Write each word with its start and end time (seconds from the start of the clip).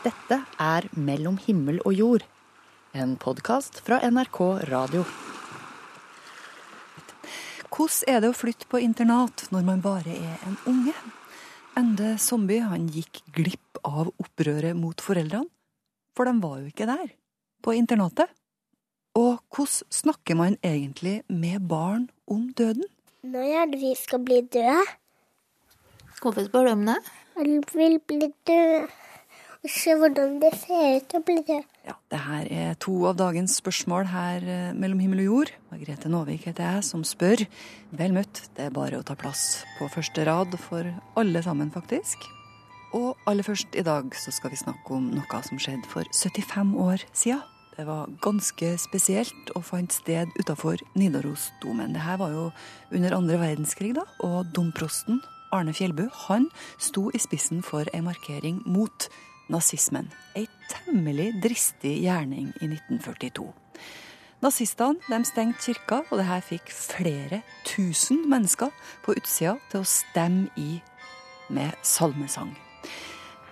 Dette 0.00 0.38
er 0.56 0.86
Mellom 0.96 1.34
himmel 1.44 1.76
og 1.84 1.92
jord, 1.92 2.22
en 2.96 3.18
podkast 3.20 3.82
fra 3.84 3.98
NRK 4.08 4.38
Radio. 4.70 5.02
Hvordan 7.68 8.08
er 8.08 8.22
det 8.24 8.30
å 8.32 8.36
flytte 8.38 8.68
på 8.72 8.80
internat 8.80 9.44
når 9.52 9.66
man 9.66 9.82
bare 9.84 10.14
er 10.14 10.46
en 10.48 10.56
unge? 10.70 10.94
Ende 11.76 12.14
Zombie 12.16 12.64
han 12.64 12.86
gikk 12.88 13.20
glipp 13.36 13.82
av 13.84 14.08
opprøret 14.14 14.72
mot 14.78 15.04
foreldrene, 15.04 15.50
for 16.16 16.30
de 16.30 16.34
var 16.46 16.56
jo 16.62 16.72
ikke 16.72 16.88
der, 16.88 17.12
på 17.60 17.76
internatet. 17.76 18.32
Og 19.20 19.36
hvordan 19.52 19.92
snakker 20.00 20.40
man 20.40 20.56
egentlig 20.64 21.18
med 21.28 21.68
barn 21.68 22.08
om 22.24 22.48
døden? 22.56 22.88
Når 23.20 23.52
er 23.52 23.68
det 23.68 23.84
vi 23.84 23.92
skal 24.00 24.24
bli 24.24 24.40
døde? 24.48 24.80
Hvorfor 26.22 26.48
spør 26.48 26.70
du 26.70 26.74
om 26.78 26.88
det? 26.88 26.98
Jeg 27.36 27.62
vil 27.76 28.00
bli 28.08 28.32
død 28.48 28.88
og 29.60 29.72
se 29.72 29.92
hvordan 29.98 30.38
det 30.40 30.50
ser 30.56 30.96
ut 30.96 31.14
å 31.16 31.20
bli 31.24 31.36
det. 31.44 31.60
Ja, 31.84 31.94
det 32.12 32.20
her 32.24 32.48
er 32.48 32.78
to 32.80 32.94
av 33.10 33.18
dagens 33.20 33.58
spørsmål 33.60 34.08
her 34.08 34.44
eh, 34.48 34.72
mellom 34.72 35.02
himmel 35.02 35.22
og 35.24 35.28
jord. 35.28 35.52
Margrethe 35.72 36.08
Nåvik 36.12 36.46
heter 36.48 36.64
jeg 36.64 36.86
som 36.88 37.04
spør. 37.04 37.44
Vel 37.96 38.16
møtt, 38.16 38.46
det 38.56 38.68
er 38.68 38.74
bare 38.74 39.00
å 39.00 39.04
ta 39.06 39.16
plass 39.20 39.62
på 39.76 39.88
første 39.92 40.24
rad 40.28 40.56
for 40.60 40.88
alle 41.20 41.42
sammen, 41.44 41.72
faktisk. 41.74 42.24
Og 42.96 43.20
aller 43.28 43.46
først 43.46 43.76
i 43.78 43.84
dag 43.86 44.08
så 44.18 44.32
skal 44.34 44.54
vi 44.54 44.60
snakke 44.60 44.96
om 44.96 45.10
noe 45.12 45.42
som 45.46 45.60
skjedde 45.60 45.88
for 45.92 46.08
75 46.16 46.72
år 46.80 47.04
siden. 47.12 47.44
Det 47.76 47.86
var 47.88 48.10
ganske 48.20 48.74
spesielt 48.82 49.52
og 49.56 49.62
fant 49.64 49.94
sted 49.94 50.32
utafor 50.36 50.80
Nidarosdomen. 50.98 51.94
Det 51.94 52.02
her 52.04 52.18
var 52.20 52.32
jo 52.34 52.48
under 52.92 53.14
andre 53.16 53.38
verdenskrig, 53.40 53.94
da, 53.96 54.04
og 54.26 54.50
domprosten 54.56 55.22
Arne 55.54 55.72
Fjellbu 55.74 56.08
han 56.26 56.48
sto 56.78 57.08
i 57.14 57.20
spissen 57.22 57.62
for 57.64 57.88
ei 57.94 58.02
markering 58.04 58.60
mot 58.68 59.08
nazismen. 59.50 60.10
Ei 60.38 60.46
temmelig 60.70 61.34
dristig 61.42 61.98
gjerning 62.04 62.52
i 62.60 62.68
1942. 62.70 63.50
Nazistene 64.40 65.24
stengte 65.28 65.60
kirka, 65.66 66.00
og 66.10 66.18
det 66.18 66.26
her 66.30 66.40
fikk 66.40 66.70
flere 66.72 67.42
tusen 67.68 68.22
mennesker 68.30 68.70
på 69.04 69.12
utsida 69.18 69.58
til 69.68 69.82
å 69.82 69.88
stemme 69.88 70.48
i 70.56 70.80
med 71.52 71.76
salmesang. 71.82 72.54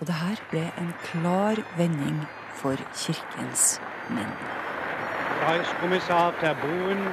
Og 0.00 0.06
det 0.08 0.16
her 0.16 0.40
ble 0.50 0.64
en 0.80 0.94
klar 1.10 1.60
vending 1.76 2.22
for 2.56 2.80
kirkens 2.96 3.80
menn. 4.14 4.32
Reichskommissær 5.42 6.38
Terboen 6.40 7.04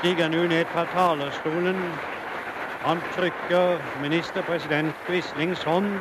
stiger 0.00 0.32
nå 0.32 0.42
ned 0.50 0.66
fra 0.72 0.84
talerstolen. 0.90 1.78
Han 2.82 2.98
trykker 3.14 3.78
ministerpresident 4.02 5.06
Quislings 5.06 5.62
hånd 5.62 6.00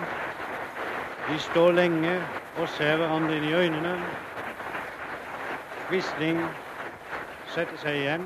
de 1.30 1.40
står 1.40 1.74
lenge 1.78 2.14
og 2.60 2.70
ser 2.78 2.98
hverandre 3.00 3.38
inn 3.38 3.48
i 3.50 3.54
øynene. 3.56 3.94
Quisling 5.90 6.40
setter 7.54 7.78
seg 7.82 8.00
igjen. 8.00 8.26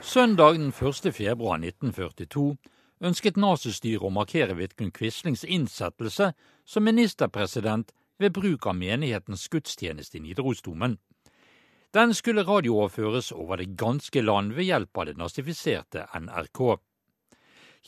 Søndag 0.00 0.58
den 0.58 0.72
1. 0.72 1.08
februar 1.14 1.58
1942 1.58 2.56
ønsket 3.08 3.38
nazistyret 3.38 4.04
å 4.04 4.12
markere 4.14 4.56
Vidkun 4.58 4.92
Quislings 4.94 5.44
innsettelse 5.46 6.32
som 6.66 6.86
ministerpresident 6.86 7.92
ved 8.18 8.34
bruk 8.34 8.66
av 8.66 8.76
menighetens 8.78 9.46
gudstjeneste 9.50 10.18
i 10.18 10.24
Nidarosdomen. 10.26 10.98
Den 11.94 12.12
skulle 12.14 12.44
radiooverføres 12.44 13.32
over 13.32 13.56
det 13.56 13.76
ganske 13.78 14.20
land 14.20 14.52
ved 14.58 14.68
hjelp 14.68 14.98
av 14.98 15.08
det 15.08 15.16
nazifiserte 15.16 16.04
NRK. 16.20 16.60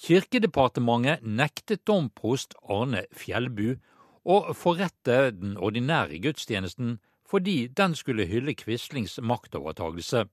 Kirkedepartementet 0.01 1.27
nektet 1.27 1.85
domprost 1.85 2.55
Arne 2.65 3.05
Fjellbu 3.13 3.75
og 4.25 4.55
forrette 4.57 5.31
den 5.37 5.57
ordinære 5.57 6.21
gudstjenesten 6.23 6.99
fordi 7.31 7.67
den 7.67 7.95
skulle 7.95 8.27
hylle 8.27 8.55
Quislings 8.55 9.19
maktovertagelse. 9.23 10.25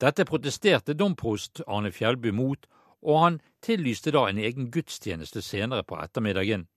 Dette 0.00 0.24
protesterte 0.24 0.94
domprost 0.94 1.62
Arne 1.66 1.90
Fjellbu 1.92 2.32
mot, 2.32 2.66
og 3.02 3.22
han 3.22 3.40
tillyste 3.62 4.12
da 4.14 4.26
en 4.28 4.38
egen 4.38 4.70
gudstjeneste 4.70 5.42
senere 5.42 5.82
på 5.82 5.96
ettermiddagen. 6.02 6.68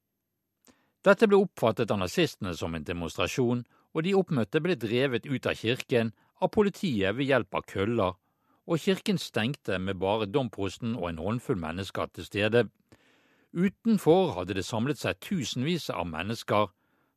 Dette 1.06 1.28
ble 1.28 1.41
oppfattet 1.41 1.91
av 1.91 2.00
nazistene 2.00 2.53
som 2.57 2.75
en 2.75 2.85
demonstrasjon, 2.88 3.63
og 3.94 4.03
de 4.06 4.16
oppmøtte 4.16 4.62
ble 4.63 4.78
drevet 4.79 5.25
ut 5.28 5.45
av 5.45 5.57
kirken 5.59 6.13
av 6.41 6.53
politiet 6.56 7.18
ved 7.18 7.28
hjelp 7.28 7.57
av 7.57 7.66
køller, 7.68 8.13
og 8.69 8.79
kirken 8.79 9.18
stengte 9.18 9.78
med 9.81 10.00
bare 10.00 10.29
domprosten 10.29 10.95
og 10.95 11.09
en 11.09 11.19
håndfull 11.22 11.59
mennesker 11.59 12.09
til 12.16 12.25
stede. 12.25 12.63
Utenfor 13.53 14.31
hadde 14.38 14.56
det 14.56 14.66
samlet 14.66 15.01
seg 15.01 15.19
tusenvis 15.19 15.89
av 15.89 16.07
mennesker 16.07 16.69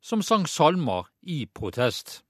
som 0.02 0.22
sang 0.22 0.46
salmer 0.50 1.06
i 1.22 1.44
protest. 1.46 2.24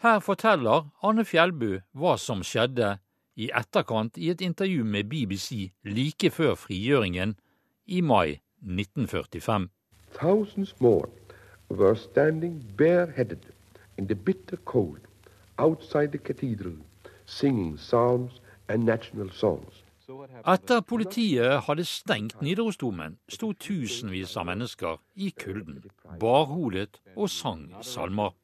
Her 0.00 0.18
forteller 0.24 0.88
Anne 1.04 1.24
Fjellbu 1.28 1.82
hva 1.92 2.16
som 2.16 2.40
skjedde 2.40 2.96
i 3.36 3.50
etterkant 3.52 4.16
i 4.16 4.30
et 4.32 4.40
intervju 4.40 4.84
med 4.84 5.10
BBC 5.12 5.70
like 5.84 6.30
før 6.30 6.56
frigjøringen 6.56 7.36
i 7.86 8.00
mai 8.00 8.40
1945. 8.64 9.68
Thousands 10.14 10.74
more 10.80 11.08
were 11.68 11.94
standing 11.94 12.64
bareheaded 12.76 13.52
in 13.98 14.06
the 14.06 14.14
bitter 14.16 14.56
cold 14.64 15.00
outside 15.58 16.12
the 16.12 16.18
cathedral, 16.18 16.76
singing 17.26 17.76
psalms 17.76 18.40
and 18.68 18.84
national 18.84 19.30
songs. 19.30 19.84
Etter 20.48 20.80
politiet 20.86 21.66
hadde 21.66 21.84
stengt 21.86 22.40
Nidarosdomen, 22.42 23.18
sto 23.28 23.52
tusenvis 23.52 24.36
av 24.40 24.48
mennesker 24.48 24.98
i 25.14 25.30
kulden, 25.30 25.82
barhodet 26.20 27.00
og 27.16 27.30
sang 27.30 27.68
salmer. 27.86 28.34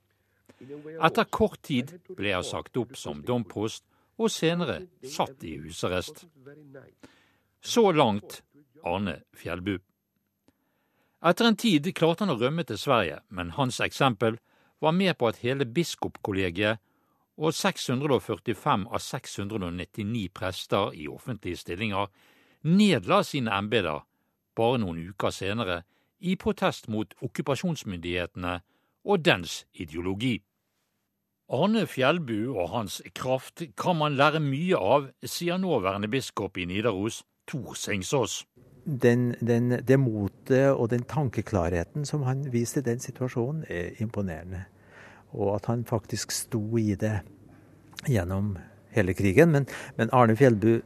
Etter 1.04 1.28
kort 1.28 1.60
tid 1.66 1.92
ble 2.16 2.32
jeg 2.32 2.48
sagt 2.48 2.78
opp 2.80 2.96
som 2.96 3.22
domprost 3.26 3.84
og 4.16 4.32
senere 4.32 4.82
satt 5.04 5.44
i 5.44 5.56
husarrest. 5.60 6.24
Så 7.60 7.90
langt 7.92 8.40
Arne 8.86 9.20
Fjellbu. 9.36 9.76
Etter 11.26 11.48
en 11.48 11.58
tid 11.58 11.88
klarte 11.96 12.24
han 12.24 12.34
å 12.36 12.40
rømme 12.40 12.64
til 12.64 12.78
Sverige, 12.78 13.20
men 13.28 13.54
hans 13.56 13.80
eksempel 13.82 14.38
var 14.84 14.94
med 14.94 15.16
på 15.18 15.28
at 15.30 15.40
hele 15.42 15.66
biskopkollegiet 15.66 16.80
og 17.36 17.54
645 17.54 18.86
av 18.88 19.02
699 19.02 20.28
prester 20.34 20.94
i 20.96 21.08
offentlige 21.08 21.60
stillinger 21.60 22.08
nedla 22.66 23.22
sine 23.24 23.52
embeter 23.54 24.04
bare 24.56 24.80
noen 24.80 25.02
uker 25.10 25.34
senere 25.34 25.82
i 26.20 26.36
protest 26.40 26.88
mot 26.88 27.12
okkupasjonsmyndighetene 27.22 28.58
og 29.06 29.24
dens 29.24 29.64
ideologi. 29.74 30.38
Arne 31.52 31.84
Fjellbu 31.86 32.56
og 32.56 32.72
hans 32.72 33.02
kraft 33.14 33.62
kan 33.78 34.00
man 34.00 34.16
lære 34.18 34.40
mye 34.42 34.78
av, 34.80 35.10
sier 35.22 35.60
nåværende 35.62 36.10
biskop 36.10 36.56
i 36.58 36.64
Nidaros, 36.66 37.22
Tor 37.46 37.76
Singsås. 37.78 38.40
Den, 38.86 39.34
den, 39.40 39.76
det 39.86 39.98
motet 39.98 40.72
og 40.72 40.90
den 40.90 41.04
tankeklarheten 41.06 42.06
som 42.06 42.24
han 42.26 42.42
viste 42.50 42.82
i 42.82 42.86
den 42.86 43.02
situasjonen, 43.02 43.62
er 43.68 43.94
imponerende 44.02 44.64
og 45.36 45.56
at 45.58 45.70
han 45.70 45.84
faktisk 45.84 46.32
sto 46.34 46.62
i 46.80 46.94
det 46.98 47.20
gjennom 48.08 48.56
hele 48.96 49.14
krigen. 49.14 49.52
Men, 49.52 49.68
men 49.96 50.12
Arne 50.16 50.36
Fjellbu 50.36 50.80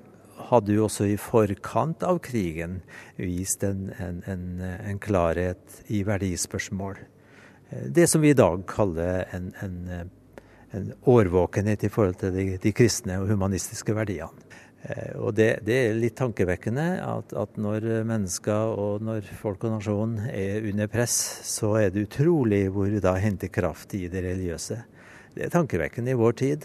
hadde 0.50 0.74
jo 0.74 0.86
også 0.86 1.06
i 1.10 1.18
forkant 1.20 2.02
av 2.06 2.18
krigen 2.24 2.80
vist 3.16 3.62
en, 3.66 3.90
en, 4.02 4.22
en, 4.26 4.46
en 4.60 4.98
klarhet 5.02 5.82
i 5.88 6.02
verdispørsmål. 6.06 6.98
Det 7.70 8.08
som 8.10 8.24
vi 8.24 8.32
i 8.32 8.38
dag 8.38 8.64
kaller 8.66 9.28
en, 9.36 9.52
en 9.62 10.10
årvåkenhet 11.02 11.84
i 11.84 11.88
forhold 11.92 12.18
til 12.20 12.34
de, 12.34 12.46
de, 12.62 12.72
kristne 12.72 13.20
og 13.20 13.30
humanistiske 13.30 13.94
verdiene. 13.94 14.48
Og 15.20 15.34
det, 15.36 15.60
det 15.66 15.74
er 15.76 15.98
litt 15.98 16.14
tankevekkende 16.16 16.84
at, 17.04 17.34
at, 17.36 17.58
når 17.60 17.84
mennesker 18.08 18.78
og 18.80 19.02
når 19.04 19.26
folk 19.36 19.66
og 19.68 19.74
nasjon 19.74 20.14
er 20.32 20.64
under 20.70 20.88
press, 20.88 21.16
så 21.44 21.74
er 21.82 21.92
det 21.92 22.06
utrolig 22.06 22.62
hvor 22.72 22.88
vi 22.88 23.02
da 23.04 23.12
henter 23.20 23.52
kraft 23.52 23.92
i 23.98 24.06
det 24.08 24.24
religiøse. 24.24 24.78
Det 25.36 25.44
er 25.44 25.52
tankevekkende 25.52 26.14
i 26.14 26.18
vår 26.18 26.38
tid, 26.40 26.64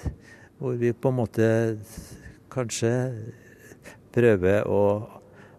hvor 0.61 0.79
vi 0.79 0.93
på 0.95 1.11
en 1.11 1.19
måte 1.19 1.49
kanskje 2.55 2.93
prøver 4.15 4.63
å, 4.71 4.81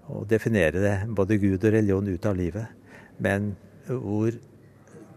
å 0.08 0.24
definere 0.24 0.80
det, 0.80 0.96
både 1.12 1.36
Gud 1.42 1.60
og 1.60 1.72
religion 1.76 2.08
ut 2.08 2.28
av 2.32 2.40
livet, 2.40 2.72
men 3.20 3.52
hvor 3.86 4.32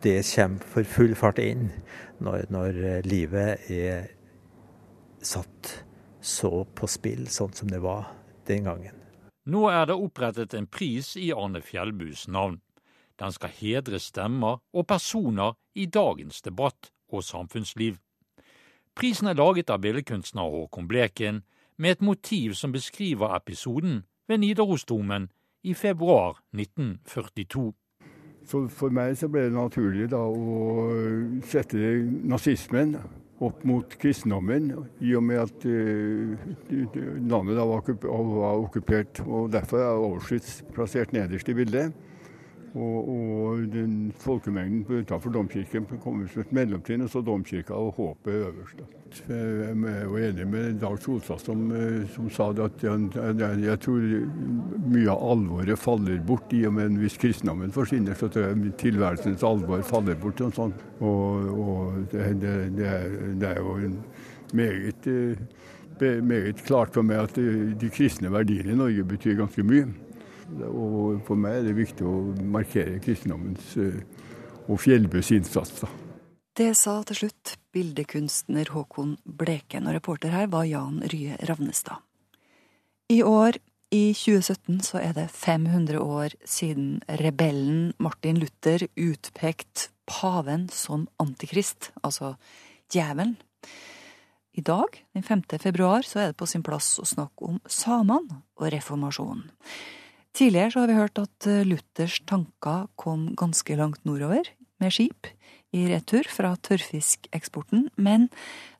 det 0.03 0.19
kommer 0.27 0.71
for 0.75 0.87
full 0.87 1.15
fart 1.15 1.39
inn 1.43 1.69
når, 2.23 2.49
når 2.51 2.83
livet 3.07 3.71
er 3.71 4.11
satt 5.23 5.79
så 6.21 6.65
på 6.75 6.87
spill, 6.87 7.27
sånn 7.27 7.53
som 7.53 7.69
det 7.71 7.81
var 7.83 8.09
den 8.47 8.65
gangen. 8.67 8.95
Nå 9.49 9.65
er 9.71 9.87
det 9.89 9.95
opprettet 9.97 10.53
en 10.53 10.67
pris 10.67 11.15
i 11.17 11.31
Arne 11.33 11.61
Fjellbus 11.65 12.27
navn. 12.27 12.59
Den 13.19 13.33
skal 13.35 13.53
hedre 13.55 13.99
stemmer 13.99 14.59
og 14.73 14.87
personer 14.87 15.55
i 15.75 15.85
dagens 15.85 16.41
debatt 16.45 16.91
og 17.09 17.23
samfunnsliv. 17.25 17.97
Prisen 18.95 19.27
er 19.31 19.39
laget 19.39 19.69
av 19.69 19.81
billedkunstner 19.81 20.43
Håkon 20.43 20.87
Bleken, 20.87 21.43
med 21.79 21.91
et 21.91 22.01
motiv 22.01 22.53
som 22.59 22.73
beskriver 22.75 23.35
episoden 23.35 24.03
ved 24.27 24.37
Nidarosdomen 24.37 25.29
i 25.63 25.73
februar 25.73 26.41
1942. 26.51 27.71
Så 28.45 28.67
for 28.67 28.91
meg 28.91 29.15
så 29.17 29.29
ble 29.31 29.45
det 29.47 29.55
naturlig 29.55 30.09
da 30.11 30.19
å 30.19 30.89
sette 31.47 31.79
nazismen 32.27 32.97
opp 33.39 33.63
mot 33.67 33.95
kristendommen, 34.01 34.71
i 34.99 35.13
og 35.15 35.23
med 35.23 35.39
at 35.45 35.65
uh, 35.65 36.49
landet 37.29 37.55
da 37.55 37.65
var, 37.65 37.83
okkupert. 38.59 39.21
og 39.25 39.51
Derfor 39.53 39.83
er 39.83 40.03
Auschwitz 40.03 40.59
plassert 40.75 41.13
nederst 41.15 41.49
i 41.49 41.55
bildet. 41.55 41.95
Og, 42.77 43.09
og 43.09 43.61
den 43.73 44.11
folkemengden 44.21 44.83
utenfor 44.85 45.33
domkirken 45.33 45.87
kommer 46.03 46.27
som 46.29 46.43
et 46.43 46.51
mellomtrinn, 46.53 47.01
og 47.01 47.09
så 47.09 47.21
domkirka 47.25 47.73
og 47.73 47.95
håpet 47.97 48.43
øverst. 48.45 48.83
Jeg 49.25 49.37
er 49.73 50.17
enig 50.29 50.45
med 50.47 50.75
Dag 50.81 50.99
Solstad 51.01 51.41
som, 51.41 51.63
som, 52.13 52.27
sa 52.29 52.51
at 52.51 52.83
jeg, 52.83 53.63
jeg, 53.63 53.79
tror 53.81 54.03
mye 54.85 55.09
av 55.09 55.23
alvoret 55.31 55.81
faller 55.81 56.19
bort 56.27 56.53
i 56.53 56.61
og 56.69 56.75
med 56.77 56.99
hvis 57.01 57.17
kristendommen 57.17 57.73
forsvinner, 57.73 58.13
så 58.13 58.29
tror 58.29 58.51
jeg 58.51 58.75
tilværelsens 58.77 59.43
alvor 59.43 59.81
faller 59.87 60.19
bort. 60.21 60.43
Og, 60.45 60.53
sånn. 60.53 60.75
og, 60.99 61.49
og 61.55 61.97
det, 62.11 62.27
det, 62.43 62.53
det, 62.77 62.85
er, 62.85 63.17
det, 63.41 63.49
er, 63.49 63.63
jo 63.63 63.79
meget, 64.53 65.09
meget 66.23 66.61
klart 66.67 66.93
for 66.93 67.05
meg 67.05 67.25
at 67.25 67.41
de 67.81 67.89
kristne 67.93 68.29
verdiene 68.33 68.75
i 68.75 68.77
Norge 68.77 69.09
betyr 69.09 69.41
ganske 69.41 69.65
mye. 69.65 69.89
Og 70.69 71.19
for 71.27 71.39
meg 71.39 71.59
er 71.59 71.69
det 71.69 71.77
viktig 71.77 72.05
å 72.07 72.15
markere 72.41 72.99
kristendommens 73.03 73.75
eh, 73.79 74.01
og 74.69 74.79
Fjellbøs 74.81 75.31
innsats. 75.35 75.83
Det 76.59 76.73
sa 76.75 76.99
til 77.07 77.21
slutt 77.21 77.55
bildekunstner 77.73 78.71
Håkon 78.73 79.15
Bleken, 79.23 79.87
og 79.87 79.95
reporter 79.95 80.33
her 80.33 80.49
var 80.51 80.67
Jan 80.67 81.01
Rye 81.11 81.37
Ravnestad. 81.47 82.01
I 83.09 83.21
år, 83.25 83.57
i 83.95 84.11
2017, 84.13 84.81
så 84.85 84.99
er 85.01 85.15
det 85.17 85.29
500 85.33 86.01
år 86.01 86.35
siden 86.45 86.99
rebellen 87.21 87.93
Martin 87.97 88.37
Luther 88.37 88.85
utpekte 88.93 89.89
paven 90.09 90.67
som 90.73 91.07
antikrist, 91.21 91.91
altså 92.03 92.35
djevelen. 92.93 93.37
I 94.53 94.61
dag, 94.61 94.99
den 95.13 95.23
5. 95.23 95.43
februar, 95.61 96.05
så 96.05 96.19
er 96.19 96.27
det 96.31 96.37
på 96.37 96.49
sin 96.49 96.65
plass 96.65 96.97
å 96.99 97.07
snakke 97.07 97.45
om 97.47 97.61
samene 97.69 98.41
og 98.59 98.67
reformasjonen. 98.73 99.47
Tidligere 100.39 100.71
så 100.71 100.79
har 100.79 100.87
vi 100.87 100.95
hørt 100.95 101.19
at 101.19 101.45
eh, 101.51 101.65
Luthers 101.67 102.21
tanker 102.29 102.85
kom 102.95 103.33
ganske 103.35 103.75
langt 103.75 104.05
nordover 104.07 104.47
med 104.79 104.93
skip 104.95 105.27
i 105.75 105.81
retur 105.91 106.29
fra 106.31 106.53
tørrfiskeksporten, 106.63 107.89
men 107.99 108.29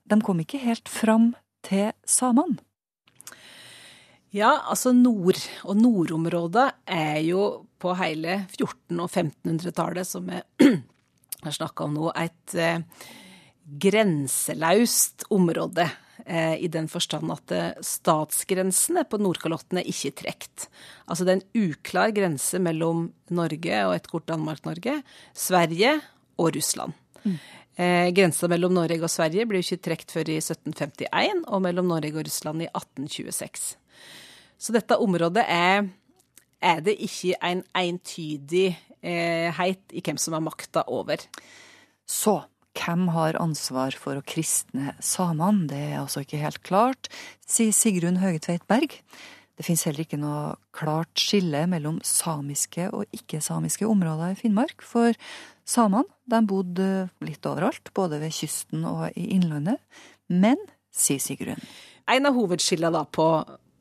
de 0.08 0.22
kom 0.24 0.40
ikke 0.40 0.62
helt 0.64 0.88
fram 0.88 1.34
til 1.68 1.92
samene. 2.08 2.64
Ja, 4.32 4.54
altså 4.72 4.94
nord- 4.96 5.44
og 5.66 5.76
nordområdet 5.82 6.70
er 6.88 7.20
jo 7.28 7.68
på 7.82 7.92
hele 7.98 8.46
1400- 8.46 9.04
og 9.04 9.10
1500-tallet, 9.10 10.08
som 10.08 10.32
vi 10.32 10.40
har 11.44 11.58
snakka 11.60 11.90
om 11.90 11.98
nå, 11.98 12.12
et 12.16 12.56
grenselaust 12.56 13.84
grenseløst 13.84 15.28
område 15.36 15.90
Eh, 15.90 16.09
i 16.30 16.68
den 16.72 16.88
forstand 16.92 17.32
at 17.34 17.54
eh, 17.56 17.84
statsgrensene 17.86 19.06
på 19.10 19.18
Nordkalotten 19.22 19.82
er 19.82 19.88
ikke 19.90 20.14
trukket. 20.24 20.68
Altså 21.10 21.26
det 21.26 21.34
er 21.34 21.40
en 21.40 21.70
uklar 21.70 22.14
grense 22.16 22.62
mellom 22.62 23.08
Norge 23.34 23.80
og 23.88 23.96
et 23.96 24.10
kort 24.12 24.28
Danmark-Norge, 24.30 25.00
Sverige 25.34 25.96
og 26.40 26.54
Russland. 26.56 26.94
Mm. 27.24 27.40
Eh, 27.80 28.10
grensa 28.12 28.50
mellom 28.52 28.74
Norge 28.76 29.00
og 29.06 29.12
Sverige 29.12 29.46
blir 29.48 29.64
ikke 29.64 29.80
trukket 29.88 30.12
før 30.12 30.32
i 30.34 30.40
1751, 30.42 31.46
og 31.48 31.64
mellom 31.64 31.88
Norge 31.88 32.12
og 32.18 32.28
Russland 32.28 32.66
i 32.66 32.68
1826. 32.68 33.70
Så 34.60 34.76
dette 34.76 34.98
området 35.00 35.46
er, 35.48 35.88
er 36.60 36.82
det 36.84 36.98
ikke 37.00 37.38
en 37.40 37.64
entydighet 37.80 38.86
eh, 39.00 39.64
i 39.96 40.04
hvem 40.04 40.20
som 40.20 40.36
har 40.36 40.44
makta 40.44 40.84
over. 40.92 41.24
Så 42.04 42.42
hvem 42.80 43.10
har 43.14 43.38
ansvar 43.42 43.96
for 44.00 44.20
å 44.20 44.26
kristne 44.26 44.94
samene? 45.04 45.68
Det 45.70 45.82
er 45.92 46.00
altså 46.02 46.24
ikke 46.24 46.42
helt 46.42 46.62
klart, 46.66 47.10
sier 47.48 47.76
Sigrun 47.76 48.22
Høgetveit 48.22 48.66
Berg. 48.70 48.96
Det 49.60 49.66
finnes 49.68 49.84
heller 49.84 50.06
ikke 50.06 50.20
noe 50.22 50.56
klart 50.76 51.20
skille 51.20 51.66
mellom 51.68 51.98
samiske 52.06 52.88
og 52.96 53.10
ikke-samiske 53.16 53.88
områder 53.90 54.32
i 54.32 54.40
Finnmark, 54.40 54.86
for 54.86 55.18
samene 55.68 56.08
de 56.32 56.40
bodde 56.48 56.90
litt 57.26 57.44
overalt, 57.50 57.92
både 57.92 58.22
ved 58.22 58.32
kysten 58.36 58.86
og 58.88 59.10
i 59.20 59.28
innlandet. 59.36 59.82
Men, 60.32 60.60
sier 60.96 61.20
Sigrun 61.22 61.60
En 62.10 62.26
av 62.26 62.38
hovedskillene 62.38 63.04
på, 63.14 63.28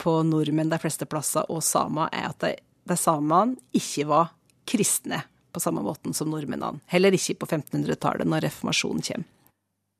på, 0.02 0.18
nordmenn 0.26 0.72
de 0.72 0.80
fleste 0.82 1.06
plasser 1.08 1.46
og 1.48 1.62
samer 1.64 2.10
er 2.12 2.28
at 2.32 2.42
de, 2.42 2.52
de 2.88 2.96
samene 2.98 3.56
ikke 3.76 4.08
var 4.10 4.34
kristne 4.68 5.22
på 5.52 5.62
samme 5.62 5.82
måten 5.84 6.14
som 6.16 6.30
nordmennene. 6.32 6.82
Heller 6.92 7.14
ikke 7.16 7.38
på 7.42 7.50
1500-tallet, 7.50 8.28
når 8.28 8.48
reformasjonen 8.48 9.04
kommer. 9.04 9.34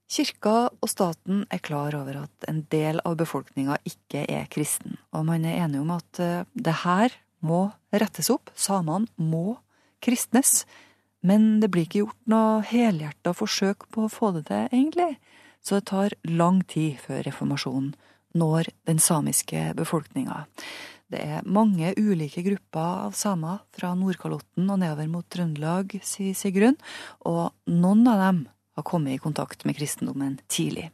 Kirka 0.09 0.55
og 0.73 0.89
staten 0.89 1.43
er 1.53 1.61
klar 1.61 1.93
over 1.99 2.23
at 2.23 2.47
en 2.49 2.63
del 2.73 2.97
av 3.05 3.19
befolkninga 3.21 3.77
ikke 3.85 4.23
er 4.25 4.47
kristen, 4.49 4.97
og 5.13 5.27
man 5.29 5.45
er 5.45 5.59
enig 5.67 5.83
om 5.83 5.91
at 5.93 6.21
eh, 6.25 6.47
det 6.57 6.79
her 6.87 7.13
må 7.45 7.67
rettes 7.93 8.31
opp. 8.33 8.49
Samene 8.57 9.11
må 9.21 9.59
kristnes. 10.05 10.63
Men 11.21 11.59
det 11.61 11.71
blir 11.75 11.87
ikke 11.87 12.05
gjort 12.05 12.31
noe 12.31 12.61
helhjerta 12.67 13.35
forsøk 13.37 13.89
på 13.95 14.07
å 14.07 14.13
få 14.13 14.33
det 14.37 14.47
til, 14.51 14.69
egentlig. 14.71 15.19
Så 15.61 15.81
det 15.81 15.91
tar 15.91 16.15
lang 16.31 16.63
tid 16.71 17.01
før 17.03 17.25
reformasjonen 17.27 17.95
når 18.39 18.71
den 18.87 19.01
samiske 19.03 19.73
befolkninga. 19.77 20.45
Det 21.09 21.21
er 21.25 21.47
mange 21.49 21.95
ulike 21.97 22.43
grupper 22.45 23.07
av 23.09 23.17
samer 23.17 23.63
fra 23.73 23.95
Nordkalotten 23.97 24.69
og 24.69 24.81
nedover 24.83 25.09
mot 25.09 25.27
Trøndelag, 25.33 25.95
sier 26.05 26.37
Sigrun, 26.37 26.77
og 27.25 27.55
noen 27.73 28.05
av 28.13 28.21
dem 28.27 28.43
har 28.77 28.87
kommet 28.87 29.17
i 29.17 29.23
kontakt 29.23 29.65
med 29.65 29.79
kristendommen 29.79 30.37
tidlig. 30.53 30.91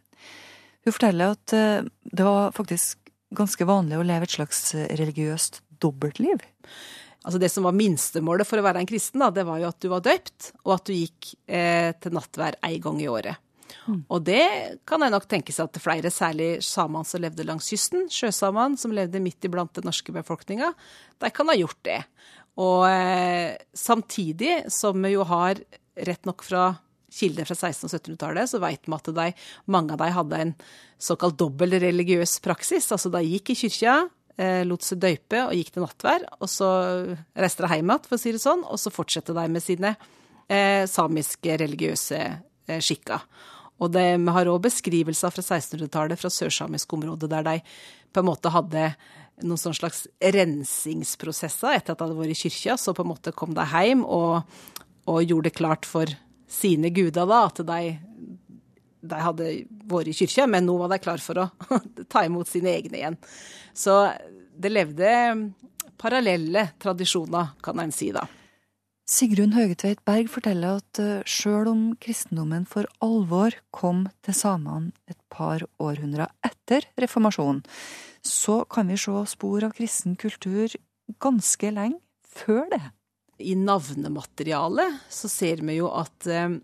Hun 0.85 0.95
forteller 0.95 1.35
at 1.35 1.55
eh, 1.57 1.87
det 2.05 2.27
var 2.27 2.55
faktisk 2.55 3.01
ganske 3.35 3.67
vanlig 3.67 3.99
å 3.99 4.07
leve 4.07 4.29
et 4.29 4.37
slags 4.37 4.69
religiøst 4.75 5.65
dobbeltliv. 5.83 6.45
Altså 7.25 7.41
Det 7.41 7.49
som 7.51 7.67
var 7.67 7.75
minstemålet 7.77 8.47
for 8.47 8.61
å 8.61 8.67
være 8.67 8.85
en 8.85 8.89
kristen, 8.89 9.23
da, 9.25 9.33
det 9.33 9.47
var 9.49 9.59
jo 9.63 9.71
at 9.71 9.81
du 9.81 9.89
var 9.91 10.05
døpt, 10.05 10.53
og 10.63 10.77
at 10.77 10.87
du 10.87 10.95
gikk 10.95 11.33
eh, 11.49 11.91
til 11.99 12.15
nattvær 12.15 12.61
én 12.69 12.83
gang 12.85 13.01
i 13.01 13.09
året. 13.11 13.41
Mm. 13.87 14.01
Og 14.09 14.23
det 14.27 14.45
kan 14.89 15.05
jeg 15.05 15.15
nok 15.15 15.27
tenke 15.31 15.55
seg 15.55 15.69
at 15.69 15.83
flere, 15.83 16.13
særlig 16.13 16.49
samene 16.65 17.09
som 17.09 17.23
levde 17.25 17.47
langs 17.47 17.69
kysten, 17.73 18.07
sjøsamene 18.13 18.81
som 18.81 18.95
levde 18.95 19.23
midt 19.23 19.47
iblant 19.49 19.75
den 19.77 19.89
norske 19.89 20.15
befolkninga, 20.15 20.73
de 21.21 21.33
kan 21.35 21.51
ha 21.51 21.59
gjort 21.59 21.81
det. 21.87 22.01
Og 22.63 22.87
eh, 22.89 23.57
samtidig 23.75 24.65
som 24.73 25.01
vi 25.03 25.15
jo 25.17 25.27
har, 25.29 25.61
rett 25.95 26.27
nok 26.27 26.43
fra 26.43 26.73
kilder 27.15 27.47
fra 27.47 27.55
1600- 27.55 27.85
og 27.87 27.93
1700-tallet, 27.93 28.51
så 28.51 28.61
vet 28.63 28.89
vi 28.89 28.97
at 28.97 29.11
de, 29.15 29.29
mange 29.71 29.95
av 29.95 30.03
dem 30.03 30.17
hadde 30.17 30.43
en 30.43 30.53
såkalt 30.99 31.39
dobbel 31.39 31.79
religiøs 31.83 32.41
praksis. 32.45 32.91
Altså 32.95 33.13
de 33.15 33.23
gikk 33.27 33.53
i 33.55 33.59
kyrkja, 33.65 33.95
eh, 34.39 34.63
lot 34.67 34.87
seg 34.87 35.03
døype 35.03 35.45
og 35.47 35.55
gikk 35.55 35.75
til 35.75 35.87
nattvær, 35.87 36.27
og 36.41 36.51
så 36.51 36.69
reiste 37.39 37.65
de 37.65 37.79
hjem 37.79 37.93
igjen, 37.93 38.07
for 38.09 38.19
å 38.19 38.23
si 38.25 38.35
det 38.35 38.43
sånn, 38.43 38.65
og 38.67 38.81
så 38.83 38.95
fortsatte 38.95 39.37
de 39.37 39.47
med 39.55 39.65
sine 39.65 39.95
eh, 40.49 40.85
samiske 40.91 41.59
religiøse 41.63 42.23
eh, 42.25 42.81
skikker. 42.83 43.27
Og 43.83 43.91
vi 43.95 44.35
har 44.37 44.51
òg 44.51 44.63
beskrivelser 44.65 45.35
fra 45.35 45.43
1600-tallet 45.43 46.21
fra 46.21 46.31
sørsamisk 46.31 46.93
område 46.95 47.29
der 47.31 47.47
de 47.47 47.59
på 48.15 48.23
en 48.23 48.29
måte 48.29 48.53
hadde 48.55 48.93
noen 49.43 49.59
sånn 49.59 49.75
slags 49.75 50.05
rensingsprosesser 50.23 51.75
etter 51.75 51.95
at 51.95 51.99
de 51.99 52.07
hadde 52.07 52.19
vært 52.21 52.37
i 52.37 52.43
kyrkja. 52.45 52.77
Så 52.79 52.95
på 52.95 53.03
en 53.03 53.11
måte 53.11 53.35
kom 53.35 53.57
de 53.57 53.65
hjem 53.67 54.05
og, 54.07 54.45
og 55.11 55.25
gjorde 55.25 55.51
det 55.51 55.59
klart 55.59 55.89
for 55.89 56.11
sine 56.51 56.93
guder 56.95 57.27
da, 57.27 57.41
at 57.49 57.59
de, 57.67 57.81
de 59.03 59.25
hadde 59.27 59.51
vært 59.91 60.13
i 60.13 60.17
kyrkja, 60.21 60.47
men 60.51 60.69
nå 60.69 60.77
var 60.79 60.95
de 60.95 61.01
klar 61.03 61.23
for 61.25 61.43
å 61.43 61.49
ta 62.13 62.25
imot 62.29 62.51
sine 62.51 62.77
egne 62.77 63.01
igjen. 63.01 63.19
Så 63.75 63.99
det 64.55 64.71
levde 64.71 65.11
parallelle 65.99 66.69
tradisjoner, 66.83 67.57
kan 67.65 67.83
en 67.83 67.95
si 67.95 68.13
da. 68.15 68.23
Sigrun 69.05 69.53
Høgetveit 69.53 69.99
Berg 70.09 70.31
forteller 70.33 70.79
at 70.79 70.99
eh, 71.03 71.27
sjøl 71.29 71.69
om 71.69 71.81
kristendommen 72.01 72.63
for 72.65 72.89
alvor 73.05 73.53
kom 73.75 74.07
til 74.25 74.37
samene 74.39 74.95
et 75.13 75.19
par 75.29 75.61
århundrer 75.77 76.33
etter 76.47 76.87
reformasjonen, 76.97 77.61
så 78.25 78.63
kan 78.65 78.89
vi 78.89 78.97
se 78.97 79.13
spor 79.29 79.67
av 79.69 79.75
kristen 79.77 80.17
kultur 80.17 80.73
ganske 81.21 81.73
lenge 81.77 82.01
før 82.25 82.65
det. 82.73 82.81
I 83.45 83.53
navnematerialet 83.61 85.05
så 85.13 85.29
ser 85.29 85.61
vi 85.69 85.77
jo 85.83 85.93
at 85.93 86.25
eh, 86.25 86.57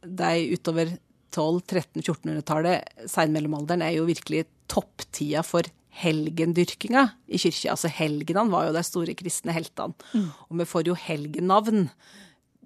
de 0.00 0.32
utover 0.56 0.96
1200-1300-1400-tallet, 1.34 3.08
seinmellomalderen, 3.12 3.84
er 3.84 3.98
jo 3.98 4.08
virkelig 4.08 4.46
topptida 4.72 5.44
for 5.44 5.68
helgendyrkinga 6.00 7.06
i 7.28 7.38
kyrkja. 7.40 7.74
Altså 7.74 7.90
helgenene 7.92 8.52
var 8.52 8.68
jo 8.68 8.76
de 8.76 8.84
store 8.86 9.14
kristne 9.18 9.54
heltene. 9.54 9.94
Mm. 10.12 10.28
Og 10.48 10.60
vi 10.60 10.68
får 10.68 10.90
jo 10.90 10.98
helgennavn 10.98 11.88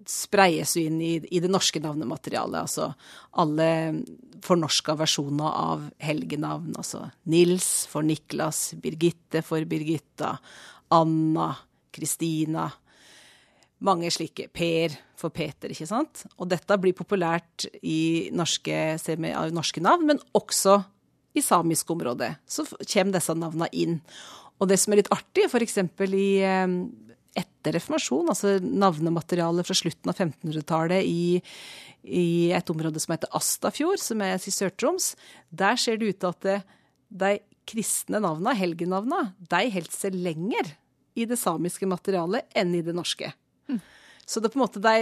spreies 0.09 0.73
jo 0.77 0.87
inn 0.89 1.01
i, 1.05 1.15
i, 1.21 1.41
det 1.43 1.51
norske 1.53 1.81
navnematerialet. 1.85 2.65
Altså 2.65 2.89
alle 3.41 3.69
fornorska 4.45 4.97
versjoner 4.99 5.49
av 5.49 5.87
helgenavn. 6.03 6.73
Altså 6.81 7.05
Nils 7.31 7.87
for 7.91 8.07
Niklas, 8.07 8.73
Birgitte 8.81 9.43
for 9.47 9.65
Birgitta, 9.69 10.37
Anna, 10.95 11.53
Kristina. 11.93 12.71
mange 13.79 14.11
slike. 14.11 14.49
Per 14.51 14.97
for 15.19 15.31
Peter, 15.35 15.71
ikke 15.71 15.87
sant. 15.87 16.25
Og 16.39 16.49
dette 16.51 16.79
blir 16.81 16.97
populært 16.97 17.67
i 17.83 18.31
norske, 18.35 18.97
norske 19.55 19.83
navn, 19.83 20.07
men 20.07 20.23
også 20.35 20.81
i 21.39 21.45
samisk 21.45 21.91
område. 21.95 22.35
Så 22.47 22.67
kommer 22.83 23.17
disse 23.17 23.37
navnene 23.39 23.71
inn. 23.73 23.99
Og 24.59 24.71
det 24.71 24.79
som 24.83 24.93
er 24.93 25.03
litt 25.03 25.13
artig, 25.15 25.47
f.eks. 25.47 25.79
i 26.09 26.29
etter 27.39 27.77
reformasjon, 27.77 28.31
altså 28.33 28.57
navnematerialet 28.63 29.67
fra 29.67 29.77
slutten 29.77 30.11
av 30.11 30.17
1500-tallet 30.17 31.07
i, 31.07 31.39
i, 32.03 32.51
et 32.57 32.73
område 32.73 33.01
som 33.03 33.15
heter 33.15 33.31
Astafjord, 33.37 34.01
som 34.03 34.25
er 34.25 34.39
i 34.39 34.55
Sør-Troms, 34.55 35.13
der 35.51 35.79
ser 35.81 36.01
det 36.01 36.11
ut 36.11 36.21
til 36.23 36.33
at 36.33 36.47
det, 36.47 36.59
de 37.09 37.33
kristne 37.69 38.23
navnene, 38.25 38.57
helgennavnene, 38.59 39.35
de 39.53 39.63
holdt 39.75 39.95
seg 39.95 40.17
lenger 40.17 40.73
i 41.19 41.27
det 41.29 41.39
samiske 41.41 41.89
materialet 41.91 42.49
enn 42.57 42.75
i 42.79 42.83
det 42.85 42.95
norske. 42.97 43.31
Mm. 43.69 43.81
Så 44.25 44.41
det 44.41 44.49
er 44.49 44.55
på 44.55 44.61
en 44.61 44.67
måte 44.67 44.83
de 44.85 44.99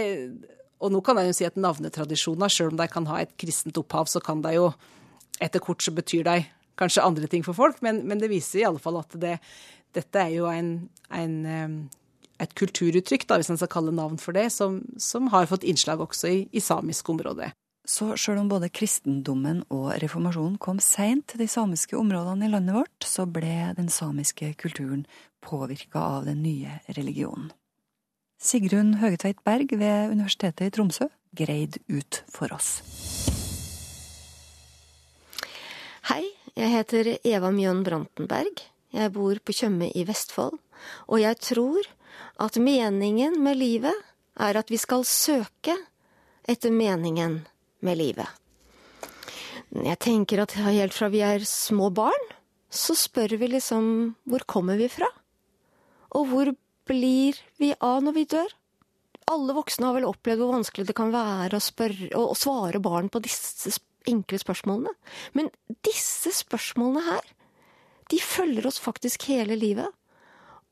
Og 0.77 0.91
nå 0.93 0.99
kan 1.03 1.17
jeg 1.17 1.29
jo 1.29 1.35
si 1.35 1.45
at 1.47 1.55
navnetradisjoner, 1.57 2.51
selv 2.53 2.75
om 2.75 2.77
de 2.77 2.85
kan 2.91 3.07
ha 3.09 3.23
et 3.23 3.31
kristent 3.41 3.79
opphav, 3.81 4.05
så 4.05 4.21
kan 4.21 4.43
de 4.43 4.51
jo 4.53 4.67
Etter 5.43 5.61
kort 5.63 5.83
så 5.85 5.93
betyr 5.93 6.25
det 6.25 6.39
kanskje 6.77 7.03
andre 7.05 7.29
ting 7.29 7.45
for 7.45 7.57
folk, 7.57 7.81
men, 7.85 8.03
men 8.09 8.21
det 8.21 8.31
viser 8.31 8.61
i 8.61 8.67
alle 8.67 8.81
fall 8.81 8.99
at 8.99 9.15
det, 9.19 9.37
dette 9.97 10.21
er 10.21 10.33
jo 10.35 10.49
en, 10.49 10.89
en, 11.13 11.37
et 12.41 12.57
kulturuttrykk, 12.57 13.27
da, 13.29 13.39
hvis 13.39 13.51
en 13.53 13.59
skal 13.59 13.71
kalle 13.73 13.93
navn 13.95 14.19
for 14.21 14.37
det, 14.37 14.49
som, 14.53 14.81
som 15.01 15.31
har 15.33 15.49
fått 15.49 15.65
innslag 15.67 16.03
også 16.03 16.33
i, 16.33 16.41
i 16.51 16.63
samisk 16.63 17.09
område. 17.13 17.51
Så 17.87 18.09
sjøl 18.19 18.41
om 18.41 18.49
både 18.51 18.67
kristendommen 18.73 19.61
og 19.71 19.93
reformasjonen 20.03 20.57
kom 20.59 20.81
seint 20.83 21.29
til 21.31 21.39
de 21.39 21.47
samiske 21.47 21.95
områdene 21.95 22.49
i 22.49 22.51
landet 22.51 22.75
vårt, 22.75 23.07
så 23.07 23.23
ble 23.23 23.71
den 23.77 23.87
samiske 23.87 24.51
kulturen 24.59 25.05
påvirka 25.45 26.01
av 26.17 26.27
den 26.27 26.43
nye 26.43 26.81
religionen. 26.97 27.53
Sigrun 28.43 28.99
Høgetveit 29.01 29.39
Berg 29.47 29.71
ved 29.79 30.11
Universitetet 30.11 30.67
i 30.67 30.75
Tromsø 30.75 31.07
greide 31.37 31.79
ut 31.87 32.21
for 32.29 32.51
oss. 32.53 32.83
Hei, 36.07 36.23
jeg 36.55 36.71
heter 36.71 37.07
Eva 37.27 37.49
Mjøen 37.51 37.81
Brantenberg. 37.83 38.61
Jeg 38.95 39.11
bor 39.11 39.39
på 39.43 39.51
Tjøme 39.51 39.89
i 39.91 40.05
Vestfold, 40.07 40.53
og 41.11 41.19
jeg 41.19 41.35
tror 41.43 41.89
at 42.45 42.55
meningen 42.63 43.35
med 43.43 43.57
livet 43.59 44.05
er 44.39 44.55
at 44.55 44.71
vi 44.71 44.79
skal 44.79 45.03
søke 45.03 45.75
etter 46.47 46.71
meningen 46.71 47.41
med 47.83 47.99
livet. 47.99 48.29
Jeg 49.75 49.99
tenker 50.05 50.45
at 50.45 50.55
helt 50.55 50.95
fra 50.95 51.09
vi 51.11 51.25
er 51.27 51.43
små 51.43 51.89
barn, 51.91 52.31
så 52.71 52.95
spør 52.95 53.35
vi 53.41 53.51
liksom 53.57 53.91
hvor 54.31 54.47
kommer 54.47 54.79
vi 54.79 54.87
fra? 54.87 55.11
Og 56.15 56.31
hvor 56.31 56.53
blir 56.87 57.35
vi 57.59 57.73
av 57.83 57.99
når 58.07 58.15
vi 58.15 58.25
dør? 58.31 58.55
Alle 59.35 59.59
voksne 59.59 59.89
har 59.91 59.99
vel 59.99 60.07
opplevd 60.07 60.39
hvor 60.39 60.55
vanskelig 60.55 60.87
det 60.87 60.95
kan 60.95 61.11
være 61.11 61.59
å, 61.59 61.67
spørre, 61.67 62.13
å 62.15 62.31
svare 62.31 62.79
barn 62.79 63.11
på 63.11 63.19
disse 63.27 63.75
enkle 64.09 64.39
spørsmålene. 64.41 64.93
Men 65.37 65.51
disse 65.85 66.33
spørsmålene 66.35 67.05
her, 67.07 67.31
de 68.11 68.19
følger 68.23 68.67
oss 68.69 68.79
faktisk 68.79 69.27
hele 69.31 69.57
livet. 69.59 69.89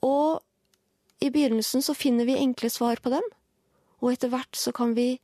Og 0.06 0.42
i 1.24 1.32
begynnelsen 1.32 1.84
så 1.84 1.96
finner 1.98 2.28
vi 2.28 2.38
enkle 2.40 2.70
svar 2.72 3.00
på 3.04 3.12
dem, 3.14 3.26
og 4.04 4.12
etter 4.12 4.32
hvert 4.32 4.60
så 4.60 4.74
kan 4.76 4.94
vi 4.98 5.16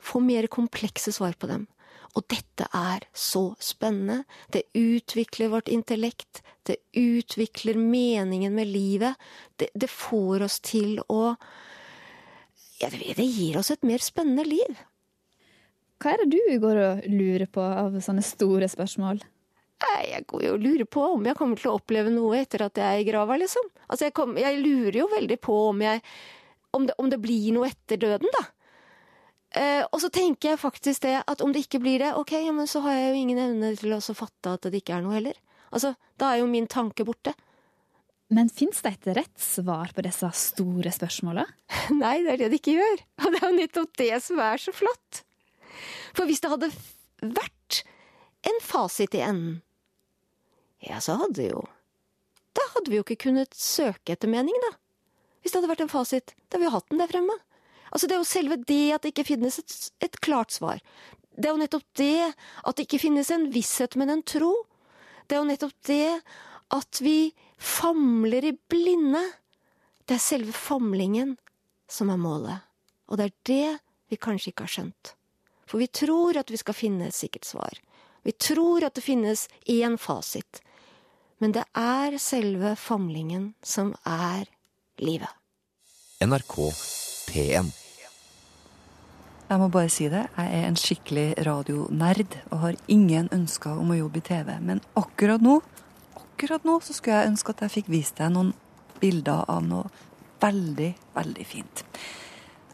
få 0.00 0.22
mer 0.24 0.48
komplekse 0.48 1.12
svar 1.12 1.34
på 1.38 1.50
dem. 1.50 1.66
Og 2.18 2.24
dette 2.30 2.66
er 2.74 3.04
så 3.14 3.52
spennende. 3.62 4.24
Det 4.50 4.64
utvikler 4.74 5.52
vårt 5.52 5.68
intellekt. 5.70 6.42
Det 6.66 6.80
utvikler 6.98 7.78
meningen 7.78 8.54
med 8.54 8.66
livet. 8.66 9.14
Det, 9.56 9.70
det 9.74 9.90
får 9.90 10.46
oss 10.48 10.58
til 10.64 10.98
å 11.06 11.36
ja, 12.80 12.88
Det 12.88 13.26
gir 13.26 13.58
oss 13.60 13.70
et 13.70 13.84
mer 13.84 14.02
spennende 14.02 14.46
liv. 14.48 14.78
Hva 16.00 16.14
er 16.14 16.22
det 16.22 16.32
du 16.32 16.60
går 16.62 16.80
og 16.80 17.04
lurer 17.12 17.48
på 17.52 17.60
av 17.60 17.98
sånne 18.00 18.24
store 18.24 18.68
spørsmål? 18.72 19.20
Jeg 20.00 20.24
går 20.28 20.44
jo 20.44 20.52
og 20.56 20.62
lurer 20.64 20.86
på 20.88 21.02
om 21.14 21.24
jeg 21.24 21.36
kommer 21.36 21.60
til 21.60 21.70
å 21.70 21.78
oppleve 21.78 22.12
noe 22.12 22.38
etter 22.40 22.66
at 22.66 22.78
jeg 22.80 22.84
er 22.84 23.02
i 23.02 23.06
grava, 23.08 23.36
liksom. 23.40 23.68
Altså, 23.86 24.06
jeg, 24.06 24.14
kom, 24.16 24.34
jeg 24.40 24.60
lurer 24.60 24.98
jo 25.02 25.08
veldig 25.12 25.38
på 25.40 25.56
om, 25.70 25.84
jeg, 25.84 26.02
om, 26.76 26.86
det, 26.88 26.96
om 27.00 27.08
det 27.12 27.20
blir 27.20 27.52
noe 27.56 27.68
etter 27.68 28.00
døden, 28.00 28.28
da. 28.36 28.42
Eh, 29.60 29.84
og 29.88 29.98
så 30.02 30.12
tenker 30.14 30.52
jeg 30.52 30.62
faktisk 30.62 31.04
det 31.08 31.16
at 31.24 31.40
om 31.42 31.52
det 31.52 31.64
ikke 31.64 31.80
blir 31.82 32.04
det, 32.04 32.12
ok, 32.16 32.36
ja, 32.38 32.52
men 32.54 32.68
så 32.70 32.84
har 32.84 32.96
jeg 32.96 33.08
jo 33.08 33.22
ingen 33.22 33.40
evne 33.44 33.72
til 33.80 33.96
å 33.96 34.00
fatte 34.00 34.56
at 34.56 34.68
det 34.68 34.82
ikke 34.82 34.98
er 34.98 35.06
noe 35.06 35.16
heller. 35.16 35.40
Altså, 35.70 35.94
da 36.20 36.32
er 36.32 36.42
jo 36.42 36.50
min 36.50 36.68
tanke 36.70 37.06
borte. 37.06 37.34
Men 38.30 38.52
fins 38.52 38.78
det 38.84 38.92
et 38.94 39.10
rett 39.18 39.42
svar 39.42 39.90
på 39.94 40.04
disse 40.06 40.28
store 40.38 40.92
spørsmåla? 40.94 41.48
Nei, 42.02 42.20
det 42.22 42.36
er 42.36 42.44
det 42.44 42.52
det 42.52 42.60
ikke 42.60 42.76
gjør. 42.76 43.02
Og 43.24 43.34
det 43.34 43.40
er 43.40 43.48
jo 43.48 43.58
nettopp 43.58 43.98
det 43.98 44.14
som 44.22 44.42
er 44.44 44.62
så 44.62 44.74
flott. 44.76 45.24
For 46.16 46.28
hvis 46.28 46.42
det 46.42 46.52
hadde 46.52 46.70
vært 47.20 47.82
en 48.48 48.62
fasit 48.64 49.14
i 49.16 49.22
enden, 49.24 49.60
ja, 50.80 50.96
så 51.04 51.18
hadde 51.20 51.44
jo 51.44 51.66
Da 52.56 52.64
hadde 52.72 52.88
vi 52.88 52.96
jo 52.96 53.04
ikke 53.04 53.28
kunnet 53.28 53.52
søke 53.54 54.14
etter 54.14 54.30
mening, 54.30 54.56
da. 54.64 54.72
Hvis 55.40 55.52
det 55.52 55.60
hadde 55.60 55.70
vært 55.70 55.82
en 55.84 55.92
fasit. 55.92 56.32
Da 56.48 56.56
hadde 56.56 56.64
vi 56.64 56.68
jo 56.68 56.74
hatt 56.74 56.88
den 56.90 57.00
der 57.00 57.10
fremme. 57.12 57.36
Altså, 57.90 58.06
det 58.06 58.16
er 58.16 58.20
jo 58.20 58.28
selve 58.28 58.56
det 58.66 58.86
at 58.94 59.04
det 59.04 59.12
ikke 59.12 59.28
finnes 59.28 59.58
et, 59.60 59.76
et 60.02 60.18
klart 60.24 60.54
svar. 60.54 60.80
Det 61.36 61.48
er 61.48 61.54
jo 61.54 61.60
nettopp 61.62 61.86
det 61.98 62.30
at 62.30 62.76
det 62.76 62.86
ikke 62.86 63.02
finnes 63.04 63.30
en 63.34 63.46
visshet, 63.54 63.96
men 63.98 64.12
en 64.12 64.24
tro. 64.26 64.50
Det 65.26 65.36
er 65.36 65.42
jo 65.44 65.50
nettopp 65.50 65.76
det 65.86 66.20
at 66.74 67.00
vi 67.02 67.32
famler 67.60 68.50
i 68.50 68.56
blinde. 68.70 69.22
Det 70.06 70.18
er 70.18 70.22
selve 70.22 70.54
famlingen 70.56 71.36
som 71.90 72.10
er 72.10 72.20
målet. 72.20 72.66
Og 73.10 73.18
det 73.18 73.30
er 73.30 73.38
det 73.50 73.78
vi 74.10 74.18
kanskje 74.18 74.52
ikke 74.52 74.66
har 74.66 74.74
skjønt. 74.74 75.14
For 75.70 75.78
vi 75.78 75.86
tror 75.86 76.38
at 76.40 76.50
vi 76.50 76.58
skal 76.58 76.74
finne 76.74 77.08
et 77.08 77.16
sikkert 77.16 77.46
svar. 77.46 77.78
Vi 78.26 78.34
tror 78.34 78.84
at 78.84 78.98
det 78.98 79.06
finnes 79.06 79.46
én 79.70 79.96
fasit. 79.98 80.60
Men 81.40 81.54
det 81.56 81.64
er 81.78 82.18
selve 82.20 82.74
famlingen 82.76 83.52
som 83.62 83.94
er 84.04 84.50
livet. 84.98 85.30
NRK 86.20 86.56
P1 87.30 87.70
jeg 89.50 89.58
må 89.58 89.66
bare 89.74 89.90
si 89.90 90.04
det, 90.06 90.28
jeg 90.36 90.58
er 90.60 90.66
en 90.68 90.76
skikkelig 90.78 91.24
radionerd 91.42 92.36
og 92.52 92.60
har 92.62 92.76
ingen 92.86 93.26
ønsker 93.34 93.80
om 93.82 93.90
å 93.90 93.96
jobbe 93.98 94.20
i 94.20 94.26
TV. 94.28 94.52
Men 94.62 94.78
akkurat 94.94 95.42
nå, 95.42 95.56
akkurat 96.20 96.62
nå 96.68 96.76
så 96.86 96.94
skulle 96.94 97.18
jeg 97.18 97.32
ønske 97.32 97.56
at 97.56 97.64
jeg 97.66 97.74
fikk 97.80 97.90
vist 97.90 98.22
deg 98.22 98.30
noen 98.30 98.52
bilder 99.02 99.42
av 99.50 99.66
noe 99.66 99.90
veldig, 100.40 100.92
veldig 101.18 101.46
fint. 101.50 101.82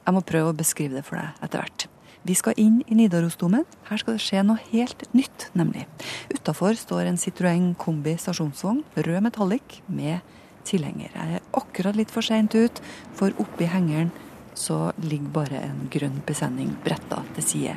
Jeg 0.05 0.15
må 0.19 0.21
prøve 0.21 0.53
å 0.53 0.59
beskrive 0.59 0.99
det 0.99 1.07
for 1.07 1.17
deg 1.17 1.47
etter 1.49 1.65
hvert. 1.65 1.89
Vi 2.27 2.35
skal 2.35 2.57
inn 2.59 2.81
i 2.91 2.97
Nidarosdomen. 2.99 3.63
Her 3.87 4.01
skal 4.01 4.17
det 4.17 4.25
skje 4.25 4.41
noe 4.43 4.59
helt 4.73 5.05
nytt, 5.15 5.47
nemlig. 5.55 5.85
Utafor 6.33 6.75
står 6.75 7.07
en 7.07 7.19
Citroën 7.21 7.69
Kombi 7.79 8.17
stasjonsvogn, 8.19 8.81
rød 8.97 9.21
metallic, 9.23 9.77
med 9.87 10.25
tilhenger. 10.67 11.13
Jeg 11.15 11.37
er 11.37 11.45
akkurat 11.55 11.95
litt 11.95 12.11
for 12.11 12.27
seint 12.27 12.57
ut, 12.59 12.81
for 13.15 13.35
oppi 13.43 13.69
hengeren 13.71 14.11
så 14.59 14.91
ligger 15.05 15.35
bare 15.37 15.61
en 15.69 15.85
grønn 15.93 16.17
besending 16.27 16.73
bretta 16.83 17.21
til 17.37 17.47
side. 17.47 17.77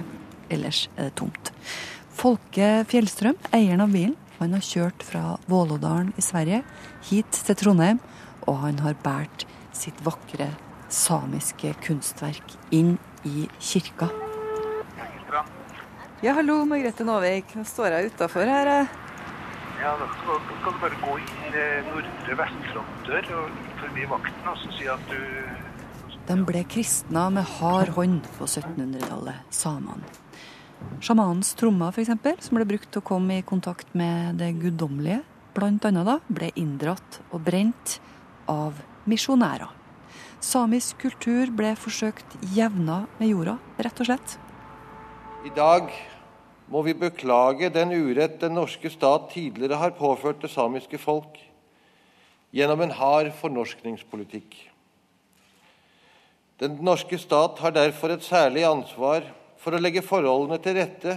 Ellers 0.50 0.88
er 0.96 1.12
det 1.12 1.18
tomt. 1.20 1.52
Folke 2.20 2.72
Fjellstrøm, 2.90 3.38
eieren 3.54 3.84
av 3.86 3.94
bilen, 3.94 4.16
han 4.40 4.56
har 4.56 4.66
kjørt 4.66 5.04
fra 5.06 5.36
Vålådalen 5.52 6.14
i 6.18 6.24
Sverige 6.26 6.64
hit 7.12 7.38
til 7.46 7.60
Trondheim, 7.60 8.02
og 8.48 8.64
han 8.64 8.82
har 8.82 8.98
båret 9.04 9.46
sitt 9.78 10.00
vakre 10.08 10.50
samiske 10.90 11.76
kunstverk 11.86 12.58
inn 12.74 12.96
i 13.28 13.46
kirka. 13.60 14.10
Ja, 16.20 16.34
hallo, 16.36 16.66
Margrethe 16.68 17.06
Nåvik. 17.08 17.54
Nå 17.56 17.62
står 17.64 17.94
jeg 17.96 18.10
utafor 18.12 18.44
her. 18.44 18.68
Ja, 19.80 19.92
da 19.96 20.08
skal, 20.18 20.42
skal, 20.50 20.74
du 20.76 20.80
bare 20.82 20.98
gå 21.00 21.14
inn 21.22 21.54
nordre 21.86 22.36
vestfrontdør 22.42 23.30
og 23.38 23.62
forbi 23.80 24.08
vakten 24.10 24.50
og 24.52 24.58
så 24.60 24.72
si 24.76 24.90
at 24.92 25.06
du 25.08 25.22
de 26.28 26.36
ble 26.46 26.66
kristna 26.70 27.24
med 27.34 27.48
hard 27.56 27.94
hånd 27.96 28.28
på 28.36 28.46
1700-tallet, 28.46 29.48
samene. 29.50 30.12
Sjamanens 31.02 31.54
trommer, 31.58 31.96
f.eks., 31.96 32.12
som 32.46 32.60
ble 32.60 32.68
brukt 32.70 32.92
til 32.92 33.02
å 33.02 33.08
komme 33.08 33.40
i 33.40 33.46
kontakt 33.48 33.96
med 33.98 34.38
det 34.44 34.52
guddommelige, 34.60 35.24
annet 35.58 36.06
da, 36.06 36.20
ble 36.28 36.52
inndratt 36.60 37.22
og 37.32 37.42
brent 37.48 37.96
av 38.52 38.78
misjonærer. 39.10 39.72
Samisk 40.44 41.00
kultur 41.02 41.50
ble 41.56 41.74
forsøkt 41.80 42.38
jevna 42.54 43.06
med 43.18 43.32
jorda, 43.32 43.58
rett 43.80 44.04
og 44.04 44.12
slett. 44.12 44.38
I 45.40 45.50
dag 45.56 45.88
må 46.68 46.82
vi 46.84 46.92
beklage 47.00 47.70
den 47.72 47.94
urett 47.96 48.42
den 48.42 48.58
norske 48.58 48.90
stat 48.92 49.30
tidligere 49.32 49.80
har 49.80 49.96
påført 49.96 50.42
det 50.44 50.52
samiske 50.52 51.00
folk 51.00 51.40
gjennom 52.52 52.84
en 52.84 52.92
hard 52.92 53.30
fornorskningspolitikk. 53.40 54.58
Den 56.60 56.76
norske 56.84 57.16
stat 57.22 57.64
har 57.64 57.72
derfor 57.72 58.12
et 58.12 58.28
særlig 58.28 58.68
ansvar 58.68 59.32
for 59.64 59.72
å 59.72 59.80
legge 59.80 60.04
forholdene 60.04 60.60
til 60.60 60.76
rette 60.76 61.16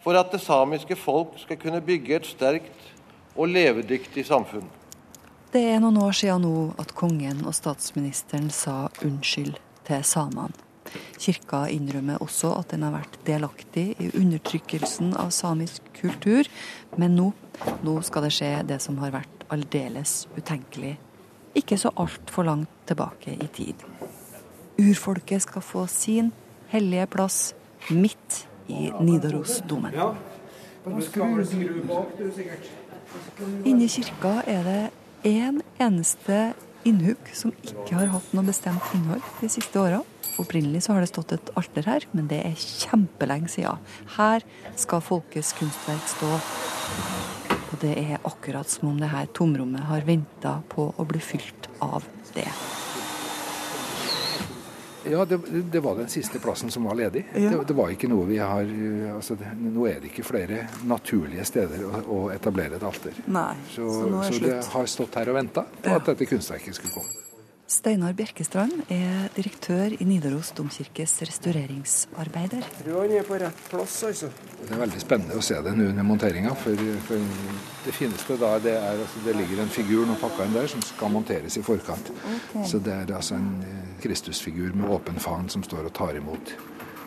for 0.00 0.16
at 0.16 0.32
det 0.32 0.40
samiske 0.40 0.96
folk 0.96 1.36
skal 1.44 1.60
kunne 1.60 1.84
bygge 1.84 2.16
et 2.16 2.32
sterkt 2.32 2.90
og 3.36 3.52
levedyktig 3.52 4.24
samfunn. 4.24 4.70
Det 5.52 5.68
er 5.68 5.84
noen 5.84 6.00
år 6.00 6.16
siden 6.16 6.48
nå 6.48 6.70
at 6.80 6.96
kongen 6.96 7.44
og 7.44 7.52
statsministeren 7.52 8.48
sa 8.48 8.86
unnskyld 9.04 9.60
til 9.84 10.06
samene. 10.16 10.63
Kirka 11.18 11.64
innrømmer 11.72 12.22
også 12.24 12.52
at 12.58 12.74
den 12.74 12.84
har 12.86 12.94
vært 12.96 13.18
delaktig 13.26 13.86
i 14.02 14.10
undertrykkelsen 14.18 15.14
av 15.20 15.32
samisk 15.34 15.86
kultur, 16.00 16.48
men 17.00 17.16
nå, 17.18 17.30
nå 17.86 17.98
skal 18.06 18.28
det 18.28 18.34
skje 18.36 18.52
det 18.68 18.80
som 18.84 19.00
har 19.02 19.14
vært 19.14 19.48
aldeles 19.54 20.24
utenkelig 20.36 20.96
ikke 21.54 21.78
så 21.78 21.90
altfor 21.96 22.42
langt 22.42 22.70
tilbake 22.86 23.36
i 23.38 23.46
tid. 23.54 23.74
Urfolket 24.78 25.42
skal 25.42 25.62
få 25.62 25.86
sin 25.86 26.32
hellige 26.68 27.06
plass 27.06 27.54
midt 27.90 28.46
i 28.66 28.90
Nidarosdomen. 29.00 29.94
Inni 33.64 33.88
kirka 33.88 34.40
er 34.46 34.62
det 34.68 34.82
én 35.24 35.60
eneste 35.80 36.54
innhugg 36.88 37.30
som 37.36 37.52
ikke 37.64 37.96
har 37.96 38.12
hatt 38.12 38.34
noe 38.36 38.46
bestemt 38.46 38.92
innhold 38.96 39.24
de 39.40 39.50
siste 39.52 39.80
åra. 39.80 40.02
Opprinnelig 40.40 40.84
så 40.84 40.94
har 40.94 41.04
det 41.04 41.10
stått 41.12 41.34
et 41.36 41.52
alter 41.58 41.86
her, 41.88 42.06
men 42.12 42.28
det 42.30 42.40
er 42.42 42.58
kjempelenge 42.58 43.52
siden. 43.52 43.82
Her 44.16 44.44
skal 44.80 45.04
folkets 45.04 45.54
kunstverk 45.58 46.08
stå. 46.10 46.30
Og 47.72 47.76
det 47.82 47.96
er 47.98 48.22
akkurat 48.22 48.70
som 48.70 48.92
om 48.92 48.98
det 49.00 49.12
her 49.12 49.30
tomrommet 49.34 49.86
har 49.88 50.06
venta 50.06 50.58
på 50.70 50.90
å 50.94 51.06
bli 51.08 51.22
fylt 51.22 51.70
av 51.82 52.06
det. 52.34 52.50
Ja, 55.10 55.24
det, 55.28 55.38
det, 55.72 55.80
var 55.84 55.98
den 55.98 56.08
siste 56.08 56.38
plassen 56.38 56.70
som 56.70 56.84
var 56.88 56.96
ledig. 56.98 57.26
Ja. 57.34 57.50
Det, 57.50 57.64
det, 57.68 57.76
var 57.76 57.92
ikke 57.92 58.08
noe 58.08 58.28
vi 58.28 58.38
har 58.40 58.64
altså, 59.14 59.36
det, 59.40 59.52
Nå 59.60 59.88
er 59.90 60.00
det 60.02 60.12
ikke 60.12 60.24
flere 60.26 60.64
naturlige 60.88 61.44
steder 61.48 61.84
å, 61.88 62.04
å 62.16 62.22
etablere 62.34 62.78
et 62.80 62.86
alter. 62.86 63.20
Nei, 63.26 63.52
så, 63.70 63.88
så, 64.00 64.24
så 64.30 64.40
det 64.44 64.56
har 64.76 64.90
stått 64.90 65.20
her 65.20 65.32
og 65.32 65.38
venta 65.40 65.66
på 65.68 65.92
ja. 65.92 66.00
at 66.00 66.12
dette 66.12 66.28
kunstverket 66.30 66.80
skulle 66.80 66.96
komme. 66.96 67.23
Steinar 67.64 68.12
Bjerkestrand 68.12 68.82
er 68.92 69.30
direktør 69.32 69.94
i 69.96 70.04
Nidaros 70.04 70.50
domkirkes 70.52 71.14
restaureringsarbeider. 71.24 72.60
Jeg 72.60 72.82
tror 72.82 72.98
han 73.00 73.14
er 73.16 73.24
på 73.24 73.38
rett 73.40 73.62
plass, 73.70 73.94
altså. 74.04 74.28
Det 74.58 74.68
er 74.68 74.82
veldig 74.82 75.00
spennende 75.00 75.38
å 75.40 75.44
se 75.44 75.56
det 75.64 75.72
nå 75.72 75.86
under 75.94 76.04
monteringa. 76.04 76.52
For, 76.60 76.82
for, 77.06 77.24
det 77.86 77.94
fineste 77.96 78.36
da, 78.40 78.50
det 78.60 78.74
er 78.76 79.00
altså, 79.06 79.22
det 79.24 79.36
ligger 79.38 79.62
en 79.64 79.72
figur 79.72 80.04
nå 80.04 80.18
pakka 80.20 80.44
inn 80.44 80.58
der 80.58 80.68
som 80.74 80.84
skal 80.84 81.14
monteres 81.14 81.56
i 81.56 81.64
forkant. 81.64 82.10
Okay. 82.20 82.66
Så 82.68 82.82
det 82.84 82.98
er 82.98 83.14
altså 83.16 83.38
en 83.40 83.48
eh, 83.64 83.94
Kristusfigur 84.04 84.76
med 84.76 84.92
åpen 84.92 85.16
favn 85.16 85.48
som 85.52 85.64
står 85.64 85.88
og 85.88 85.96
tar 85.96 86.20
imot 86.20 86.52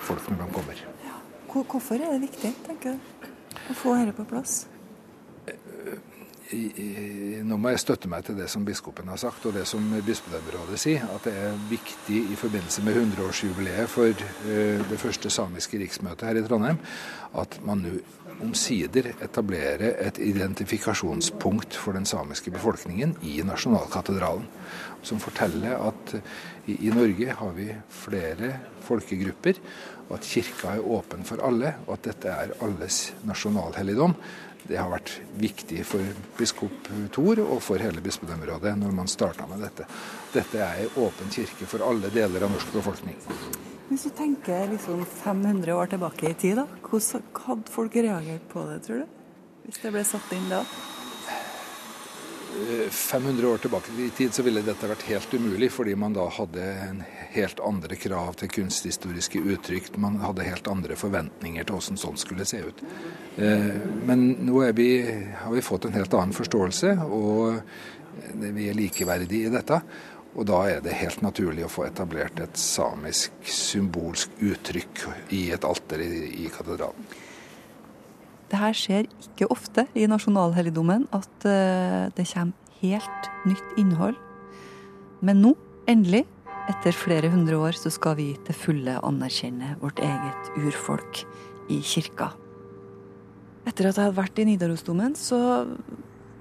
folk 0.09 0.25
når 0.31 0.41
de 0.41 0.49
kommer. 0.57 0.81
Ja. 1.05 1.19
Hvorfor 1.53 2.01
er 2.01 2.17
det 2.17 2.23
viktig, 2.31 2.55
tenker 2.65 2.97
du, 2.97 3.29
å 3.69 3.77
få 3.77 3.93
dette 3.99 4.17
på 4.17 4.25
plass? 4.33 4.63
Nå 6.47 7.57
må 7.59 7.71
jeg 7.73 7.81
støtte 7.81 8.09
meg 8.11 8.23
til 8.27 8.37
det 8.39 8.47
som 8.51 8.65
biskopen 8.67 9.09
har 9.11 9.19
sagt, 9.19 9.45
og 9.49 9.55
det 9.57 9.65
som 9.67 9.83
bispedømmerådet 10.05 10.79
sier, 10.79 11.07
at 11.11 11.27
det 11.27 11.33
er 11.35 11.57
viktig 11.69 12.21
i 12.31 12.37
forbindelse 12.39 12.83
med 12.87 12.99
100-årsjubileet 13.01 13.91
for 13.91 14.11
eh, 14.11 14.83
det 14.87 14.99
første 15.01 15.31
samiske 15.33 15.79
riksmøtet 15.81 16.27
her 16.29 16.39
i 16.39 16.45
Trondheim, 16.47 16.79
at 17.37 17.59
man 17.67 17.83
nå 17.83 17.97
omsider 18.43 19.11
etablerer 19.23 19.97
et 20.03 20.19
identifikasjonspunkt 20.21 21.75
for 21.75 21.97
den 21.97 22.05
samiske 22.05 22.51
befolkningen 22.53 23.15
i 23.25 23.39
Nasjonalkatedralen. 23.45 24.45
Som 25.05 25.21
forteller 25.23 25.77
at 25.87 26.15
i, 26.67 26.91
Norge 26.93 27.33
har 27.39 27.53
vi 27.55 27.69
flere 28.03 28.51
folkegrupper, 28.85 29.57
og 30.07 30.17
at 30.19 30.27
kirka 30.27 30.75
er 30.75 30.85
åpen 30.85 31.25
for 31.27 31.41
alle, 31.43 31.73
og 31.87 31.97
at 31.97 32.11
dette 32.11 32.31
er 32.31 32.53
alles 32.63 32.99
nasjonalhelligdom 33.27 34.15
det 34.67 34.77
har 34.79 34.89
vært 34.91 35.13
viktig 35.39 35.83
for 35.87 36.03
biskop 36.37 36.89
Thor 37.15 37.39
og 37.43 37.61
for 37.63 37.81
hele 37.81 38.03
bispedømmerådet 38.03 38.73
når 38.79 38.95
man 38.95 39.11
starta 39.11 39.47
med 39.49 39.63
dette. 39.63 39.87
Dette 40.33 40.59
er 40.59 40.83
ei 40.83 40.89
åpen 40.99 41.31
kirke 41.33 41.69
for 41.69 41.85
alle 41.87 42.11
deler 42.13 42.43
av 42.45 42.53
norsk 42.53 42.73
befolkning. 42.75 43.17
Hvis 43.87 44.03
du 44.03 44.11
tenker 44.11 44.67
liksom 44.73 45.05
500 45.23 45.71
år 45.71 45.93
tilbake 45.93 46.33
i 46.33 46.35
tid, 46.35 46.59
da, 46.59 46.65
hvordan 46.83 47.23
hadde 47.45 47.71
folk 47.71 47.95
reagert 47.95 48.49
på 48.51 48.65
det, 48.67 48.81
tror 48.83 49.05
du? 49.05 49.17
Hvis 49.67 49.79
det 49.83 49.93
ble 49.95 50.03
satt 50.07 50.35
inn 50.35 50.49
da? 50.51 50.65
500 52.89 53.47
år 53.47 53.57
tilbake 53.57 53.91
i 54.01 54.09
tid 54.09 54.33
så 54.33 54.43
ville 54.45 54.63
dette 54.65 54.89
vært 54.89 55.05
helt 55.09 55.33
umulig, 55.33 55.69
fordi 55.73 55.95
man 55.99 56.15
da 56.15 56.25
hadde 56.33 56.63
en 56.87 57.03
helt 57.33 57.59
andre 57.63 57.97
krav 57.99 58.37
til 58.39 58.51
kunsthistoriske 58.55 59.41
uttrykk. 59.41 59.91
Man 60.01 60.19
hadde 60.23 60.47
helt 60.47 60.67
andre 60.71 60.97
forventninger 60.99 61.67
til 61.67 61.77
hvordan 61.77 62.01
sånt 62.01 62.23
skulle 62.23 62.47
se 62.49 62.63
ut. 62.65 62.83
Eh, 63.37 63.71
men 64.09 64.27
nå 64.47 64.63
vi, 64.77 64.89
har 65.43 65.53
vi 65.53 65.65
fått 65.65 65.87
en 65.87 65.97
helt 65.97 66.13
annen 66.17 66.35
forståelse, 66.37 66.97
og 67.05 67.61
vi 68.41 68.69
er 68.69 68.77
likeverdige 68.77 69.47
i 69.47 69.53
dette. 69.53 69.81
Og 70.37 70.45
da 70.45 70.63
er 70.69 70.83
det 70.85 70.97
helt 70.99 71.23
naturlig 71.25 71.65
å 71.65 71.71
få 71.71 71.87
etablert 71.87 72.39
et 72.43 72.59
samisk 72.61 73.47
symbolsk 73.49 74.37
uttrykk 74.45 75.07
i 75.33 75.47
et 75.55 75.65
alter 75.65 76.03
i 76.03 76.49
katedralen. 76.53 77.07
Det 78.47 78.59
her 78.61 78.75
skjer 78.77 79.09
ikke 79.21 79.49
ofte 79.51 79.87
i 79.97 80.07
nasjonalhelligdommen 80.07 81.07
at 81.15 81.47
eh, 81.49 82.07
det 82.15 82.27
kommer 82.31 82.53
helt 82.81 83.29
nytt 83.49 83.77
innhold. 83.81 84.17
Men 85.25 85.41
nå, 85.41 85.53
endelig, 85.89 86.23
etter 86.67 86.95
flere 86.95 87.31
hundre 87.33 87.57
år 87.63 87.77
så 87.79 87.91
skal 87.93 88.17
vi 88.19 88.31
til 88.47 88.57
fulle 88.57 88.97
anerkjenne 89.05 89.75
vårt 89.81 90.01
eget 90.03 90.51
urfolk 90.59 91.23
i 91.73 91.79
kirka. 91.83 92.31
Etter 93.67 93.89
at 93.89 93.97
jeg 93.97 94.07
hadde 94.07 94.19
vært 94.19 94.39
i 94.39 94.45
Nidarosdomen, 94.47 95.15
så 95.19 95.39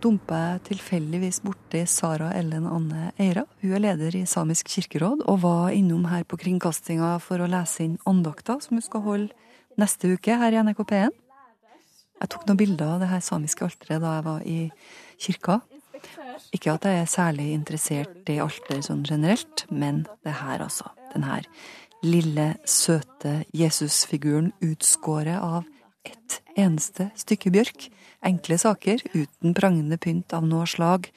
dumpa 0.03 0.38
jeg 0.38 0.62
tilfeldigvis 0.71 1.40
borti 1.42 1.83
Sara 1.90 2.31
Ellen 2.38 2.69
Anne 2.71 3.11
Eira. 3.23 3.47
Hun 3.62 3.75
er 3.79 3.83
leder 3.88 4.19
i 4.19 4.27
Samisk 4.29 4.71
kirkeråd 4.71 5.25
og 5.27 5.40
var 5.42 5.75
innom 5.75 6.07
her 6.11 6.27
på 6.29 6.38
kringkastinga 6.38 7.16
for 7.25 7.42
å 7.42 7.51
lese 7.51 7.87
inn 7.87 7.97
andakta 8.07 8.61
som 8.62 8.79
hun 8.79 8.85
skal 8.85 9.03
holde 9.07 9.81
neste 9.81 10.12
uke 10.14 10.37
her 10.38 10.55
i 10.55 10.62
NRK 10.62 10.85
P1. 10.87 11.16
Jeg 12.17 12.33
tok 12.33 12.47
noen 12.49 12.61
bilder 12.61 12.95
av 12.95 13.03
det 13.03 13.11
her 13.11 13.25
samiske 13.25 13.67
alteret 13.67 14.03
da 14.03 14.15
jeg 14.17 14.27
var 14.27 14.45
i 14.49 14.61
kirka. 15.21 15.61
Ikke 16.55 16.77
at 16.77 16.87
jeg 16.89 17.01
er 17.03 17.11
særlig 17.11 17.49
interessert 17.55 18.31
i 18.33 18.39
alter 18.43 18.81
sånn 18.85 19.05
generelt, 19.07 19.67
men 19.71 20.05
det 20.25 20.37
her, 20.41 20.63
altså. 20.65 20.91
Den 21.13 21.27
her 21.27 21.47
lille, 22.05 22.55
søte 22.69 23.41
Jesusfiguren 23.57 24.53
utskåret 24.65 25.41
av 25.41 25.65
ett 26.07 26.41
eneste 26.57 27.11
stykke 27.19 27.53
bjørk. 27.55 27.89
Enkle 28.27 28.59
saker 28.61 29.03
uten 29.15 29.55
prangende 29.57 29.99
pynt 30.01 30.35
av 30.37 30.47
noe 30.49 30.67
slag. 30.71 31.11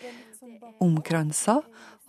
Omkransa 0.84 1.60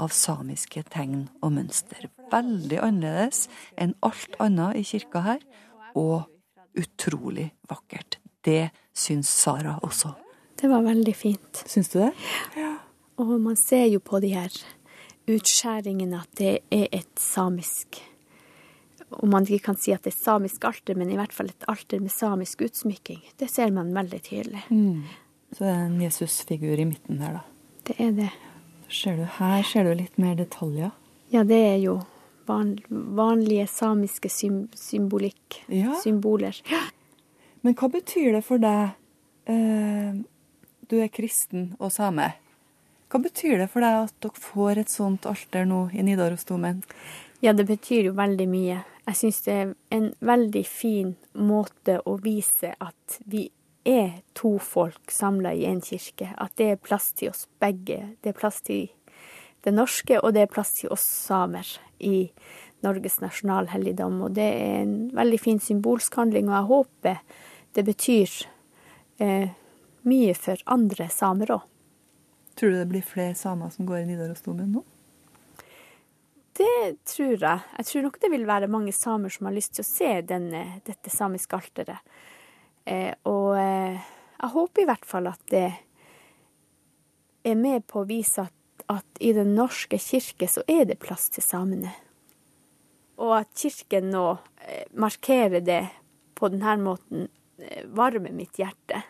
av 0.00 0.14
samiske 0.14 0.82
tegn 0.90 1.26
og 1.44 1.54
mønster. 1.58 2.08
Veldig 2.32 2.78
annerledes 2.82 3.46
enn 3.80 3.96
alt 4.06 4.38
annet 4.42 4.80
i 4.80 4.84
kirka 4.86 5.24
her, 5.26 5.42
og 5.98 6.30
utrolig 6.78 7.50
vakkert. 7.68 8.20
Det 8.46 8.70
syns 8.96 9.30
Sara 9.30 9.78
også. 9.86 10.12
Det 10.60 10.68
var 10.68 10.84
veldig 10.84 11.14
fint. 11.16 11.62
Syns 11.66 11.88
du 11.88 11.98
det? 12.02 12.12
Ja. 12.56 12.74
Og 13.20 13.32
man 13.40 13.56
ser 13.56 13.86
jo 13.88 14.00
på 14.00 14.20
de 14.20 14.34
her 14.34 14.54
utskjæringene 15.30 16.20
at 16.20 16.30
det 16.40 16.52
er 16.72 16.86
et 16.92 17.20
samisk 17.20 18.00
Om 19.10 19.32
man 19.32 19.42
ikke 19.42 19.72
kan 19.72 19.78
si 19.80 19.90
at 19.90 20.04
det 20.06 20.12
er 20.12 20.20
samisk 20.20 20.64
alter, 20.68 20.94
men 20.94 21.08
i 21.10 21.16
hvert 21.18 21.32
fall 21.34 21.48
et 21.50 21.64
alter 21.68 21.98
med 21.98 22.12
samisk 22.14 22.60
utsmykking. 22.62 23.18
Det 23.42 23.48
ser 23.50 23.72
man 23.74 23.90
veldig 23.90 24.20
tydelig. 24.22 24.60
Mm. 24.70 25.02
Så 25.50 25.64
det 25.64 25.72
er 25.72 25.80
en 25.88 25.96
Jesusfigur 25.98 26.78
i 26.78 26.84
midten 26.86 27.18
der, 27.18 27.40
da. 27.40 27.72
Det 27.88 27.96
er 27.98 28.12
det. 28.14 28.28
Ser 28.86 29.18
du, 29.18 29.24
her 29.40 29.66
ser 29.66 29.88
du 29.88 29.96
litt 29.98 30.14
mer 30.22 30.36
detaljer. 30.38 30.92
Ja, 31.34 31.42
det 31.42 31.58
er 31.58 31.76
jo 31.82 31.96
van, 32.46 32.76
vanlige 32.88 33.66
samiske 33.70 34.30
sym, 34.30 34.68
symbolikk. 34.78 35.58
Ja. 35.66 35.98
Symboler. 36.04 36.62
Ja. 36.70 36.84
Men 37.60 37.76
hva 37.76 37.90
betyr 37.92 38.32
det 38.38 38.44
for 38.46 38.62
deg? 38.62 38.94
Eh, 39.50 40.14
du 40.90 40.96
er 41.00 41.12
kristen 41.12 41.74
og 41.78 41.92
same. 41.94 42.32
Hva 43.10 43.20
betyr 43.22 43.58
det 43.58 43.68
for 43.72 43.84
deg 43.84 44.06
at 44.06 44.14
dere 44.22 44.42
får 44.42 44.80
et 44.84 44.92
sånt 44.92 45.26
alter 45.26 45.66
nå 45.66 45.88
i 45.92 46.04
Nidarosdomen? 46.06 46.84
Ja, 47.42 47.52
det 47.56 47.66
betyr 47.66 48.10
jo 48.10 48.16
veldig 48.18 48.46
mye. 48.50 48.82
Jeg 49.08 49.18
syns 49.18 49.40
det 49.46 49.54
er 49.56 49.72
en 49.96 50.10
veldig 50.22 50.62
fin 50.68 51.14
måte 51.34 51.98
å 52.06 52.14
vise 52.22 52.74
at 52.78 53.18
vi 53.26 53.48
er 53.88 54.20
to 54.36 54.58
folk 54.62 55.10
samla 55.10 55.54
i 55.56 55.64
én 55.66 55.80
kirke. 55.82 56.30
At 56.36 56.54
det 56.60 56.70
er 56.70 56.82
plass 56.82 57.10
til 57.16 57.32
oss 57.32 57.46
begge. 57.62 58.14
Det 58.20 58.32
er 58.32 58.38
plass 58.38 58.60
til 58.62 58.90
det 59.64 59.74
norske, 59.74 60.20
og 60.20 60.34
det 60.36 60.44
er 60.44 60.52
plass 60.52 60.74
til 60.78 60.92
oss 60.94 61.04
samer 61.04 61.66
i 61.98 62.30
Norges 62.84 63.18
nasjonalhelligdom. 63.20 64.20
Og 64.26 64.36
det 64.36 64.46
er 64.46 64.82
en 64.84 64.94
veldig 65.16 65.40
fin 65.40 65.60
symbolsk 65.60 66.16
handling, 66.20 66.48
og 66.48 66.56
jeg 66.56 66.70
håper 66.70 67.40
det 67.76 67.84
betyr 67.86 68.30
eh, 69.22 69.50
mye 70.08 70.36
for 70.38 70.62
andre 70.66 71.08
samer 71.12 71.52
òg. 71.56 71.66
Tror 72.58 72.74
du 72.74 72.80
det 72.80 72.88
blir 72.90 73.04
flere 73.06 73.36
samer 73.38 73.70
som 73.72 73.86
går 73.88 74.02
i 74.02 74.08
Nidarosdomen 74.08 74.72
nå? 74.74 74.82
Det 76.60 77.04
tror 77.08 77.36
jeg. 77.38 77.60
Jeg 77.78 77.86
tror 77.88 78.02
nok 78.04 78.18
det 78.20 78.30
vil 78.32 78.48
være 78.48 78.68
mange 78.68 78.92
samer 78.92 79.32
som 79.32 79.46
har 79.48 79.54
lyst 79.56 79.78
til 79.78 79.84
å 79.84 79.88
se 79.88 80.10
denne, 80.28 80.64
dette 80.84 81.12
samiske 81.12 81.56
alteret. 81.56 82.02
Eh, 82.84 83.14
og 83.30 83.54
eh, 83.56 83.96
jeg 84.40 84.52
håper 84.56 84.82
i 84.82 84.88
hvert 84.90 85.08
fall 85.08 85.30
at 85.30 85.40
det 85.52 85.68
er 87.48 87.56
med 87.56 87.86
på 87.88 88.02
å 88.02 88.08
vise 88.08 88.44
at, 88.44 88.84
at, 88.92 89.06
i 89.20 89.32
Den 89.36 89.54
norske 89.56 89.96
kirke 90.00 90.48
så 90.50 90.64
er 90.68 90.84
det 90.90 91.00
plass 91.00 91.30
til 91.32 91.44
samene. 91.46 91.94
og 93.20 93.34
at 93.36 93.50
kirken 93.56 94.10
nå 94.12 94.26
eh, 94.64 94.84
markerer 94.96 95.60
det 95.60 95.82
på 96.34 96.48
denne 96.48 96.76
måten, 96.80 97.28
varmer 97.94 98.32
mitt 98.34 98.58
hjerte. 98.60 99.02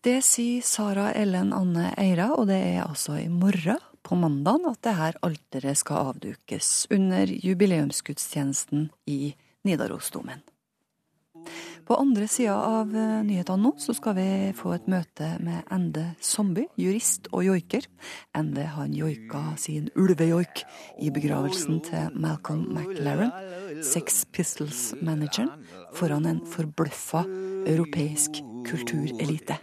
Det 0.00 0.22
sier 0.24 0.64
Sara 0.64 1.10
Ellen 1.12 1.52
Anne 1.52 1.90
Eira, 2.00 2.30
og 2.32 2.46
det 2.48 2.56
er 2.56 2.86
altså 2.86 3.18
i 3.20 3.28
morgen, 3.28 3.80
på 4.00 4.16
mandag, 4.16 4.64
at 4.64 4.80
det 4.86 4.94
her 4.96 5.18
alteret 5.26 5.76
skal 5.76 6.08
avdukes 6.10 6.86
under 6.90 7.28
jubileumsgudstjenesten 7.28 8.88
i 9.06 9.34
Nidarosdomen. 9.68 10.40
På 11.86 11.96
andre 11.98 12.26
sida 12.30 12.54
av 12.54 12.92
eh, 12.96 13.22
nyhetene 13.26 13.64
nå 13.64 13.72
så 13.80 13.94
skal 13.96 14.16
vi 14.18 14.28
få 14.56 14.74
et 14.76 14.86
møte 14.90 15.28
med 15.42 15.66
Ende 15.72 16.04
Somby, 16.24 16.66
jurist 16.80 17.30
og 17.32 17.44
joiker. 17.46 17.86
Ende 18.36 18.66
han 18.76 18.94
joika 18.96 19.42
sin 19.60 19.88
ulvejoik 19.98 20.64
i 21.02 21.10
begravelsen 21.14 21.80
til 21.86 22.14
Malcolm 22.14 22.68
McLaren, 22.74 23.32
Sex 23.86 24.24
Pistols-manageren, 24.32 25.52
foran 25.96 26.28
en 26.30 26.44
forbløffa 26.46 27.24
europeisk 27.66 28.42
kulturelite. 28.68 29.60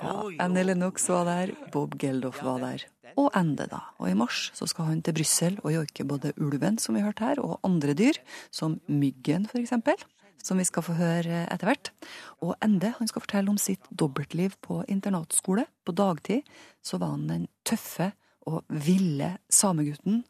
Ja, 0.00 0.44
Annie 0.44 0.64
Lennox 0.64 1.08
var 1.08 1.26
der, 1.28 1.52
Bob 1.72 1.98
Geldof 2.00 2.42
var 2.44 2.62
der. 2.62 2.86
Og 3.18 3.30
Ende, 3.36 3.66
da. 3.70 3.82
Og 3.98 4.10
i 4.10 4.16
mars 4.16 4.50
så 4.56 4.68
skal 4.70 4.88
han 4.90 5.02
til 5.04 5.16
Brussel 5.18 5.58
og 5.64 5.74
joike 5.74 6.06
både 6.08 6.32
ulven, 6.40 6.78
som 6.78 6.96
vi 6.96 7.04
hørte 7.04 7.26
her, 7.26 7.42
og 7.42 7.60
andre 7.66 7.94
dyr, 7.98 8.20
som 8.54 8.78
myggen 8.86 9.48
eksempel, 9.58 9.98
som 10.42 10.60
vi 10.60 10.64
skal 10.64 10.84
få 10.86 10.96
høre 10.96 11.44
etter 11.50 11.68
hvert. 11.68 11.92
Og 12.40 12.54
Ende 12.64 12.94
han 12.96 13.10
skal 13.10 13.24
fortelle 13.24 13.52
om 13.52 13.60
sitt 13.60 13.84
dobbeltliv 13.90 14.56
på 14.64 14.80
internatskole. 14.88 15.66
På 15.84 15.92
dagtid 15.92 16.48
så 16.82 17.00
var 17.02 17.16
han 17.16 17.28
den 17.28 17.46
tøffe 17.66 18.12
og 18.48 18.64
ville 18.68 19.34
samegutten. 19.52 20.24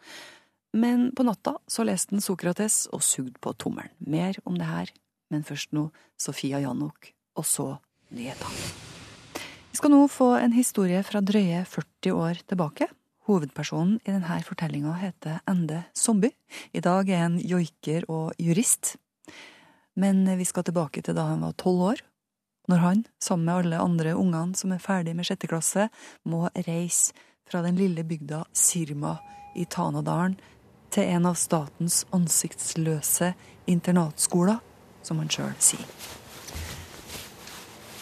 Men 0.74 1.10
på 1.14 1.26
natta 1.26 1.56
så 1.70 1.86
leste 1.86 2.14
han 2.14 2.24
Sokrates 2.24 2.84
og 2.94 3.02
sugde 3.06 3.38
på 3.42 3.54
tommelen. 3.58 3.94
Mer 3.98 4.38
om 4.44 4.58
det 4.58 4.70
her, 4.70 4.94
men 5.30 5.46
først 5.46 5.74
nå 5.74 5.88
Sofia 6.18 6.62
Janok, 6.62 7.12
og 7.38 7.46
så 7.46 7.72
nyhetene. 8.10 8.89
Vi 9.70 9.76
skal 9.76 9.92
nå 9.94 10.08
få 10.10 10.32
en 10.34 10.50
historie 10.52 10.98
fra 11.06 11.20
drøye 11.22 11.60
40 11.62 12.14
år 12.18 12.40
tilbake. 12.50 12.88
Hovedpersonen 13.30 14.00
i 14.02 14.10
denne 14.10 14.40
fortellinga 14.42 14.96
heter 14.98 15.38
Ende 15.48 15.84
Somby. 15.94 16.32
I 16.74 16.82
dag 16.82 17.06
er 17.06 17.22
han 17.22 17.36
joiker 17.38 18.08
og 18.10 18.34
jurist. 18.42 18.96
Men 19.94 20.24
vi 20.40 20.46
skal 20.48 20.66
tilbake 20.66 21.04
til 21.06 21.14
da 21.14 21.28
han 21.30 21.46
var 21.46 21.54
tolv 21.54 21.84
år. 21.92 22.02
Når 22.66 22.82
han, 22.82 23.04
sammen 23.22 23.46
med 23.46 23.54
alle 23.54 23.82
andre 23.84 24.14
ungene 24.18 24.58
som 24.58 24.74
er 24.74 24.82
ferdig 24.82 25.14
med 25.14 25.28
sjette 25.28 25.46
klasse, 25.50 25.86
må 26.26 26.48
reise 26.66 27.14
fra 27.46 27.62
den 27.62 27.78
lille 27.78 28.02
bygda 28.02 28.42
Sirma 28.50 29.20
i 29.54 29.68
Tanadalen 29.70 30.34
til 30.90 31.06
en 31.14 31.30
av 31.30 31.38
statens 31.38 32.02
ansiktsløse 32.10 33.36
internatskoler, 33.70 34.58
som 35.06 35.22
han 35.22 35.30
sjøl 35.30 35.54
sier. 35.62 35.86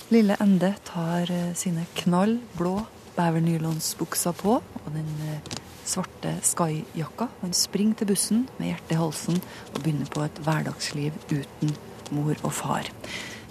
Lille 0.09 0.37
Ende 0.41 0.71
tar 0.89 1.29
eh, 1.29 1.51
sine 1.53 1.83
knall 1.99 2.39
blå 2.57 2.79
bevernylonsbukser 3.13 4.33
på 4.41 4.55
og 4.57 4.87
den 4.95 5.09
eh, 5.27 5.57
svarte 5.85 6.31
Sky-jakka. 6.49 7.27
Han 7.43 7.53
springer 7.53 8.01
til 8.01 8.09
bussen 8.15 8.47
med 8.57 8.71
hjertet 8.71 8.95
i 8.95 9.01
halsen 9.03 9.37
og 9.75 9.83
begynner 9.83 10.09
på 10.15 10.23
et 10.25 10.41
hverdagsliv 10.47 11.19
uten 11.29 11.75
mor 12.17 12.41
og 12.41 12.55
far. 12.57 12.89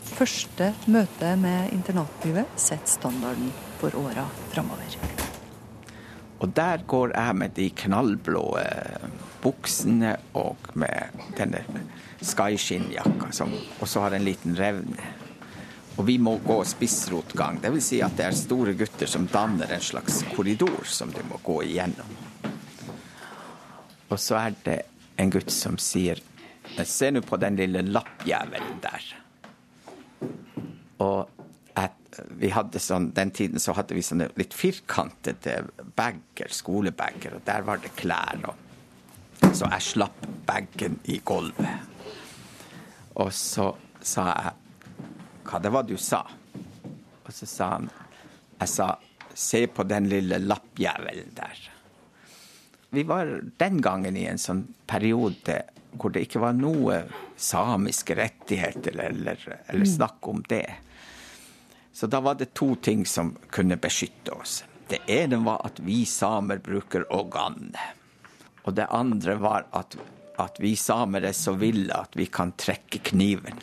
Første 0.08 0.72
møte 0.90 1.36
med 1.38 1.76
internatlivet 1.78 2.50
setter 2.58 2.90
standarden 2.90 3.54
for 3.78 3.94
åra 4.02 4.26
framover. 4.50 4.98
Og 6.42 6.50
der 6.58 6.82
går 6.90 7.14
jeg 7.14 7.38
med 7.38 7.54
de 7.54 7.70
knallblå 7.84 8.44
buksene 9.46 10.16
og 10.34 10.74
med 10.74 11.22
denne 11.38 11.62
Sky-skinnjakka, 12.26 13.30
som 13.30 13.54
også 13.78 14.08
har 14.08 14.18
en 14.18 14.26
liten 14.26 14.58
revne. 14.58 15.17
Og 15.98 16.06
vi 16.06 16.18
må 16.22 16.36
gå 16.46 16.58
spissrotgang. 16.68 17.60
Vil 17.64 17.82
si 17.82 18.02
at 18.06 18.18
det 18.18 18.28
er 18.28 18.38
store 18.38 18.76
gutter 18.78 19.10
som 19.10 19.26
danner 19.32 19.72
en 19.74 19.84
slags 19.84 20.22
korridor 20.36 20.86
som 20.86 21.10
du 21.14 21.24
må 21.26 21.40
gå 21.44 21.62
igjennom. 21.66 22.12
Og 24.08 24.20
så 24.22 24.38
er 24.40 24.58
det 24.64 24.78
en 25.18 25.34
gutt 25.34 25.52
som 25.54 25.80
sier 25.82 26.24
Se 26.86 27.08
nå 27.10 27.22
på 27.24 27.38
den 27.40 27.56
lille 27.56 27.80
lappjævelen 27.82 28.82
der. 28.84 29.06
Og 31.02 31.30
et, 31.80 32.20
vi 32.42 32.52
hadde 32.52 32.82
sånn, 32.84 33.08
den 33.16 33.32
tiden 33.32 33.64
så 33.64 33.74
hadde 33.78 33.96
vi 33.96 34.04
sånne 34.04 34.28
litt 34.38 34.54
firkantede 34.54 35.62
bager, 35.98 36.52
skolebager, 36.54 37.38
og 37.40 37.46
der 37.48 37.64
var 37.66 37.82
det 37.82 37.94
klær. 37.98 38.44
Og, 38.52 39.48
så 39.48 39.72
jeg 39.72 39.88
slapp 39.88 40.28
bagen 40.46 41.00
i 41.08 41.22
gulvet. 41.26 41.88
Og 43.16 43.32
så 43.34 43.72
sa 44.04 44.28
jeg 44.34 44.67
hva 45.48 45.62
det 45.64 45.72
var 45.74 45.88
du 45.88 45.96
sa. 45.98 46.24
Og 47.24 47.34
så 47.34 47.48
sa 47.50 47.72
han 47.76 47.90
Jeg 48.58 48.70
sa 48.72 48.88
se 49.38 49.68
på 49.70 49.84
den 49.86 50.08
lille 50.10 50.40
lappjævelen 50.42 51.34
der. 51.38 51.58
Vi 52.90 53.04
var 53.04 53.42
den 53.58 53.82
gangen 53.82 54.18
i 54.18 54.26
en 54.26 54.40
sånn 54.42 54.64
periode 54.90 55.60
hvor 55.98 56.14
det 56.14 56.24
ikke 56.26 56.42
var 56.42 56.56
noe 56.58 57.04
samiske 57.38 58.16
rettigheter 58.18 58.98
eller, 58.98 59.38
eller 59.68 59.86
mm. 59.86 59.94
snakk 59.94 60.28
om 60.32 60.42
det. 60.50 60.66
Så 61.94 62.10
da 62.10 62.22
var 62.26 62.40
det 62.40 62.54
to 62.58 62.76
ting 62.82 63.06
som 63.06 63.36
kunne 63.54 63.78
beskytte 63.82 64.34
oss. 64.34 64.64
Det 64.88 65.00
ene 65.12 65.38
var 65.46 65.62
at 65.66 65.80
vi 65.86 66.04
samer 66.06 66.62
bruker 66.64 67.06
organ. 67.14 67.72
Og 68.64 68.74
det 68.74 68.90
andre 68.94 69.36
var 69.42 69.66
at, 69.72 69.98
at 70.38 70.60
vi 70.62 70.76
samer 70.76 71.30
er 71.30 71.38
så 71.38 71.54
ville 71.58 71.94
at 71.94 72.18
vi 72.18 72.26
kan 72.26 72.54
trekke 72.58 73.02
kniven. 73.12 73.62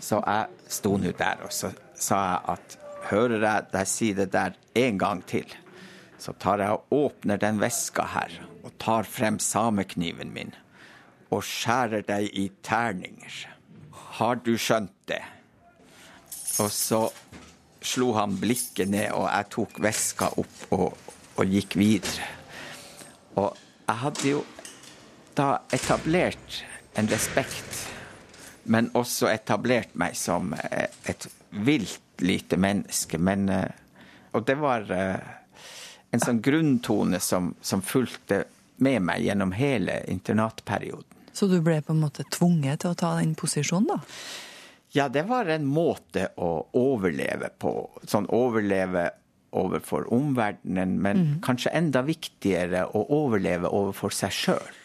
Så 0.00 0.20
jeg 0.20 0.70
sto 0.72 0.96
nå 0.98 1.12
der, 1.18 1.44
og 1.46 1.52
så 1.54 1.70
sa 1.94 2.20
jeg 2.24 2.40
at 2.54 2.76
hører 3.10 3.42
jeg 3.44 3.68
deg 3.74 3.88
si 3.88 4.10
det 4.16 4.30
der 4.32 4.56
en 4.80 4.98
gang 4.98 5.22
til, 5.28 5.46
så 6.18 6.32
tar 6.40 6.62
jeg 6.62 6.76
og 6.76 6.94
åpner 6.94 7.40
den 7.40 7.60
veska 7.60 8.06
her 8.14 8.32
og 8.64 8.72
tar 8.80 9.04
frem 9.08 9.38
samekniven 9.42 10.32
min 10.34 10.54
og 11.34 11.42
skjærer 11.44 12.04
deg 12.06 12.30
i 12.38 12.48
terninger. 12.64 13.34
Har 14.18 14.38
du 14.44 14.54
skjønt 14.60 14.94
det? 15.10 15.22
Og 16.62 16.70
så 16.70 17.00
slo 17.84 18.12
han 18.16 18.36
blikket 18.40 18.88
ned, 18.88 19.10
og 19.12 19.26
jeg 19.26 19.50
tok 19.52 19.80
veska 19.82 20.30
opp 20.40 20.74
og, 20.76 20.86
og 21.34 21.56
gikk 21.56 21.74
videre. 21.80 22.28
Og 23.34 23.50
jeg 23.88 24.00
hadde 24.04 24.30
jo 24.30 24.44
da 25.34 25.48
etablert 25.74 26.62
en 26.94 27.10
respekt 27.10 27.82
men 28.64 28.90
også 28.96 29.28
etablert 29.32 29.94
meg 29.98 30.16
som 30.18 30.52
eh, 30.56 30.88
et 31.10 31.28
vilt 31.50 32.00
lite 32.24 32.58
menneske. 32.60 33.18
Men, 33.18 33.48
eh, 33.48 33.70
og 34.32 34.46
det 34.48 34.56
var 34.60 34.90
eh, 34.92 35.32
en 36.14 36.22
sånn 36.22 36.42
grunntone 36.44 37.20
som, 37.20 37.54
som 37.60 37.82
fulgte 37.82 38.44
med 38.84 39.02
meg 39.06 39.24
gjennom 39.26 39.54
hele 39.54 40.00
internatperioden. 40.10 41.10
Så 41.34 41.48
du 41.50 41.58
ble 41.62 41.80
på 41.82 41.94
en 41.94 42.02
måte 42.04 42.26
tvunget 42.30 42.84
til 42.84 42.94
å 42.94 42.98
ta 42.98 43.16
den 43.18 43.34
posisjonen, 43.38 43.96
da? 43.96 43.98
Ja, 44.94 45.08
det 45.10 45.24
var 45.26 45.48
en 45.50 45.66
måte 45.66 46.28
å 46.38 46.68
overleve 46.78 47.50
på. 47.58 47.72
Sånn 48.06 48.28
overleve 48.30 49.08
overfor 49.54 50.06
omverdenen, 50.14 50.94
men 51.02 51.18
mm. 51.18 51.32
kanskje 51.42 51.72
enda 51.74 52.04
viktigere 52.06 52.84
å 52.94 53.02
overleve 53.16 53.70
overfor 53.70 54.14
seg 54.14 54.34
sjøl. 54.34 54.78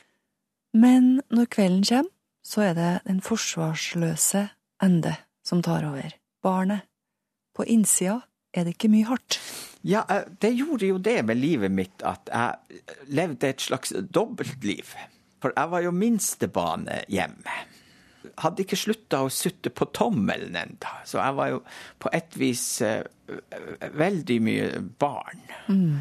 Men 0.73 1.19
når 1.33 1.49
kvelden 1.53 1.85
kommer, 1.85 2.15
så 2.49 2.69
er 2.69 2.77
det 2.77 2.91
den 3.05 3.21
forsvarsløse 3.21 4.47
ende 4.81 5.13
som 5.45 5.61
tar 5.65 5.85
over. 5.85 6.15
Barnet. 6.43 6.87
På 7.53 7.65
innsida 7.67 8.21
er 8.55 8.65
det 8.65 8.77
ikke 8.77 8.89
mye 8.93 9.07
hardt. 9.09 9.39
Ja, 9.85 10.05
eh, 10.09 10.25
det 10.41 10.55
gjorde 10.57 10.89
jo 10.89 10.97
det 10.97 11.21
med 11.27 11.37
livet 11.37 11.71
mitt 11.71 12.03
at 12.07 12.29
jeg 12.31 12.81
levde 13.13 13.49
et 13.49 13.61
slags 13.61 13.93
dobbeltliv. 13.93 14.95
For 15.39 15.53
jeg 15.55 15.71
var 15.71 15.83
jo 15.83 15.91
minstebane 15.95 17.03
hjemme. 17.11 17.57
Hadde 18.39 18.63
ikke 18.65 18.79
slutta 18.79 19.21
å 19.23 19.31
sutte 19.31 19.71
på 19.71 19.87
tommelen 19.95 20.57
enda, 20.59 20.97
så 21.07 21.21
jeg 21.21 21.35
var 21.37 21.51
jo 21.53 21.59
på 22.03 22.11
et 22.15 22.35
vis 22.39 22.63
uh, 22.83 22.99
veldig 23.95 24.39
mye 24.43 24.81
barn. 24.99 25.45
Mm. 25.71 25.99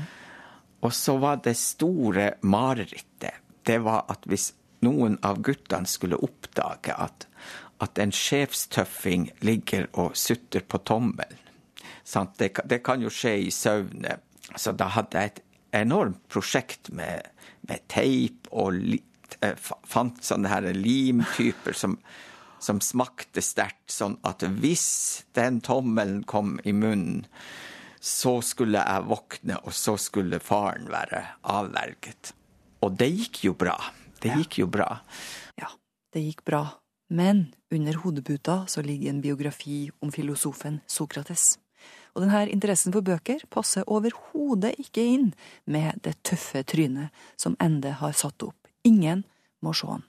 Og 0.83 0.95
så 0.95 1.15
var 1.23 1.39
det 1.45 1.55
store 1.59 2.33
marerittet. 2.43 3.39
Det 3.67 3.79
var 3.85 4.07
at 4.11 4.27
hvis 4.27 4.51
noen 4.85 5.19
av 5.27 5.41
guttene 5.45 5.89
skulle 5.89 6.21
oppdage 6.25 6.95
at, 6.95 7.27
at 7.85 7.99
en 7.99 8.15
sjefstøffing 8.15 9.29
ligger 9.45 9.89
og 9.93 10.17
sutter 10.19 10.65
på 10.65 10.81
tommelen. 10.89 11.45
Det, 12.39 12.55
det, 12.65 12.81
kan 12.87 13.03
jo 13.05 13.13
skje 13.13 13.35
i 13.49 13.51
søvne. 13.53 14.17
Så 14.57 14.73
da 14.73 14.89
hadde 14.95 15.21
jeg 15.21 15.33
et 15.33 15.43
enormt 15.83 16.23
prosjekt 16.33 16.89
med, 16.97 17.29
med 17.69 17.85
teip 17.93 18.49
og 18.49 18.79
litt, 18.79 19.37
eh, 19.45 19.59
fant 19.61 20.23
sånne 20.25 20.49
her 20.49 20.71
limtyper 20.73 21.77
som 21.77 21.99
som 22.59 22.81
smakte 22.83 23.43
sterkt, 23.45 23.91
sånn 23.93 24.19
at 24.27 24.43
hvis 24.59 25.25
den 25.39 25.61
tommelen 25.65 26.23
kom 26.29 26.59
i 26.67 26.75
munnen, 26.75 27.27
så 28.01 28.39
skulle 28.47 28.83
jeg 28.83 29.07
våkne, 29.09 29.59
og 29.67 29.75
så 29.75 29.97
skulle 29.99 30.43
faren 30.43 30.87
være 30.91 31.25
avverget. 31.51 32.33
Og 32.87 32.95
det 32.99 33.11
gikk 33.11 33.43
jo 33.49 33.55
bra. 33.59 33.75
Det 34.23 34.35
gikk 34.41 34.61
jo 34.63 34.69
bra. 34.71 34.89
Ja, 35.59 35.71
det 36.15 36.25
gikk 36.25 36.45
bra. 36.49 36.65
Men 37.09 37.55
under 37.73 37.97
hodeputa 38.03 38.67
så 38.69 38.83
ligger 38.83 39.11
en 39.11 39.23
biografi 39.25 39.91
om 40.01 40.13
filosofen 40.13 40.81
Sokrates. 40.87 41.57
Og 42.15 42.25
denne 42.25 42.49
interessen 42.51 42.93
for 42.93 43.07
bøker 43.07 43.45
passer 43.53 43.87
overhodet 43.87 44.75
ikke 44.83 45.05
inn 45.05 45.29
med 45.65 46.01
det 46.05 46.17
tøffe 46.27 46.65
trynet 46.67 47.15
som 47.39 47.57
Ende 47.63 47.95
har 48.01 48.17
satt 48.17 48.43
opp. 48.43 48.59
Ingen 48.85 49.25
må 49.63 49.73
se 49.77 49.89
han. 49.89 50.05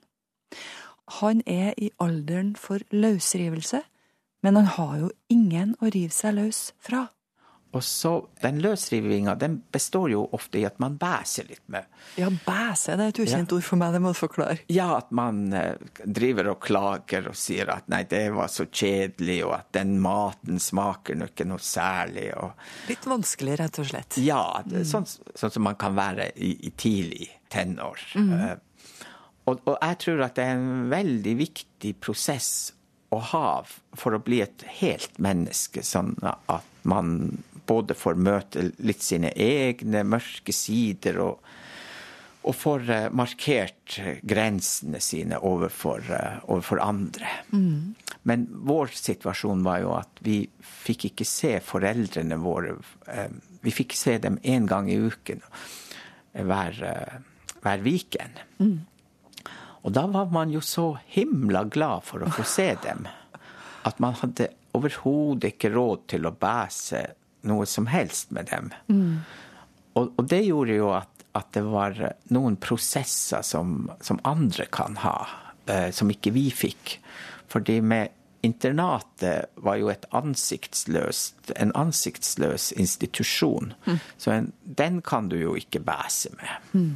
Han 1.19 1.41
er 1.45 1.73
i 1.77 1.91
alderen 2.01 2.55
for 2.57 2.81
løsrivelse, 2.91 3.83
men 4.41 4.57
han 4.57 4.69
har 4.75 4.97
jo 5.03 5.09
ingen 5.29 5.75
å 5.81 5.89
rive 5.93 6.13
seg 6.13 6.37
løs 6.37 6.61
fra. 6.81 7.07
Og 7.71 7.83
så, 7.85 8.27
Den 8.41 8.61
løsrivinga 8.63 9.35
den 9.37 9.59
består 9.71 10.09
jo 10.09 10.23
ofte 10.33 10.57
i 10.57 10.63
at 10.65 10.79
man 10.81 10.95
bæser 10.97 11.45
litt 11.51 11.65
med. 11.69 11.85
Ja, 12.17 12.29
bæse 12.29 12.95
det 12.97 13.05
er 13.05 13.11
et 13.13 13.19
ukjent 13.21 13.53
ord 13.53 13.65
for 13.67 13.81
meg, 13.81 13.93
det 13.93 14.01
må 14.01 14.13
du 14.13 14.17
forklare. 14.17 14.63
Ja, 14.73 14.87
at 14.97 15.11
man 15.13 15.53
eh, 15.53 15.75
driver 16.01 16.55
og 16.55 16.63
klager 16.65 17.29
og 17.29 17.37
sier 17.37 17.69
at 17.75 17.85
nei, 17.93 18.01
det 18.09 18.23
var 18.33 18.49
så 18.49 18.65
kjedelig, 18.65 19.43
og 19.45 19.53
at 19.59 19.69
den 19.77 19.99
maten 20.01 20.57
smaker 20.63 21.19
nå 21.19 21.29
ikke 21.29 21.45
noe 21.49 21.61
særlig. 21.61 22.31
Og... 22.41 22.57
Litt 22.89 23.05
vanskelig, 23.09 23.59
rett 23.61 23.81
og 23.83 23.91
slett. 23.91 24.17
Ja, 24.25 24.43
det, 24.65 24.87
sånn, 24.89 25.05
sånn, 25.05 25.53
som 25.53 25.67
man 25.69 25.77
kan 25.79 25.93
være 25.99 26.31
i, 26.41 26.55
i 26.65 26.73
tidlig 26.73 27.29
tenår. 27.53 28.01
Mm. 28.17 28.33
Eh, 28.33 29.05
og, 29.45 29.61
og 29.61 29.77
jeg 29.77 30.01
tror 30.01 30.25
at 30.25 30.41
det 30.41 30.49
er 30.49 30.57
en 30.57 30.89
veldig 30.89 31.37
viktig 31.37 31.93
prosess 32.01 32.51
å 33.13 33.21
ha 33.31 33.45
for 33.97 34.13
å 34.13 34.21
bli 34.21 34.41
et 34.43 34.65
helt 34.81 35.17
menneske, 35.21 35.85
sånn 35.85 36.15
at 36.21 36.65
man 36.87 37.43
både 37.69 37.95
får 37.97 38.19
møte 38.19 38.69
litt 38.81 39.03
sine 39.05 39.31
egne 39.37 40.03
mørke 40.07 40.53
sider 40.55 41.19
og, 41.21 41.45
og 42.41 42.55
får 42.57 42.91
eh, 42.95 43.07
markert 43.13 43.99
grensene 44.27 45.01
sine 45.03 45.39
overfor, 45.45 46.03
eh, 46.15 46.39
overfor 46.49 46.81
andre. 46.83 47.29
Mm. 47.53 47.95
Men 48.29 48.45
vår 48.67 48.93
situasjon 48.97 49.63
var 49.65 49.83
jo 49.83 49.93
at 49.99 50.21
vi 50.25 50.41
fikk 50.59 51.09
ikke 51.11 51.27
se 51.27 51.55
foreldrene 51.63 52.39
våre 52.41 52.75
eh, 53.07 53.29
Vi 53.59 53.73
fikk 53.75 53.91
se 53.99 54.13
dem 54.23 54.37
én 54.47 54.63
gang 54.71 54.87
i 54.87 54.95
uken 54.95 55.41
hver, 56.31 56.77
hver 57.59 57.81
weekend. 57.83 58.39
Mm. 58.63 58.77
Og 59.83 59.91
da 59.91 60.05
var 60.07 60.29
man 60.31 60.53
jo 60.53 60.61
så 60.63 60.93
himla 61.11 61.65
glad 61.67 62.05
for 62.07 62.23
å 62.23 62.31
få 62.31 62.45
se 62.47 62.69
dem 62.85 63.03
at 63.83 63.99
man 63.99 64.15
hadde 64.21 64.47
overhodet 64.77 65.55
ikke 65.55 65.73
råd 65.73 66.05
til 66.13 66.27
å 66.29 66.35
bæse 66.39 67.01
noe 67.47 67.67
som 67.69 67.87
helst 67.87 68.31
med 68.35 68.49
dem. 68.51 68.71
Mm. 68.87 69.19
Og, 69.93 70.13
og, 70.15 70.23
det 70.29 70.43
gjorde 70.45 70.77
jo 70.77 70.91
at, 70.95 71.25
at, 71.37 71.51
det 71.55 71.65
var 71.67 71.97
noen 72.33 72.57
prosesser 72.61 73.43
som, 73.45 73.89
som 74.01 74.21
andre 74.27 74.67
kan 74.71 74.99
ha, 75.03 75.17
eh, 75.67 75.89
som 75.95 76.11
ikke 76.11 76.33
vi 76.35 76.49
fikk. 76.53 76.97
Fordi 77.49 77.79
med 77.81 78.15
internatet 78.45 79.49
var 79.59 79.79
jo 79.79 79.91
ansiktsløst, 80.15 81.51
en 81.55 81.73
ansiktsløs 81.75 82.71
institusjon. 82.71 83.73
Mm. 83.85 83.97
Så 84.17 84.31
en, 84.31 84.51
den 84.63 85.01
kan 85.01 85.29
du 85.29 85.35
jo 85.39 85.55
ikke 85.59 85.81
bæse 85.83 86.31
med. 86.37 86.69
Mm. 86.71 86.93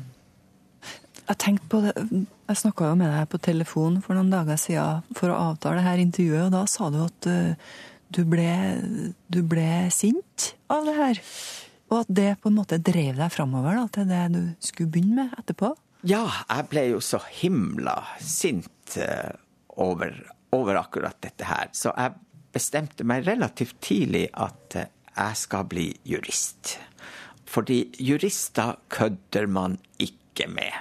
Jeg 1.24 1.40
tenkte 1.40 1.70
på 1.72 1.80
det, 1.84 1.94
jeg 2.50 2.60
snakka 2.60 2.92
jo 2.92 3.00
med 3.00 3.12
deg 3.12 3.28
på 3.32 3.40
telefon 3.44 4.02
for 4.04 4.18
noen 4.18 4.32
dager 4.32 4.60
siden 4.60 5.04
for 5.16 5.32
å 5.32 5.40
avtale 5.52 5.80
det 5.80 5.88
her 5.88 6.02
intervjuet, 6.04 6.48
og 6.48 6.56
da 6.56 6.64
sa 6.68 6.90
du 6.92 7.00
at 7.06 7.28
uh, 7.32 7.76
du 8.14 8.24
ble, 8.30 8.50
du 9.28 9.42
ble 9.46 9.90
sint 9.94 10.54
av 10.72 10.88
det 10.88 10.96
her. 10.98 11.22
Og 11.92 12.00
at 12.04 12.12
det 12.14 12.30
på 12.42 12.50
en 12.50 12.58
måte 12.58 12.80
drev 12.82 13.18
deg 13.20 13.34
framover 13.34 13.78
da, 13.78 13.88
til 13.94 14.10
det 14.10 14.22
du 14.34 14.42
skulle 14.64 14.94
begynne 14.94 15.24
med 15.24 15.36
etterpå? 15.42 15.74
Ja, 16.10 16.26
jeg 16.50 16.68
ble 16.72 16.88
jo 16.90 17.02
så 17.04 17.22
himla 17.38 17.96
sint 18.20 18.98
uh, 19.00 19.32
over, 19.80 20.16
over, 20.56 20.80
akkurat 20.82 21.20
dette 21.24 21.48
her. 21.48 21.70
Så 21.72 21.94
jeg 21.96 22.18
bestemte 22.54 23.06
meg 23.08 23.28
relativt 23.28 23.78
tidlig 23.84 24.26
at 24.34 24.80
uh, 24.80 24.90
jeg 25.14 25.40
skal 25.40 25.70
bli 25.70 25.92
jurist. 26.08 26.78
Fordi 27.54 27.86
jurister 28.02 28.76
kødder 28.92 29.48
man 29.48 29.78
ikke 30.02 30.50
med. 30.50 30.74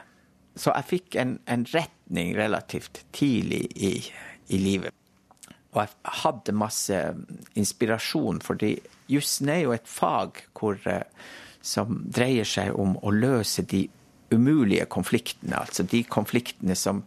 Så 0.57 0.73
jeg 0.75 0.89
fikk 0.89 1.21
en, 1.21 1.37
en 1.49 1.65
retning 1.73 2.35
relativt 2.37 3.05
tidlig 3.13 3.67
i, 3.77 3.93
i, 4.49 4.59
livet. 4.59 4.93
Og 5.73 5.81
jeg 5.81 6.13
hadde 6.23 6.53
masse 6.57 6.99
inspirasjon, 7.57 8.43
fordi 8.45 8.75
jussen 9.09 9.49
er 9.49 9.65
jo 9.65 9.73
et 9.73 9.89
fag 9.89 10.43
hvor, 10.59 10.79
som 11.65 12.03
dreier 12.13 12.49
seg 12.49 12.77
om 12.77 12.99
å 13.01 13.13
løse 13.15 13.65
de 13.69 13.87
umulige 14.33 14.85
konfliktene. 14.93 15.57
Altså 15.61 15.85
de 15.89 16.03
konfliktene 16.09 16.77
som 16.79 17.03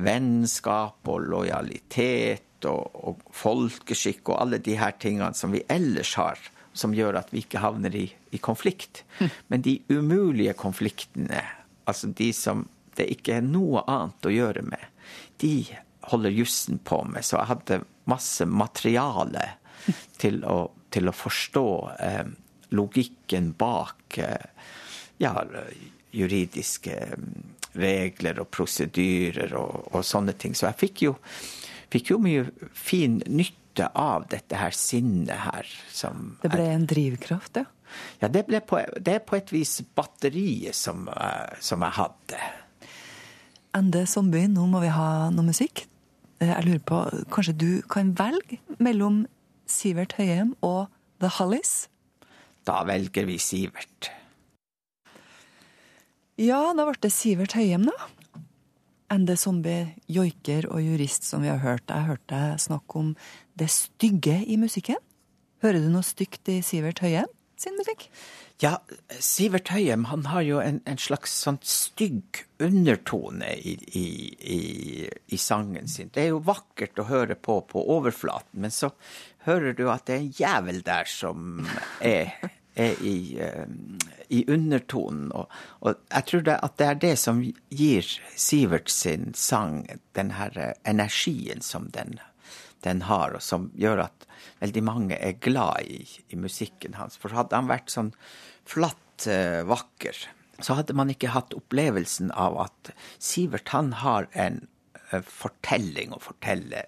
vennskap 0.00 1.06
og 1.10 1.26
lojalitet 1.30 2.66
og, 2.68 2.90
og 2.94 3.22
folkeskikk 3.34 4.32
og 4.32 4.40
alle 4.42 4.60
de 4.62 4.76
her 4.80 4.96
tingene 5.00 5.34
som 5.36 5.54
vi 5.54 5.62
ellers 5.70 6.14
har, 6.18 6.40
som 6.72 6.94
gjør 6.94 7.18
at 7.20 7.32
vi 7.34 7.42
ikke 7.44 7.62
havner 7.62 7.94
i, 7.98 8.06
i 8.30 8.42
konflikt. 8.42 9.04
Men 9.50 9.62
de 9.66 9.80
umulige 9.90 10.54
konfliktene, 10.58 11.42
altså 11.86 12.10
de 12.14 12.30
som 12.36 12.66
det 12.98 13.06
ikke 13.14 13.38
er 13.38 13.46
noe 13.46 13.84
annet 13.88 14.26
å 14.26 14.34
gjøre 14.34 14.64
med, 14.66 14.82
de 15.42 15.54
holder 16.10 16.34
jussen 16.34 16.80
på 16.84 17.02
med. 17.08 17.24
Så 17.24 17.38
jeg 17.38 17.50
hadde 17.50 17.80
masse 18.10 18.46
materiale 18.48 19.46
til 20.20 20.42
å, 20.44 20.58
til 20.92 21.10
å 21.10 21.16
forstå 21.16 21.68
eh, 21.96 22.26
logikken 22.76 23.52
bak 23.58 24.18
eh, 24.20 24.68
ja, 25.22 25.34
juridiske 26.14 26.98
regler 27.78 28.40
og 28.42 28.50
prosedyrer 28.50 29.54
og, 29.58 29.90
og, 29.92 30.04
sånne 30.06 30.34
ting. 30.38 30.56
Så 30.58 30.68
jeg 30.68 30.80
fikk 30.80 31.04
jo, 31.06 31.16
fikk 31.92 32.14
jo 32.14 32.20
mye 32.22 32.46
fin 32.74 33.20
nytte 33.28 33.90
av 33.96 34.26
dette 34.32 34.58
her 34.58 34.74
sinnet 34.76 35.46
her. 35.46 35.68
Som 35.94 36.34
det 36.42 36.52
ble 36.52 36.66
en 36.74 36.88
drivkraft, 36.90 37.62
ja? 37.62 37.68
Ja, 38.20 38.28
det, 38.30 38.44
på, 38.70 38.78
det 39.02 39.16
er 39.16 39.22
på 39.26 39.34
et 39.34 39.48
vis 39.50 39.80
batteriet 39.98 40.76
som, 40.78 41.08
som 41.58 41.82
jeg 41.82 41.96
hadde. 41.96 42.42
Ende 43.74 44.04
Zombie, 44.06 44.46
nå 44.50 44.66
må 44.70 44.82
vi 44.82 44.92
ha 44.94 45.08
noe 45.34 45.48
musikk. 45.48 45.88
Jeg 46.40 46.64
lurer 46.64 46.80
på, 46.88 46.98
Kanskje 47.28 47.52
du 47.52 47.70
kan 47.92 48.14
velge 48.16 48.60
mellom 48.80 49.26
Sivert 49.68 50.14
Høyem 50.16 50.54
og 50.64 50.88
The 51.20 51.28
Hollies? 51.36 51.90
Da 52.64 52.80
velger 52.88 53.28
vi 53.28 53.36
Sivert. 53.40 54.08
Ja, 56.40 56.70
da 56.72 56.86
ble 56.88 56.96
det 57.04 57.12
Sivert 57.12 57.52
Høyem, 57.58 57.84
da. 57.90 58.08
Ende 59.12 59.34
Zombie, 59.36 59.90
joiker 60.08 60.70
og 60.70 60.80
jurist, 60.80 61.26
som 61.28 61.44
vi 61.44 61.50
har 61.50 61.60
hørt. 61.60 61.90
Jeg 61.90 62.08
hørte 62.08 62.30
deg 62.32 62.62
snakke 62.62 63.00
om 63.02 63.12
det 63.58 63.68
stygge 63.74 64.38
i 64.46 64.56
musikken. 64.60 65.00
Hører 65.60 65.84
du 65.84 65.90
noe 65.92 66.06
stygt 66.06 66.48
i 66.48 66.62
Sivert 66.64 67.02
Høyem 67.04 67.28
sin 67.60 67.76
musikk? 67.76 68.08
Ja, 68.60 68.74
Sivert 69.24 69.70
Høyem 69.72 70.02
han 70.10 70.26
har 70.28 70.42
jo 70.44 70.58
en, 70.60 70.82
en 70.84 70.98
slags 71.00 71.32
sånn 71.46 71.56
stygg 71.64 72.42
undertone 72.60 73.54
i, 73.56 73.72
i, 73.96 74.04
i, 74.36 74.58
i, 75.08 75.38
sangen 75.40 75.88
sin. 75.88 76.10
Det 76.12 76.26
er 76.26 76.34
jo 76.34 76.42
vakkert 76.44 77.00
å 77.00 77.06
høre 77.08 77.38
på 77.40 77.56
på 77.70 77.84
overflaten, 77.96 78.60
men 78.60 78.74
så 78.74 78.90
hører 79.46 79.72
du 79.78 79.86
at 79.88 80.04
det 80.10 80.16
er 80.16 80.20
en 80.20 80.34
jævel 80.36 80.82
der 80.84 81.08
som 81.08 81.64
er, 82.04 82.34
er 82.76 83.00
i, 83.00 83.16
i, 84.28 84.42
undertonen. 84.44 85.30
Og, 85.32 85.48
og, 85.80 86.04
jeg 86.10 86.28
tror 86.28 86.44
det, 86.50 86.58
at 86.68 86.76
det 86.76 86.90
er 86.90 87.00
det 87.06 87.14
som 87.22 87.40
gir 87.72 88.12
Sivert 88.36 88.92
sin 88.92 89.32
sang 89.32 89.86
den 90.20 90.34
her 90.36 90.74
energien 90.84 91.64
som 91.64 91.88
den, 91.96 92.18
den 92.84 93.06
har, 93.08 93.40
og 93.40 93.44
som 93.44 93.70
gjør 93.72 94.04
at 94.10 94.28
veldig 94.60 94.84
mange 94.84 95.16
er 95.16 95.40
glad 95.40 95.88
i, 95.88 96.04
i 96.28 96.36
musikken 96.36 97.00
hans. 97.00 97.16
For 97.16 97.32
hadde 97.32 97.56
han 97.56 97.72
vært 97.72 97.88
sånn 97.88 98.12
flatt 98.70 99.26
eh, 99.26 99.62
vakker, 99.66 100.16
så 100.60 100.76
hadde 100.78 100.96
man 100.96 101.10
ikke 101.12 101.32
hatt 101.34 101.54
opplevelsen 101.56 102.30
av 102.36 102.58
at 102.66 102.92
Sivert 103.18 103.72
han 103.74 103.94
har 104.02 104.28
en 104.32 104.62
eh, 105.10 105.22
fortelling 105.24 106.14
å 106.14 106.20
fortelle 106.22 106.84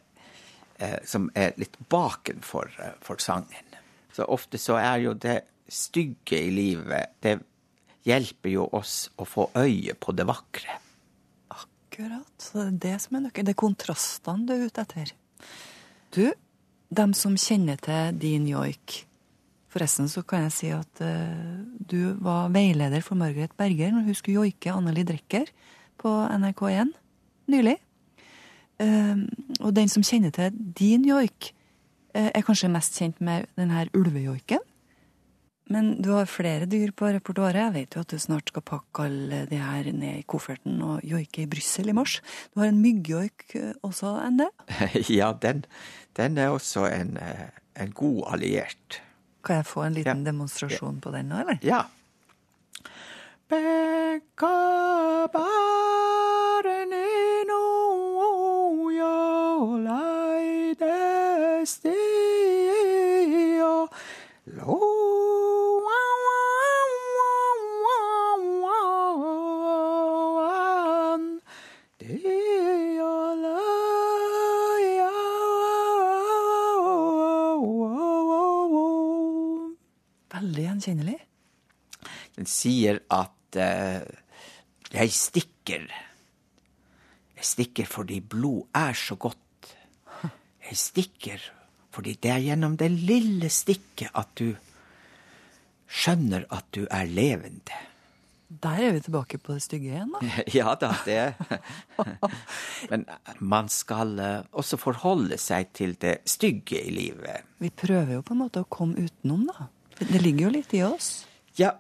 eh, 0.78 0.98
som 1.08 1.30
er 1.34 1.56
litt 1.60 1.78
bakenfor 1.92 2.72
for 3.04 3.22
sangen. 3.22 3.78
Så 4.12 4.28
ofte 4.28 4.60
så 4.60 4.76
er 4.80 5.00
jo 5.06 5.16
det 5.16 5.40
stygge 5.72 6.36
i 6.36 6.50
livet 6.52 7.14
Det 7.24 7.38
hjelper 8.04 8.50
jo 8.52 8.66
oss 8.76 9.06
å 9.16 9.24
få 9.24 9.48
øye 9.56 9.94
på 9.94 10.12
det 10.12 10.26
vakre. 10.28 10.74
Akkurat. 11.54 12.34
Så 12.36 12.58
det 12.58 12.66
er 12.66 12.80
det 12.84 12.96
som 13.04 13.16
er 13.16 13.24
nøkkelen. 13.28 13.48
Det 13.48 13.54
er 13.54 13.62
kontrastene 13.62 14.48
du 14.48 14.52
er 14.56 14.66
ute 14.66 14.84
etter. 14.84 15.14
Du, 16.12 16.26
dem 16.92 17.14
som 17.16 17.38
kjenner 17.40 17.80
til 17.80 18.18
din 18.20 18.50
joik 18.50 19.04
Forresten 19.72 20.10
så 20.12 20.20
kan 20.28 20.44
jeg 20.46 20.52
si 20.56 20.72
at 20.74 21.00
uh, 21.00 21.62
du 21.88 22.12
var 22.20 22.50
veileder 22.52 23.04
for 23.04 23.16
Margaret 23.16 23.54
Berger 23.56 23.94
når 23.94 24.08
hun 24.08 24.18
skulle 24.18 24.42
joike 24.42 24.72
Anneli 24.72 25.04
Drecker 25.08 25.48
på 26.02 26.12
NRK1 26.28 26.92
nylig. 27.52 27.78
Uh, 28.82 29.24
og 29.62 29.72
den 29.76 29.88
som 29.88 30.04
kjenner 30.04 30.34
til 30.34 30.52
din 30.76 31.06
joik, 31.08 31.54
uh, 32.12 32.28
er 32.28 32.44
kanskje 32.44 32.72
mest 32.72 33.00
kjent 33.00 33.22
med 33.24 33.48
denne 33.56 33.86
ulvejoiken. 33.96 34.60
Men 35.72 35.94
du 36.02 36.10
har 36.12 36.28
flere 36.28 36.66
dyr 36.68 36.90
på 36.92 37.08
repertoaret. 37.14 37.60
Jeg 37.62 37.74
vet 37.76 37.94
jo 37.96 38.02
at 38.02 38.12
du 38.12 38.18
snart 38.20 38.50
skal 38.50 38.64
pakke 38.66 39.06
alle 39.06 39.44
de 39.48 39.60
her 39.62 39.88
ned 39.94 40.18
i 40.18 40.26
kofferten 40.28 40.82
og 40.84 41.06
joike 41.06 41.44
i 41.44 41.48
Brussel 41.48 41.88
i 41.88 41.94
mars. 41.96 42.18
Du 42.52 42.60
har 42.60 42.68
en 42.68 42.82
myggjoik 42.82 43.46
også 43.80 44.10
også 44.18 44.42
det? 44.42 44.50
Ja, 45.18 45.32
den, 45.32 45.64
den 46.18 46.36
er 46.36 46.52
også 46.52 46.84
en, 46.90 47.16
eh, 47.16 47.48
en 47.80 47.94
god 47.96 48.34
alliert. 48.34 49.00
Kan 49.42 49.58
jeg 49.58 49.66
få 49.66 49.82
en 49.86 49.96
liten 49.96 50.24
demonstrasjon 50.24 51.00
på 51.02 51.10
den 51.14 51.32
nå, 51.32 51.42
eller? 51.42 51.58
Ja. 51.66 51.82
Veldig 53.52 54.22
gjenkjennelig. 80.82 81.20
Den 82.36 82.48
sier 82.50 83.00
at 83.12 83.58
eh, 83.60 84.02
jeg 84.92 85.14
stikker. 85.14 85.86
Jeg 87.36 87.46
stikker 87.46 87.88
fordi 87.88 88.20
blod 88.20 88.68
er 88.76 88.96
så 88.98 89.16
godt. 89.20 89.38
Jeg 90.62 90.78
stikker 90.78 91.48
fordi 91.92 92.16
det 92.24 92.30
er 92.32 92.44
gjennom 92.46 92.76
det 92.80 92.88
lille 92.92 93.50
stikket 93.52 94.14
at 94.16 94.30
du 94.40 94.54
skjønner 95.92 96.46
at 96.48 96.70
du 96.72 96.86
er 96.88 97.04
levende. 97.04 97.80
Der 98.62 98.80
er 98.84 98.92
vi 98.92 99.00
tilbake 99.00 99.38
på 99.40 99.54
det 99.56 99.62
stygge 99.64 99.92
igjen, 99.92 100.12
da. 100.12 100.20
Ja 100.58 100.74
da, 100.76 100.92
det 101.04 101.34
Men 102.90 103.06
man 103.40 103.68
skal 103.72 104.18
eh, 104.20 104.48
også 104.52 104.76
forholde 104.80 105.38
seg 105.40 105.70
til 105.76 105.94
det 106.00 106.18
stygge 106.28 106.80
i 106.80 106.92
livet. 106.92 107.48
Vi 107.60 107.70
prøver 107.70 108.18
jo 108.18 108.24
på 108.24 108.36
en 108.36 108.42
måte 108.44 108.64
å 108.64 108.68
komme 108.68 109.06
utenom, 109.06 109.46
da. 109.48 109.68
Det 109.98 110.20
ligger 110.22 110.48
jo 110.48 110.50
litt 110.56 110.74
i 110.74 110.82
oss. 110.86 111.10
Ja, 111.54 111.74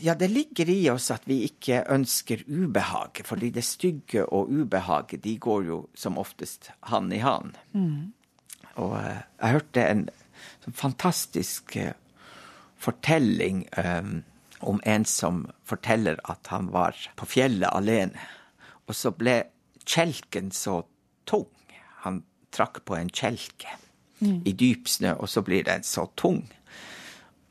ja, 0.00 0.14
det 0.14 0.30
ligger 0.32 0.70
i 0.72 0.88
oss 0.90 1.10
at 1.12 1.26
vi 1.28 1.42
ikke 1.44 1.82
ønsker 1.92 2.44
ubehag. 2.48 3.20
fordi 3.24 3.50
det 3.50 3.64
stygge 3.64 4.24
og 4.24 4.48
ubehaget, 4.48 5.22
de 5.24 5.36
går 5.36 5.64
jo 5.64 5.88
som 5.94 6.18
oftest 6.18 6.70
hand 6.80 7.12
i 7.12 7.18
hand. 7.18 7.58
Mm. 7.72 8.12
Og 8.76 8.96
eh, 8.96 9.20
jeg 9.40 9.52
hørte 9.58 9.84
en 9.84 10.08
sånn 10.64 10.78
fantastisk 10.80 11.76
eh, 11.76 11.92
fortelling 12.78 13.66
um, 13.76 14.22
om 14.60 14.80
en 14.86 15.04
som 15.04 15.46
forteller 15.66 16.16
at 16.24 16.46
han 16.46 16.70
var 16.72 16.96
på 17.18 17.26
fjellet 17.26 17.68
alene, 17.74 18.16
og 18.86 18.94
så 18.94 19.10
ble 19.10 19.42
kjelken 19.84 20.52
så 20.54 20.84
tung. 21.26 21.50
Han 22.06 22.22
trakk 22.54 22.84
på 22.86 22.96
en 22.96 23.10
kjelke 23.10 23.76
Mm. 24.20 24.42
i 24.44 24.52
dyp 24.52 24.88
snø, 24.88 25.12
og 25.22 25.28
så 25.28 25.42
blir 25.46 25.64
den 25.64 25.82
så 25.82 26.08
tung. 26.16 26.42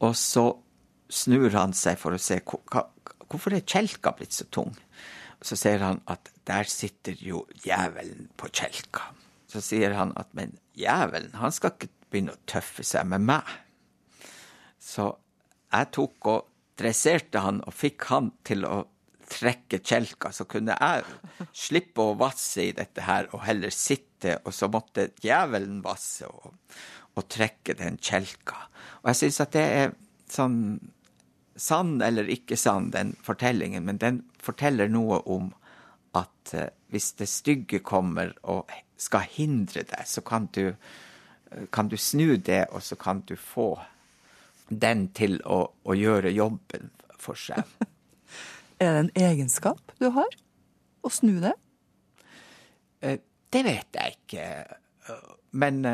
Og 0.06 0.16
så 0.18 0.46
snur 1.10 1.54
han 1.56 1.74
seg 1.78 1.98
for 2.00 2.16
å 2.16 2.22
se 2.22 2.40
hvorfor 2.44 3.56
er 3.56 3.66
kjelka 3.68 4.14
blitt 4.18 4.36
så 4.36 4.48
tung. 4.52 4.76
Så 5.42 5.58
ser 5.60 5.84
han 5.86 6.02
at 6.10 6.32
der 6.50 6.68
sitter 6.70 7.18
jo 7.22 7.46
djevelen 7.64 8.30
på 8.40 8.50
kjelka. 8.50 9.12
Så 9.48 9.62
sier 9.64 9.96
han 9.96 10.12
at 10.20 10.34
men 10.36 10.58
djevelen, 10.78 11.36
han 11.40 11.54
skal 11.56 11.76
ikke 11.76 11.92
begynne 12.12 12.36
å 12.36 12.44
tøffe 12.50 12.84
seg 12.88 13.08
med 13.10 13.24
meg. 13.28 13.48
Så 14.80 15.10
jeg 15.72 15.90
tok 15.96 16.30
og 16.32 16.46
dresserte 16.80 17.42
han 17.44 17.62
og 17.66 17.76
fikk 17.76 18.08
han 18.12 18.32
til 18.48 18.68
å 18.68 18.84
trekke 19.28 19.82
kjelka, 19.84 20.32
så 20.32 20.46
kunne 20.48 20.76
jeg 20.80 21.04
slippe 21.52 22.04
å 22.04 22.16
vasse 22.20 22.70
i 22.70 22.76
dette 22.76 23.04
her 23.04 23.28
og 23.34 23.44
heller 23.44 23.74
sitte, 23.76 24.38
og 24.46 24.56
så 24.56 24.70
måtte 24.72 25.10
djevelen 25.24 25.82
vasse 25.84 26.30
og, 26.30 26.54
og 27.18 27.28
trekke 27.34 27.74
den 27.80 27.98
kjelka. 27.98 28.68
Og 29.02 29.12
jeg 29.12 29.22
syns 29.24 29.42
at 29.44 29.56
det 29.56 29.66
er 29.82 29.96
sånn 30.32 30.60
sann 31.58 31.98
eller 32.06 32.30
ikke 32.30 32.58
sann, 32.60 32.92
den 32.94 33.16
fortellingen, 33.26 33.86
men 33.88 33.98
den 33.98 34.22
forteller 34.44 34.92
noe 34.92 35.20
om 35.26 35.50
at 36.18 36.54
eh, 36.54 36.70
hvis 36.94 37.12
det 37.20 37.28
stygge 37.32 37.82
kommer 37.86 38.36
og 38.48 38.70
skal 39.02 39.26
hindre 39.34 39.84
deg, 39.90 40.06
så 40.06 40.22
kan 40.26 40.48
du, 40.54 40.68
eh, 40.70 41.66
kan 41.74 41.90
du 41.90 41.98
snu 41.98 42.38
det, 42.38 42.68
og 42.72 42.84
så 42.86 42.98
kan 43.00 43.24
du 43.26 43.36
få 43.36 43.72
den 44.70 45.08
til 45.18 45.40
å, 45.46 45.64
å 45.84 45.98
gjøre 45.98 46.34
jobben 46.36 46.92
for 47.18 47.40
seg. 47.40 47.64
Er 48.84 48.94
det 48.94 49.00
en 49.08 49.14
egenskap 49.18 49.96
du 49.98 50.12
har? 50.14 50.38
Å 51.02 51.10
snu 51.10 51.40
det? 51.42 51.56
Eh, 53.02 53.18
Det 53.50 53.64
vet 53.64 53.96
jeg 53.96 54.18
ikke. 54.18 54.46
Men 55.56 55.86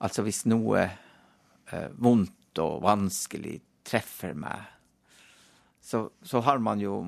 altså, 0.00 0.24
hvis 0.26 0.44
noe 0.50 0.84
eh, 0.86 1.88
vondt 2.00 2.60
og 2.62 2.82
vanskelig 2.84 3.58
treffer 3.86 4.34
meg, 4.38 4.68
så, 5.80 6.04
så 6.22 6.42
har 6.44 6.60
man 6.62 6.80
jo 6.82 6.98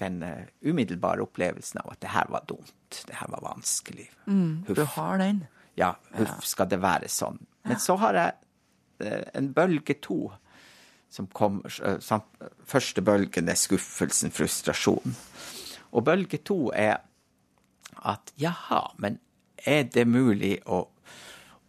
den 0.00 0.22
eh, 0.24 0.48
umiddelbare 0.64 1.24
opplevelsen 1.26 1.82
av 1.82 1.92
at 1.92 2.00
det 2.04 2.14
her 2.14 2.30
var 2.32 2.46
dumt, 2.48 3.02
det 3.06 3.18
her 3.18 3.30
var 3.34 3.44
vanskelig. 3.44 4.08
Mm, 4.26 4.64
du 4.68 4.82
har 4.96 5.20
den. 5.20 5.44
Ja, 5.76 5.92
huff, 6.16 6.46
skal 6.48 6.70
det 6.72 6.80
være 6.80 7.10
sånn. 7.12 7.38
Men 7.68 7.80
så 7.82 7.98
har 8.00 8.16
jeg 8.16 8.32
eh, 9.04 9.26
en 9.36 9.52
bølge 9.52 9.98
to 10.00 10.20
som 11.12 11.28
kommer. 11.32 11.70
samt, 12.02 12.26
Første 12.66 13.04
bølgen 13.04 13.48
er 13.48 13.58
skuffelsen, 13.60 14.32
frustrasjon. 14.34 15.14
Og 15.92 16.04
bølge 16.04 16.40
to 16.44 16.72
er 16.74 16.98
at 18.06 18.32
jaha, 18.40 18.82
men 19.00 19.20
er 19.66 19.86
det 19.92 20.04
mulig 20.08 20.58
å, 20.66 20.82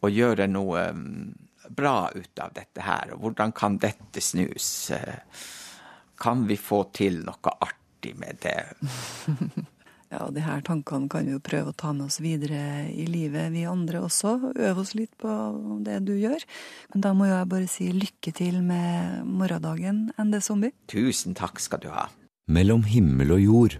å 0.01 0.11
gjøre 0.11 0.47
noe 0.51 0.83
mm, 0.93 1.31
bra 1.77 2.09
ut 2.15 2.43
av 2.43 2.53
dette 2.55 2.83
her? 2.85 3.15
Og 3.15 3.23
hvordan 3.25 3.53
kan 3.55 3.79
dette 3.81 4.21
snus? 4.23 4.91
Eh, 4.91 5.21
Kan 6.17 6.47
vi 6.49 6.55
få 6.57 6.83
til 6.97 7.19
noe 7.27 7.51
artig 7.61 8.15
med 8.17 8.39
det? 8.41 8.61
Ja, 10.07 10.29
de 10.31 10.39
her 10.39 10.61
tankene 10.63 11.09
kan 11.11 11.25
vi 11.27 11.33
jo 11.33 11.41
prøve 11.43 11.73
å 11.73 11.75
ta 11.75 11.89
med 11.91 12.05
oss 12.05 12.21
videre 12.23 12.87
i 12.87 13.03
livet, 13.11 13.49
vi 13.51 13.65
andre 13.67 13.99
også. 14.05 14.53
Øve 14.55 14.79
oss 14.85 14.93
litt 14.95 15.11
på 15.19 15.27
det 15.83 15.97
du 16.07 16.13
gjør. 16.15 16.45
Men 16.93 17.03
da 17.03 17.11
må 17.11 17.27
jo 17.27 17.33
jeg 17.33 17.49
bare 17.51 17.67
si 17.67 17.89
lykke 17.91 18.31
til 18.37 18.61
med 18.63 19.25
morgendagen, 19.27 20.05
ND 20.15 20.39
Zombie. 20.39 20.71
Tusen 20.87 21.35
takk 21.35 21.59
skal 21.59 21.83
du 21.83 21.89
ha. 21.91 22.05
Mellom 22.47 22.85
himmel 22.87 23.35
og 23.35 23.43
jord. 23.43 23.75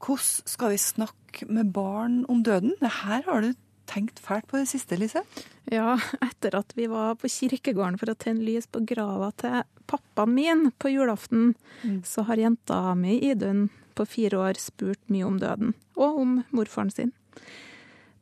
Hvordan 0.00 0.48
skal 0.54 0.72
vi 0.72 0.80
snakke 0.80 1.50
med 1.52 1.72
barn 1.76 2.22
om 2.32 2.40
døden? 2.44 2.72
Her 2.80 3.28
har 3.28 3.44
du 3.44 3.52
tenkt 3.90 4.20
fælt 4.22 4.46
på 4.50 4.60
det 4.60 4.68
siste, 4.70 4.98
Lise. 5.00 5.22
Ja, 5.72 5.96
etter 6.24 6.58
at 6.60 6.74
vi 6.76 6.88
var 6.90 7.16
på 7.20 7.30
kirkegården 7.30 7.98
for 8.00 8.12
å 8.12 8.18
tenne 8.18 8.44
lys 8.44 8.66
på 8.70 8.82
grava 8.86 9.30
til 9.40 9.62
pappaen 9.90 10.34
min 10.34 10.66
på 10.80 10.92
julaften, 10.92 11.54
så 12.04 12.24
har 12.28 12.40
jenta 12.40 12.94
mi, 12.98 13.18
Idun, 13.30 13.68
på 13.94 14.06
fire 14.08 14.40
år 14.48 14.58
spurt 14.60 15.00
mye 15.12 15.26
om 15.28 15.38
døden, 15.38 15.74
og 15.96 16.20
om 16.24 16.34
morfaren 16.54 16.90
sin. 16.92 17.12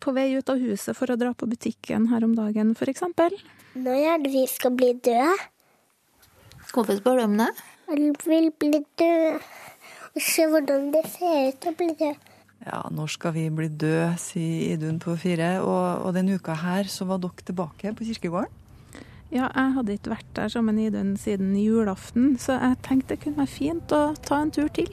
På 0.03 0.13
vei 0.17 0.33
ut 0.35 0.51
av 0.51 0.59
huset 0.59 0.99
for 0.99 1.13
å 1.13 1.19
dra 1.19 1.31
på 1.35 1.47
butikken 1.49 2.09
her 2.11 2.25
om 2.27 2.35
dagen, 2.37 2.75
for 2.79 2.91
eksempel. 2.91 3.37
Når 3.79 4.07
er 4.15 4.23
det 4.25 4.33
vi 4.35 4.47
skal 4.51 4.75
bli 4.77 4.93
døde? 4.99 5.31
Hvorfor 6.73 6.97
spør 6.99 7.21
du 7.21 7.25
om 7.29 7.39
det? 7.41 7.51
Jeg 7.93 8.13
vil 8.25 8.51
bli 8.59 8.83
død. 9.01 9.49
Og 10.13 10.25
se 10.25 10.45
hvordan 10.49 10.91
det 10.93 11.03
ser 11.09 11.53
ut 11.53 11.67
å 11.69 11.73
bli 11.77 11.89
død. 12.01 12.32
Ja, 12.63 12.85
når 12.95 13.11
skal 13.11 13.35
vi 13.35 13.49
bli 13.51 13.67
død, 13.69 14.19
sier 14.23 14.77
Idun 14.77 15.01
på 15.03 15.17
fire. 15.19 15.57
Og, 15.65 16.07
og 16.07 16.15
denne 16.15 16.37
uka 16.39 16.55
her 16.63 16.87
så 16.91 17.07
var 17.09 17.19
dere 17.23 17.47
tilbake 17.47 17.95
på 17.99 18.07
kirkegården. 18.07 18.59
Ja, 19.33 19.49
jeg 19.49 19.73
hadde 19.79 19.95
ikke 19.97 20.13
vært 20.13 20.31
der 20.37 20.51
sammen 20.53 20.77
med 20.77 20.91
Idun 20.93 21.17
siden 21.17 21.55
julaften, 21.57 22.37
så 22.39 22.59
jeg 22.61 22.77
tenkte 22.85 23.15
det 23.15 23.23
kunne 23.25 23.41
være 23.41 23.51
fint 23.51 23.95
å 23.97 24.03
ta 24.21 24.43
en 24.45 24.53
tur 24.53 24.69
til. 24.77 24.91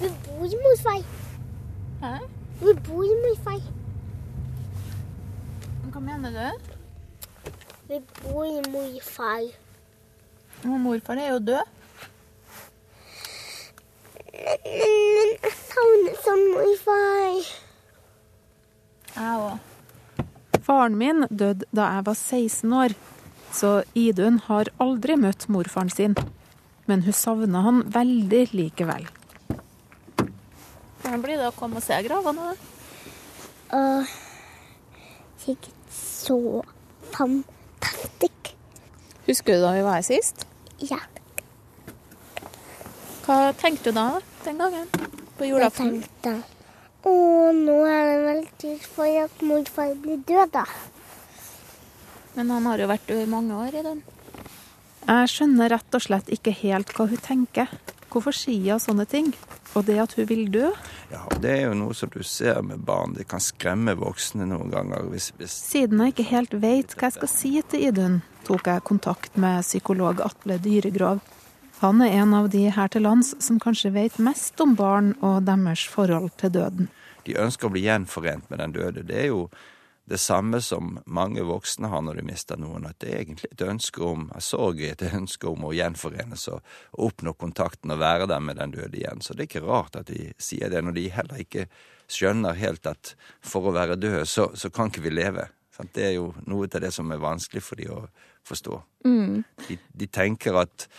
Vi 0.00 0.10
bor 0.26 0.44
i 0.50 0.58
morfar. 0.64 1.04
Hæ? 2.02 2.14
Vi 2.60 2.74
bor 2.88 3.06
i 3.06 3.16
morfar. 3.22 3.60
Hva 5.94 6.02
mener 6.02 6.34
du? 6.34 6.72
Vi 7.88 8.00
bor 8.18 8.44
i. 8.44 9.50
Og 10.66 10.80
morfar 10.82 11.22
er 11.22 11.32
jo 11.32 11.38
død. 11.52 11.79
Men 14.40 15.34
jeg 15.36 15.52
savner 15.68 16.16
sånn 16.24 16.44
morfar. 16.54 17.40
Jeg 19.16 19.34
òg. 19.44 19.58
Faren 20.64 20.96
min 21.00 21.26
døde 21.28 21.66
da 21.76 21.88
jeg 21.96 22.06
var 22.06 22.16
16 22.16 22.74
år, 22.80 22.94
så 23.52 23.70
Idun 23.98 24.38
har 24.46 24.70
aldri 24.80 25.16
møtt 25.20 25.48
morfaren 25.52 25.90
sin. 25.92 26.16
Men 26.88 27.04
hun 27.06 27.16
savner 27.16 27.66
han 27.66 27.82
veldig 27.92 28.44
likevel. 28.56 29.08
Hvordan 31.02 31.22
blir 31.24 31.40
det 31.40 31.48
å 31.50 31.56
komme 31.56 31.80
og 31.80 31.84
se 31.84 31.98
grava 32.06 32.32
nå? 32.36 32.50
Sikkert 35.40 35.94
så 35.94 36.62
fantastisk. 37.12 38.54
Husker 39.28 39.58
du 39.58 39.64
da 39.64 39.74
vi 39.76 39.84
var 39.86 40.00
her 40.00 40.06
sist? 40.06 40.46
Ja. 40.82 41.00
Hva 43.30 43.52
tenkte 43.54 43.92
du 43.92 43.94
da, 43.94 44.20
den 44.42 44.56
gangen? 44.58 44.88
På 45.38 45.46
julaften? 45.46 46.00
Jeg 46.00 46.08
tenkte 46.24 47.06
Å, 47.06 47.12
nå 47.54 47.76
er 47.86 48.08
det 48.08 48.16
vel 48.24 48.40
tid 48.58 48.82
for 48.82 49.18
at 49.20 49.44
morfar 49.46 49.92
blir 50.02 50.18
død, 50.26 50.50
da. 50.56 50.64
Men 52.34 52.50
han 52.50 52.66
har 52.66 52.82
jo 52.82 52.88
vært 52.90 53.06
død 53.06 53.22
i 53.22 53.28
mange 53.30 53.54
år 53.54 53.78
i 53.78 53.84
den. 53.86 54.02
Jeg 55.06 55.30
skjønner 55.30 55.70
rett 55.76 55.94
og 55.94 56.02
slett 56.02 56.34
ikke 56.34 56.56
helt 56.64 56.90
hva 56.98 57.06
hun 57.06 57.22
tenker. 57.22 57.70
Hvorfor 58.10 58.34
sier 58.34 58.74
hun 58.74 58.82
sånne 58.82 59.06
ting? 59.06 59.30
Og 59.78 59.86
det 59.86 60.02
at 60.02 60.18
hun 60.18 60.26
vil 60.26 60.48
dø? 60.50 60.74
Ja, 61.14 61.22
Det 61.38 61.54
er 61.54 61.66
jo 61.68 61.78
noe 61.78 61.94
som 61.94 62.10
du 62.10 62.24
ser 62.26 62.58
med 62.66 62.82
barn. 62.82 63.14
Det 63.14 63.30
kan 63.30 63.38
skremme 63.38 63.94
voksne 63.94 64.50
noen 64.50 64.74
ganger. 64.74 65.06
Hvis, 65.14 65.30
hvis 65.38 65.54
Siden 65.70 66.02
jeg 66.02 66.18
ikke 66.18 66.32
helt 66.34 66.62
vet 66.66 66.98
hva 66.98 67.06
jeg 67.06 67.20
skal 67.20 67.36
si 67.38 67.58
til 67.62 67.92
Idun, 67.92 68.24
tok 68.50 68.74
jeg 68.74 68.90
kontakt 68.90 69.38
med 69.38 69.62
psykolog 69.62 70.26
Atle 70.26 70.58
Dyregrov. 70.58 71.22
Han 71.80 72.02
er 72.04 72.18
en 72.20 72.34
av 72.36 72.50
de 72.52 72.66
her 72.68 72.90
til 72.92 73.06
lands 73.06 73.30
som 73.40 73.56
kanskje 73.60 73.94
vet 73.94 74.18
mest 74.20 74.60
om 74.60 74.74
barn 74.76 75.14
og 75.24 75.46
deres 75.46 75.86
forhold 75.88 76.28
til 76.36 76.52
døden. 76.52 76.88
de 77.24 77.36
ønsker 77.40 77.68
å 77.68 77.72
bli 77.72 77.86
gjenforent 77.86 78.50
med 78.50 78.58
den 78.58 78.72
døde, 78.72 79.02
det 79.02 79.16
er 79.16 79.26
jo 79.30 79.46
det 80.10 80.18
samme 80.18 80.60
som 80.60 80.98
mange 81.06 81.42
voksne 81.46 81.88
har 81.88 82.02
når 82.02 82.18
de 82.18 82.24
mister 82.26 82.58
noen. 82.60 82.84
At 82.84 82.98
det 83.00 83.08
er 83.08 83.20
egentlig 83.20 83.48
et 83.52 83.62
ønske 83.62 84.02
om 84.02 84.26
sorg, 84.42 84.82
et 84.82 85.02
ønske 85.06 85.46
om 85.48 85.64
å 85.64 85.72
gjenforenes 85.72 86.48
og, 86.50 86.64
og 86.98 87.06
oppnå 87.06 87.32
kontakten 87.38 87.94
og 87.94 88.00
være 88.02 88.26
der 88.26 88.42
med 88.44 88.58
den 88.60 88.74
døde 88.74 88.98
igjen. 88.98 89.22
Så 89.22 89.32
det 89.32 89.46
er 89.46 89.48
ikke 89.48 89.68
rart 89.68 89.96
at 89.96 90.10
de 90.10 90.32
sier 90.36 90.72
det, 90.72 90.82
når 90.84 90.98
de 90.98 91.06
heller 91.14 91.44
ikke 91.44 91.68
skjønner 92.10 92.58
helt 92.58 92.90
at 92.90 93.14
for 93.40 93.70
å 93.70 93.76
være 93.76 93.96
død, 94.00 94.24
så, 94.26 94.50
så 94.52 94.72
kan 94.74 94.90
ikke 94.90 95.06
vi 95.06 95.14
leve. 95.14 95.46
Det 95.94 96.10
er 96.10 96.16
jo 96.18 96.34
noe 96.44 96.66
av 96.68 96.82
det 96.82 96.90
som 96.92 97.08
er 97.08 97.22
vanskelig 97.22 97.62
for 97.64 97.80
de 97.80 97.86
å 97.88 98.02
forstå. 98.44 98.82
Mm. 99.06 99.40
De, 99.68 99.78
de 99.96 100.08
tenker 100.12 100.58
at 100.60 100.90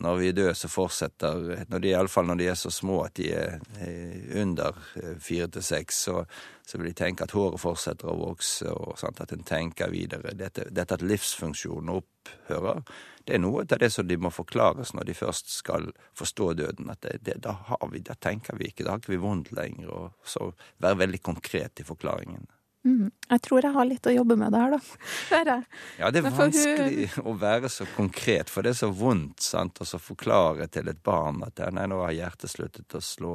når 0.00 0.16
vi 0.16 0.32
døde, 0.32 0.54
så 0.56 0.68
fortsetter 0.68 1.66
når 1.68 1.82
de, 1.82 1.90
Iallfall 1.92 2.30
når 2.30 2.40
de 2.40 2.48
er 2.52 2.56
så 2.58 2.72
små 2.72 3.02
at 3.04 3.14
de 3.18 3.28
er 3.36 3.58
eh, 3.84 4.40
under 4.40 4.76
eh, 4.96 5.16
fire 5.20 5.48
til 5.52 5.64
seks, 5.64 6.02
så, 6.06 6.22
så 6.66 6.80
vil 6.80 6.90
de 6.90 6.96
tenke 7.02 7.26
at 7.26 7.34
håret 7.36 7.60
fortsetter 7.60 8.08
å 8.08 8.18
vokse, 8.22 8.70
og 8.72 8.98
sant, 9.00 9.20
at 9.20 9.34
en 9.36 9.44
tenker 9.46 9.92
videre. 9.92 10.32
Dette, 10.38 10.70
dette 10.72 10.96
at 10.96 11.04
livsfunksjonen 11.04 11.92
opphører, 11.98 12.84
det 13.26 13.36
er 13.36 13.42
noe 13.42 13.66
av 13.66 13.78
det 13.78 13.90
som 13.92 14.08
de 14.08 14.16
må 14.18 14.32
forklares 14.32 14.94
når 14.96 15.10
de 15.10 15.14
først 15.14 15.52
skal 15.52 15.90
forstå 16.18 16.52
døden. 16.62 16.88
At 16.90 17.04
det, 17.04 17.18
det, 17.26 17.36
da, 17.44 17.58
vi, 17.92 18.00
da 18.06 18.16
tenker 18.16 18.56
vi 18.58 18.70
ikke, 18.70 18.86
da 18.86 18.96
har 18.96 19.02
ikke 19.02 19.12
vi 19.12 19.20
vondt 19.22 19.52
lenger. 19.54 19.92
Og 19.92 20.26
så 20.26 20.48
være 20.80 21.02
veldig 21.04 21.20
konkret 21.28 21.84
i 21.84 21.86
forklaringen. 21.86 22.48
Mm. 22.86 23.10
Jeg 23.28 23.42
tror 23.44 23.60
jeg 23.66 23.74
har 23.74 23.84
litt 23.84 24.06
å 24.08 24.12
jobbe 24.14 24.36
med 24.40 24.54
der, 24.56 24.76
da. 24.76 24.78
Hører 25.34 25.50
jeg. 25.52 25.64
Ja, 26.00 26.10
det 26.10 26.22
er 26.22 26.28
for 26.28 26.36
hun- 26.36 26.44
vanskelig 26.46 27.08
å 27.24 27.34
være 27.40 27.68
så 27.72 27.86
konkret, 27.96 28.52
for 28.52 28.64
det 28.64 28.72
er 28.74 28.80
så 28.80 28.92
vondt 28.96 29.44
sant, 29.44 29.80
å 29.82 29.88
så 29.88 30.00
forklare 30.00 30.68
til 30.72 30.88
et 30.88 31.02
barn 31.04 31.42
at 31.44 31.60
nei, 31.76 31.84
nå 31.90 32.00
har 32.06 32.16
hjertet 32.16 32.54
sluttet 32.54 32.96
å 32.96 33.02
slå, 33.04 33.34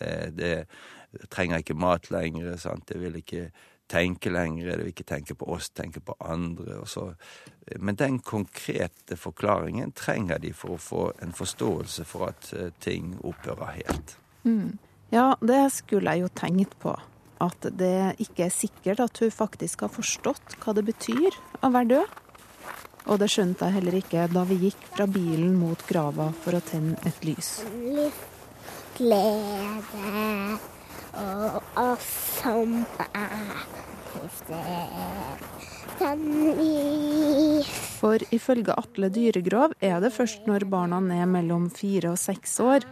det, 0.00 0.16
det 0.34 1.28
trenger 1.30 1.62
ikke 1.62 1.78
mat 1.78 2.10
lenger, 2.10 2.56
sant, 2.58 2.86
det 2.90 2.98
vil 2.98 3.20
ikke 3.20 3.50
tenke 3.92 4.30
lenger, 4.32 4.70
det 4.70 4.78
vil 4.80 4.92
ikke 4.92 5.04
tenke 5.08 5.34
på 5.36 5.48
oss, 5.52 5.68
tenke 5.76 6.00
på 6.00 6.14
andre. 6.24 6.78
Og 6.80 6.88
så. 6.88 7.10
Men 7.78 7.98
den 8.00 8.18
konkrete 8.24 9.18
forklaringen 9.20 9.92
trenger 9.92 10.40
de 10.40 10.52
for 10.56 10.76
å 10.76 10.80
få 10.80 11.02
en 11.22 11.34
forståelse 11.36 12.06
for 12.08 12.30
at 12.30 12.52
eh, 12.56 12.70
ting 12.80 13.18
opphører 13.20 13.76
helt. 13.82 14.16
Mm. 14.48 14.78
Ja, 15.12 15.34
det 15.44 15.60
skulle 15.76 16.14
jeg 16.14 16.24
jo 16.24 16.32
tenkt 16.40 16.78
på. 16.80 16.96
At 17.42 17.66
det 17.78 18.22
ikke 18.22 18.46
er 18.46 18.54
sikkert 18.54 19.02
at 19.02 19.22
hun 19.22 19.32
faktisk 19.34 19.82
har 19.86 19.92
forstått 19.92 20.58
hva 20.62 20.74
det 20.78 20.86
betyr 20.92 21.38
å 21.62 21.72
være 21.72 21.90
død. 21.96 22.18
Og 23.10 23.18
det 23.18 23.32
skjønte 23.34 23.66
jeg 23.66 23.80
heller 23.80 23.96
ikke 23.98 24.28
da 24.30 24.44
vi 24.46 24.60
gikk 24.68 24.84
fra 24.92 25.08
bilen 25.10 25.56
mot 25.58 25.80
grava 25.88 26.28
for 26.44 26.54
å 26.54 26.62
tenne 26.62 26.94
et 27.08 27.24
lys. 27.26 27.56
Litt 27.82 28.28
glede 28.98 30.60
og. 31.12 32.12
For 38.00 38.24
ifølge 38.32 38.74
Atle 38.76 39.10
Dyregrov 39.12 39.74
er 39.80 40.00
det 40.02 40.12
først 40.14 40.46
når 40.48 40.66
barna 40.72 41.00
er 41.16 41.28
mellom 41.30 41.68
fire 41.72 42.14
og 42.14 42.20
seks 42.20 42.58
år 42.64 42.86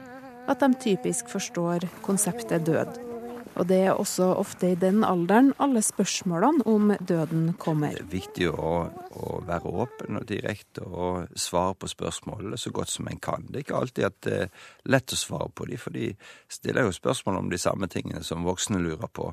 at 0.50 0.64
de 0.64 0.72
typisk 0.80 1.30
forstår 1.32 1.88
konseptet 2.04 2.66
død. 2.66 3.09
Og 3.58 3.66
det 3.68 3.78
er 3.84 3.98
også 3.98 4.30
ofte 4.38 4.70
i 4.72 4.78
den 4.78 5.02
alderen 5.04 5.50
alle 5.60 5.82
spørsmålene 5.82 6.66
om 6.70 6.92
døden 7.08 7.52
kommer. 7.58 7.94
Det 7.96 8.04
er 8.04 8.12
viktig 8.12 8.48
å, 8.52 8.74
å 9.10 9.40
være 9.46 9.72
åpen 9.84 10.20
og 10.20 10.28
direkte 10.28 10.86
og 10.86 11.32
svare 11.38 11.74
på 11.80 11.90
spørsmålene 11.90 12.58
så 12.60 12.72
godt 12.74 12.92
som 12.92 13.10
en 13.10 13.20
kan. 13.22 13.48
Det 13.48 13.60
er 13.60 13.66
ikke 13.66 13.82
alltid 13.82 14.06
at 14.06 14.20
det 14.26 14.38
er 14.44 14.54
lett 14.94 15.16
å 15.16 15.18
svare 15.18 15.50
på 15.54 15.66
dem, 15.70 15.82
for 15.82 15.96
de 15.96 16.12
stiller 16.50 16.86
jo 16.86 16.94
spørsmål 16.94 17.42
om 17.42 17.50
de 17.50 17.60
samme 17.60 17.90
tingene 17.90 18.22
som 18.26 18.46
voksne 18.46 18.80
lurer 18.82 19.10
på. 19.12 19.32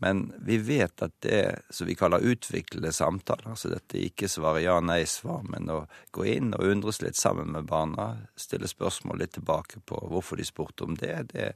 Men 0.00 0.32
vi 0.46 0.58
vet 0.62 1.02
at 1.02 1.14
det 1.24 1.62
som 1.74 1.86
vi 1.88 1.96
kaller 1.98 2.22
utviklede 2.22 2.92
samtaler, 2.94 3.48
altså 3.50 3.72
dette 3.72 3.98
ikke 3.98 4.28
svare 4.30 4.62
ja-nei-svar, 4.62 5.42
men 5.50 5.70
å 5.74 5.80
gå 6.14 6.26
inn 6.36 6.52
og 6.54 6.70
undres 6.70 7.00
litt 7.02 7.18
sammen 7.18 7.50
med 7.56 7.66
barna, 7.66 8.12
stille 8.38 8.70
spørsmål 8.70 9.18
litt 9.24 9.34
tilbake 9.34 9.82
på 9.88 9.98
hvorfor 10.12 10.38
de 10.38 10.46
spurte 10.46 10.86
om 10.86 10.94
det, 11.00 11.16
det 11.32 11.48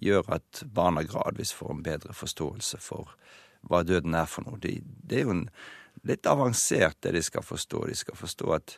gjør 0.00 0.32
at 0.38 0.62
barna 0.64 1.04
gradvis 1.04 1.52
får 1.56 1.74
en 1.74 1.84
bedre 1.84 2.16
forståelse 2.16 2.80
for 2.80 3.12
hva 3.68 3.82
døden 3.84 4.16
er 4.16 4.28
for 4.30 4.48
noe. 4.48 4.60
De, 4.62 4.78
det 4.80 5.20
er 5.20 5.28
jo 5.28 5.36
en, 5.36 5.48
litt 6.08 6.28
avansert 6.30 7.02
det 7.04 7.12
de 7.18 7.22
skal 7.24 7.44
forstå. 7.44 7.84
De 7.90 7.96
skal 7.98 8.16
forstå 8.16 8.52
at 8.56 8.76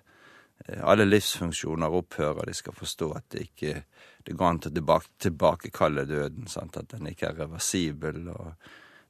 eh, 0.67 0.81
alle 0.83 1.07
livsfunksjoner 1.07 1.95
opphører. 2.03 2.49
De 2.51 2.57
skal 2.59 2.75
forstå 2.75 3.13
at 3.19 3.29
det 3.35 3.47
ikke 3.51 3.83
det 4.27 4.37
går 4.39 4.49
an 4.49 4.61
til 4.63 4.73
å 4.73 4.77
tilbake, 4.79 5.13
tilbakekalle 5.29 6.07
døden. 6.11 6.49
Sant? 6.51 6.79
At 6.79 6.91
den 6.95 7.11
ikke 7.11 7.31
er 7.31 7.45
reversibel. 7.45 8.29
og 8.35 8.55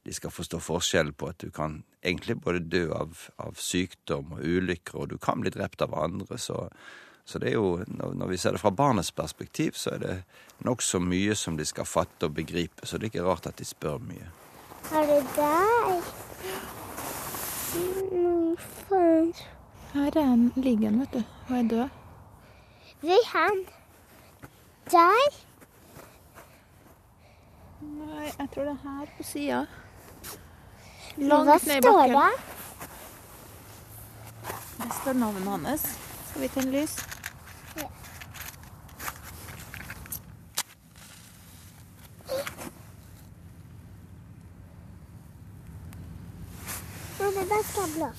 de 0.03 0.13
skal 0.13 0.31
forstå 0.31 0.59
forskjellen 0.59 1.15
på 1.15 1.29
at 1.31 1.39
du 1.39 1.51
kan 1.51 1.83
egentlig 2.03 2.35
både 2.43 2.59
dø 2.59 2.89
av, 2.91 3.15
av 3.39 3.55
sykdom 3.59 4.35
og 4.35 4.43
ulykker, 4.43 4.97
og 4.99 5.13
du 5.13 5.17
kan 5.17 5.41
bli 5.41 5.51
drept 5.53 5.81
av 5.81 5.95
andre. 5.95 6.37
Så, 6.37 6.57
så 7.25 7.39
det 7.39 7.53
er 7.53 7.55
jo, 7.55 7.77
når 7.87 8.33
vi 8.33 8.39
ser 8.41 8.55
det 8.55 8.61
fra 8.63 8.73
barnets 8.75 9.13
perspektiv, 9.15 9.77
så 9.79 9.95
er 9.95 10.03
det 10.03 10.15
nokså 10.67 10.99
mye 10.99 11.35
som 11.39 11.55
de 11.59 11.67
skal 11.67 11.87
fatte 11.87 12.27
og 12.27 12.35
begripe. 12.35 12.83
Så 12.83 12.99
det 12.99 13.07
er 13.07 13.13
ikke 13.13 13.27
rart 13.29 13.47
at 13.47 13.59
de 13.59 13.67
spør 13.67 14.01
mye. 14.03 14.27
Er 14.91 15.07
det 15.07 15.21
der? 15.37 16.03
Morfar. 18.11 19.45
Her 19.93 20.17
er 20.19 20.27
han 20.27 20.51
liggende, 20.55 21.05
vet 21.05 21.13
du. 21.13 21.23
Og 21.47 21.57
er 21.57 21.69
død. 21.69 21.89
er 23.03 23.25
han 23.31 23.63
der? 24.91 25.39
Nei, 27.83 28.27
jeg 28.39 28.47
tror 28.53 28.63
det 28.63 28.75
er 28.75 28.83
her 28.83 29.15
på 29.17 29.23
sida. 29.23 29.65
Hva 31.15 31.27
Langt 31.27 31.65
ned 31.65 31.77
i 31.77 31.81
står 31.81 31.97
bakken. 31.97 32.13
det? 32.13 32.31
Det 34.77 34.93
står 35.01 35.13
navnet 35.13 35.47
hans. 35.67 35.81
Skal 36.29 36.41
vi 36.41 36.47
tenne 36.47 36.71
lys? 36.73 36.95
Nei, 47.19 47.31
det 47.35 47.49
der 47.49 47.63
skal 47.63 47.93
blå. 47.95 48.09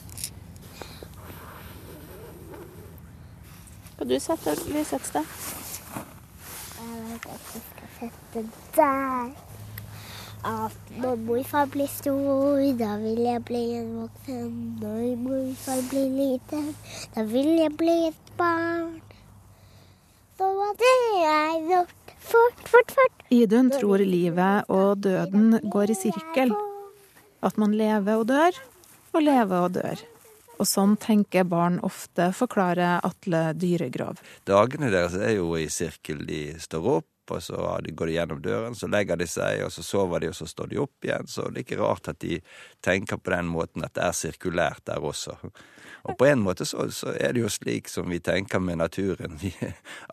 Skal 3.94 4.08
du 4.10 4.14
sette 4.20 4.54
lys 4.68 4.92
et 4.92 5.06
sted? 5.06 5.34
Jeg 6.78 7.02
vet 7.08 7.26
at 7.34 7.50
jeg 7.54 7.62
skal 7.70 7.88
sette 7.98 8.46
der. 8.76 9.53
At 10.44 10.92
når 11.00 11.16
morfar 11.24 11.70
blir 11.72 11.88
stor, 11.88 12.60
da 12.76 12.98
vil 13.00 13.22
jeg 13.24 13.40
bli 13.48 13.62
en 13.78 13.90
voksen. 14.02 14.50
Når 14.82 15.04
morfar 15.22 15.80
blir 15.88 16.10
liten, 16.12 16.66
da 17.14 17.24
vil 17.30 17.48
jeg 17.62 17.72
bli 17.80 17.94
et 18.10 18.32
barn. 18.36 19.00
Så 20.36 20.50
var 20.58 20.74
det 20.76 20.94
jeg 21.22 21.62
gjort 21.70 22.14
fort, 22.18 22.64
fort, 22.68 22.94
fort. 22.98 23.24
Idun 23.32 23.70
tror 23.72 24.04
livet 24.04 24.68
og 24.68 25.00
døden 25.06 25.60
går 25.72 25.94
i 25.94 25.96
sirkel. 25.98 26.52
At 27.44 27.56
man 27.60 27.76
lever 27.76 28.20
og 28.20 28.28
dør, 28.28 28.60
og 29.14 29.24
lever 29.24 29.56
og 29.62 29.78
dør. 29.78 30.04
Og 30.60 30.68
sånn 30.68 30.94
tenker 31.00 31.46
barn 31.48 31.80
ofte, 31.86 32.28
forklarer 32.36 33.00
Atle 33.06 33.46
Dyregrov. 33.58 34.20
Dagene 34.46 34.92
deres 34.92 35.16
er 35.18 35.38
jo 35.38 35.54
i 35.58 35.66
sirkel. 35.72 36.22
De 36.28 36.46
står 36.62 36.90
opp, 36.98 37.08
og 37.30 37.42
så 37.42 37.58
går 37.84 38.10
de 38.10 38.16
gjennom 38.16 38.42
døren, 38.42 38.74
så 38.76 38.88
legger 38.90 39.16
de 39.20 39.26
seg, 39.30 39.62
og 39.64 39.72
så 39.72 39.84
sover 39.86 40.20
de, 40.20 40.32
og 40.32 40.36
så 40.36 40.48
står 40.50 40.72
de 40.72 40.80
opp 40.82 41.06
igjen. 41.06 41.30
Så 41.30 41.48
det 41.48 41.62
er 41.62 41.66
ikke 41.66 41.80
rart 41.80 42.10
at 42.12 42.20
de 42.24 42.40
tenker 42.84 43.20
på 43.20 43.32
den 43.34 43.48
måten 43.52 43.86
at 43.86 43.94
det 43.96 44.04
er 44.04 44.18
sirkulært 44.18 44.84
der 44.90 45.04
også. 45.04 45.38
Og 46.04 46.18
på 46.20 46.26
en 46.28 46.42
måte 46.44 46.66
så, 46.68 46.84
så 46.92 47.14
er 47.16 47.32
det 47.32 47.44
jo 47.44 47.52
slik 47.52 47.88
som 47.88 48.10
vi 48.12 48.20
tenker 48.20 48.60
med 48.60 48.82
naturen. 48.82 49.38
Vi, 49.40 49.54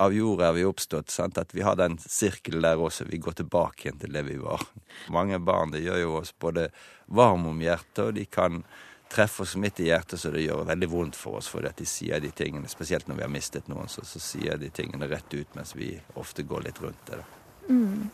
av 0.04 0.16
jorda 0.16 0.50
er 0.50 0.56
vi 0.56 0.68
oppstått, 0.68 1.12
sant? 1.12 1.40
at 1.42 1.52
vi 1.56 1.66
har 1.68 1.76
den 1.80 1.98
sirkelen 2.00 2.64
der 2.64 2.80
også. 2.80 3.10
Vi 3.10 3.20
går 3.20 3.42
tilbake 3.42 3.88
igjen 3.88 4.00
til 4.00 4.16
det 4.16 4.24
vi 4.30 4.38
var. 4.40 4.64
Mange 5.12 5.40
barn 5.44 5.76
det 5.76 5.84
gjør 5.84 6.00
jo 6.06 6.16
oss 6.22 6.32
både 6.40 6.70
varm 7.12 7.50
om 7.52 7.60
hjertet, 7.60 8.06
og 8.06 8.16
de 8.16 8.26
kan 8.32 8.64
treffer 9.12 9.44
oss 9.44 9.56
midt 9.60 9.80
i 9.84 9.90
hjertet, 9.90 10.20
så 10.20 10.32
det 10.32 10.46
gjør 10.46 10.64
veldig 10.70 10.90
vondt 10.90 11.20
for 11.20 11.40
oss. 11.40 11.50
For 11.52 11.66
at 11.68 11.78
de 11.80 11.88
sier 11.90 12.22
de 12.24 12.32
tingene, 12.36 12.70
spesielt 12.72 13.10
når 13.10 13.20
vi 13.20 13.26
har 13.26 13.34
mistet 13.34 13.68
noen, 13.72 13.92
så, 13.92 14.06
så 14.08 14.22
sier 14.24 14.60
de 14.62 14.72
tingene 14.74 15.10
rett 15.12 15.34
ut, 15.34 15.56
mens 15.58 15.76
vi 15.76 15.94
ofte 16.20 16.46
går 16.48 16.68
litt 16.70 16.82
rundt 16.84 17.10
det. 17.10 17.20
da. 17.20 17.72
Mm. 17.72 18.10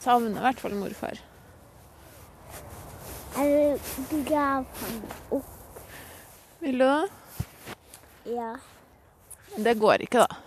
Savner 0.00 0.40
i 0.40 0.46
hvert 0.48 0.62
fall 0.62 0.76
morfar. 0.80 1.20
Jeg 3.36 3.78
vil 4.10 4.24
grave 4.26 4.80
ham 4.82 5.02
opp. 5.38 5.56
Vil 6.60 6.82
du 6.82 6.84
det? 6.84 7.54
Ja. 8.34 8.54
Det 9.56 9.74
går 9.80 10.06
ikke, 10.06 10.24
da. 10.26 10.40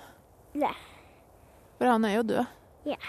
Nei. 0.65 0.73
For 1.79 1.89
han 1.89 2.05
er 2.07 2.17
jo 2.17 2.25
død. 2.33 2.51
Ja. 2.87 2.99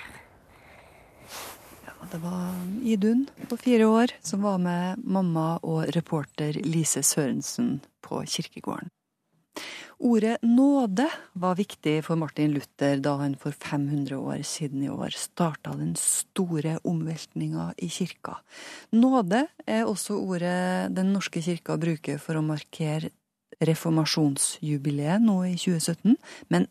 Det 2.12 2.18
var 2.18 2.54
Idun 2.82 3.26
på 3.48 3.56
fire 3.56 3.86
år 3.86 4.12
som 4.22 4.42
var 4.42 4.58
med 4.58 5.00
mamma 5.04 5.58
og 5.62 5.88
reporter 5.96 6.56
Lise 6.64 7.02
Sørensen 7.02 7.80
på 8.04 8.20
kirkegården. 8.28 8.90
Ordet 10.04 10.42
nåde 10.42 11.06
var 11.32 11.54
viktig 11.56 12.00
for 12.04 12.18
Martin 12.18 12.52
Luther 12.52 12.98
da 13.00 13.14
han 13.22 13.36
for 13.40 13.54
500 13.54 14.18
år 14.18 14.42
siden 14.42 14.82
i 14.82 14.90
år 14.90 15.14
starta 15.16 15.72
den 15.78 15.94
store 15.96 16.78
omveltninga 16.84 17.72
i 17.78 17.88
kirka. 17.88 18.36
Nåde 18.92 19.46
er 19.66 19.84
også 19.86 20.18
ordet 20.18 20.94
Den 20.94 21.12
norske 21.14 21.40
kirka 21.40 21.78
bruker 21.78 22.18
for 22.18 22.36
å 22.36 22.44
markere 22.44 23.12
reformasjonsjubileet 23.62 25.22
nå 25.22 25.38
i 25.46 25.54
2017. 25.54 26.16
Men 26.50 26.66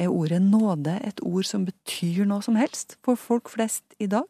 er 0.00 0.08
ordet 0.08 0.40
nåde 0.42 0.94
et 1.04 1.20
ord 1.22 1.46
som 1.46 1.66
betyr 1.66 2.24
noe 2.28 2.44
som 2.44 2.56
helst 2.56 2.96
for 3.04 3.18
folk 3.20 3.50
flest 3.52 3.84
i 4.00 4.08
dag? 4.10 4.28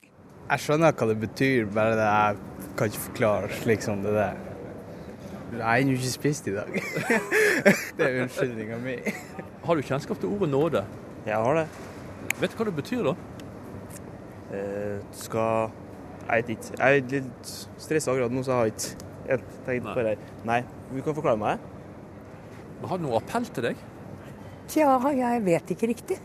Jeg 0.48 0.64
skjønner 0.64 0.94
hva 0.96 1.06
det 1.08 1.18
betyr, 1.22 1.68
bare 1.72 1.94
det 1.96 2.08
jeg 2.08 2.72
kan 2.78 2.90
ikke 2.90 3.04
forklare 3.06 3.52
slik 3.60 3.84
som 3.84 4.02
det 4.04 4.14
der. 4.16 4.40
Jeg 5.52 5.62
har 5.62 5.82
ennå 5.82 5.94
ikke 5.98 6.10
spist 6.14 6.48
i 6.48 6.54
dag. 6.56 6.72
det 7.98 8.06
er 8.06 8.18
unnskyldninga 8.24 8.78
mi. 8.82 8.96
Har 9.66 9.76
du 9.76 9.84
kjennskap 9.84 10.20
til 10.20 10.32
ordet 10.32 10.48
nåde? 10.50 10.84
Jeg 11.26 11.36
har 11.36 11.60
det. 11.60 11.66
Vet 12.40 12.54
du 12.54 12.58
hva 12.58 12.66
det 12.68 12.74
betyr, 12.78 13.10
da? 13.10 13.14
Eh, 14.52 14.98
skal 15.16 15.70
Jeg 16.22 16.42
vet 16.42 16.50
ikke. 16.54 16.74
Jeg 16.78 17.02
er 17.02 17.12
litt 17.12 17.52
stressa 17.82 18.12
akkurat 18.12 18.32
nå, 18.32 18.42
så 18.46 18.52
jeg 18.52 18.58
har 18.58 18.72
ikke 18.72 19.38
tenkt 19.66 19.88
på 19.92 20.04
det. 20.06 20.16
Nei, 20.48 20.60
du 20.90 21.00
kan 21.04 21.16
forklare 21.16 21.40
meg. 21.40 21.58
det. 21.60 22.88
Har 22.88 22.98
det 22.98 23.06
noe 23.06 23.20
appell 23.20 23.46
til 23.54 23.68
deg? 23.70 23.82
Tja, 24.72 24.94
jeg 25.12 25.40
vet 25.44 25.74
ikke 25.74 25.88
riktig. 25.90 26.16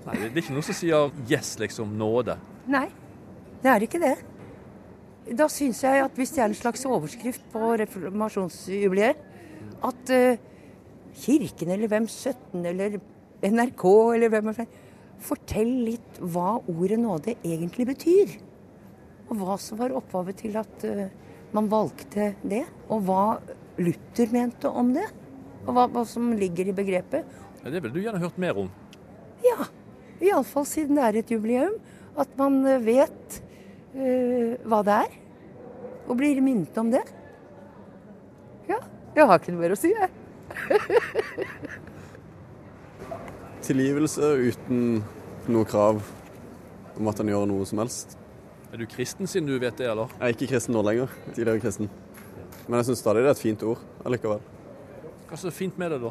Nei, 0.00 0.16
Det 0.16 0.30
er 0.32 0.42
ikke 0.42 0.56
noe 0.56 0.66
som 0.66 0.74
sier 0.74 1.12
'yes', 1.28 1.58
liksom. 1.60 1.92
Nåde. 1.94 2.36
Nei, 2.66 2.88
det 3.62 3.70
er 3.70 3.80
ikke 3.86 4.00
det. 4.02 4.16
Da 5.36 5.46
syns 5.46 5.84
jeg 5.84 6.02
at 6.02 6.16
hvis 6.16 6.32
det 6.34 6.42
er 6.42 6.48
en 6.48 6.54
slags 6.54 6.84
overskrift 6.84 7.42
på 7.52 7.76
reformasjonsjubileet, 7.78 9.16
at 9.84 10.10
uh, 10.10 10.36
Kirken 11.14 11.70
eller 11.70 11.88
Hvem 11.88 12.08
17 12.08 12.66
eller 12.66 12.98
NRK 13.42 13.84
eller 14.14 14.28
hvem 14.28 14.66
Fortell 15.20 15.84
litt 15.84 16.18
hva 16.18 16.58
ordet 16.66 16.98
nåde 16.98 17.36
egentlig 17.44 17.86
betyr. 17.86 18.40
Og 19.28 19.36
hva 19.36 19.58
som 19.60 19.78
var 19.78 19.92
opphavet 19.92 20.36
til 20.42 20.56
at 20.56 20.84
uh, 20.84 21.06
man 21.52 21.70
valgte 21.70 22.34
det. 22.42 22.64
Og 22.88 23.04
hva 23.04 23.38
Luther 23.78 24.32
mente 24.32 24.68
om 24.68 24.94
det. 24.94 25.06
Og 25.70 25.76
hva, 25.76 25.84
hva 25.86 26.02
som 26.08 26.32
ligger 26.34 26.72
i 26.72 26.74
begrepet. 26.74 27.26
Ja, 27.60 27.70
det 27.70 27.78
ville 27.78 27.94
du 27.94 28.02
gjerne 28.02 28.18
hørt 28.18 28.38
mer 28.42 28.56
om. 28.58 28.66
Ja, 29.44 29.68
iallfall 30.18 30.66
siden 30.66 30.98
det 30.98 31.04
er 31.06 31.18
et 31.20 31.30
jubileum. 31.30 31.76
At 32.18 32.32
man 32.40 32.58
eh, 32.66 32.82
vet 32.82 33.38
uh, 33.94 34.58
hva 34.66 34.82
det 34.86 34.96
er. 35.06 35.14
Og 36.10 36.18
blir 36.18 36.42
minnet 36.42 36.74
om 36.82 36.90
det. 36.90 37.04
Ja. 38.66 38.80
Jeg 39.14 39.30
har 39.30 39.38
ikke 39.38 39.54
noe 39.54 39.62
mer 39.62 39.76
å 39.76 39.78
si, 39.78 39.94
jeg. 39.94 40.10
Tilgivelse 43.70 44.34
uten 44.50 45.04
noe 45.50 45.66
krav 45.70 46.02
om 46.98 47.10
at 47.10 47.18
han 47.22 47.30
gjør 47.30 47.46
noe 47.46 47.62
som 47.70 47.78
helst. 47.84 48.18
Er 48.74 48.82
du 48.82 48.90
kristen 48.90 49.30
siden 49.30 49.46
du 49.46 49.54
vet 49.62 49.78
det, 49.78 49.86
eller? 49.90 50.10
Jeg 50.18 50.26
er 50.26 50.34
ikke 50.34 50.54
kristen 50.56 50.74
nå 50.74 50.82
lenger. 50.86 51.08
Tidligere 51.30 51.62
kristen. 51.62 51.86
Men 52.66 52.80
jeg 52.80 52.90
syns 52.90 53.06
stadig 53.06 53.22
det 53.22 53.30
er 53.30 53.38
et 53.38 53.46
fint 53.46 53.70
ord 53.70 53.78
allikevel. 54.02 54.42
Hva 55.30 55.36
er 55.38 55.42
så 55.44 55.52
fint 55.54 55.76
med 55.78 55.94
det, 55.94 56.00
da? 56.02 56.10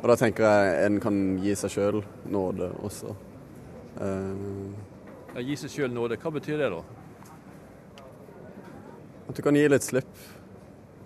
Og 0.00 0.08
da 0.10 0.16
tenker 0.18 0.42
jeg 0.42 0.86
en 0.88 0.96
kan 1.02 1.18
gi 1.38 1.54
seg 1.54 1.70
sjøl 1.70 2.00
nåde 2.26 2.72
også. 2.82 3.14
Uh, 4.00 4.72
Ja, 5.30 5.44
Gi 5.46 5.54
seg 5.54 5.70
sjøl 5.70 5.92
nåde. 5.94 6.16
Hva 6.18 6.32
betyr 6.34 6.58
det, 6.58 6.72
da? 6.74 6.80
at 9.30 9.36
du 9.38 9.42
kan 9.46 9.54
gi 9.54 9.68
litt 9.70 9.84
slipp 9.86 10.22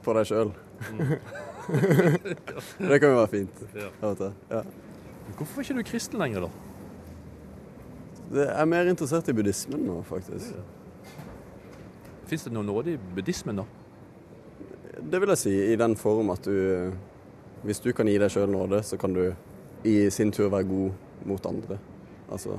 på 0.04 0.12
deg 0.16 0.28
sjøl. 0.30 0.52
Mm. 0.96 1.10
det 2.88 2.96
kan 3.00 3.10
jo 3.10 3.18
være 3.18 3.30
fint 3.32 3.60
Ja. 3.76 3.90
Ja. 4.00 4.62
Hvorfor 5.36 5.60
er 5.60 5.66
ikke 5.66 5.76
du 5.76 5.88
kristen 5.88 6.20
lenger, 6.20 6.46
da? 6.46 6.50
Det 8.34 8.46
er 8.48 8.68
mer 8.68 8.88
interessert 8.88 9.28
i 9.28 9.34
buddhismen 9.36 9.84
nå, 9.84 9.98
faktisk. 10.08 10.56
Fins 12.28 12.46
det 12.48 12.52
noe 12.56 12.64
nåde 12.64 12.96
i 12.96 13.00
buddhismen, 13.16 13.60
da? 13.60 13.66
Det 15.00 15.20
vil 15.20 15.32
jeg 15.34 15.40
si, 15.40 15.54
i 15.72 15.76
den 15.80 15.96
form 15.98 16.30
at 16.30 16.44
du 16.46 16.92
Hvis 17.64 17.80
du 17.80 17.92
kan 17.96 18.06
gi 18.06 18.18
deg 18.20 18.30
sjøl 18.30 18.50
nåde, 18.52 18.82
så 18.84 18.98
kan 19.00 19.14
du 19.16 19.32
i 19.84 20.10
sin 20.12 20.30
tur 20.32 20.50
være 20.52 20.68
god 20.68 21.26
mot 21.28 21.46
andre. 21.48 21.78
Altså 22.28 22.58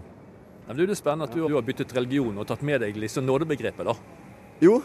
det 0.66 0.82
er 0.82 0.90
jo 0.90 0.96
spennende 0.98 1.28
at 1.30 1.34
du, 1.36 1.44
du 1.46 1.54
har 1.54 1.66
byttet 1.66 1.92
religion 1.94 2.38
og 2.42 2.48
tatt 2.50 2.64
med 2.66 2.82
deg 2.82 2.96
liksom 2.98 3.26
nådebegrepet, 3.28 3.86
da. 3.86 3.94
Jo. 4.64 4.80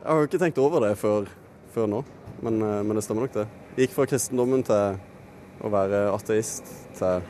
Jeg 0.00 0.08
har 0.08 0.18
jo 0.18 0.26
ikke 0.26 0.40
tenkt 0.42 0.58
over 0.58 0.82
det 0.82 0.96
før, 0.98 1.28
før 1.70 1.86
nå, 1.86 2.00
men, 2.42 2.58
eh, 2.66 2.80
men 2.82 2.98
det 2.98 3.04
stemmer 3.06 3.26
nok 3.26 3.36
det. 3.36 3.44
Jeg 3.76 3.86
gikk 3.86 3.94
fra 3.94 4.08
kristendommen 4.10 4.64
til 4.66 4.98
å 5.62 5.70
være 5.70 6.00
ateist 6.10 6.72
til 6.98 7.22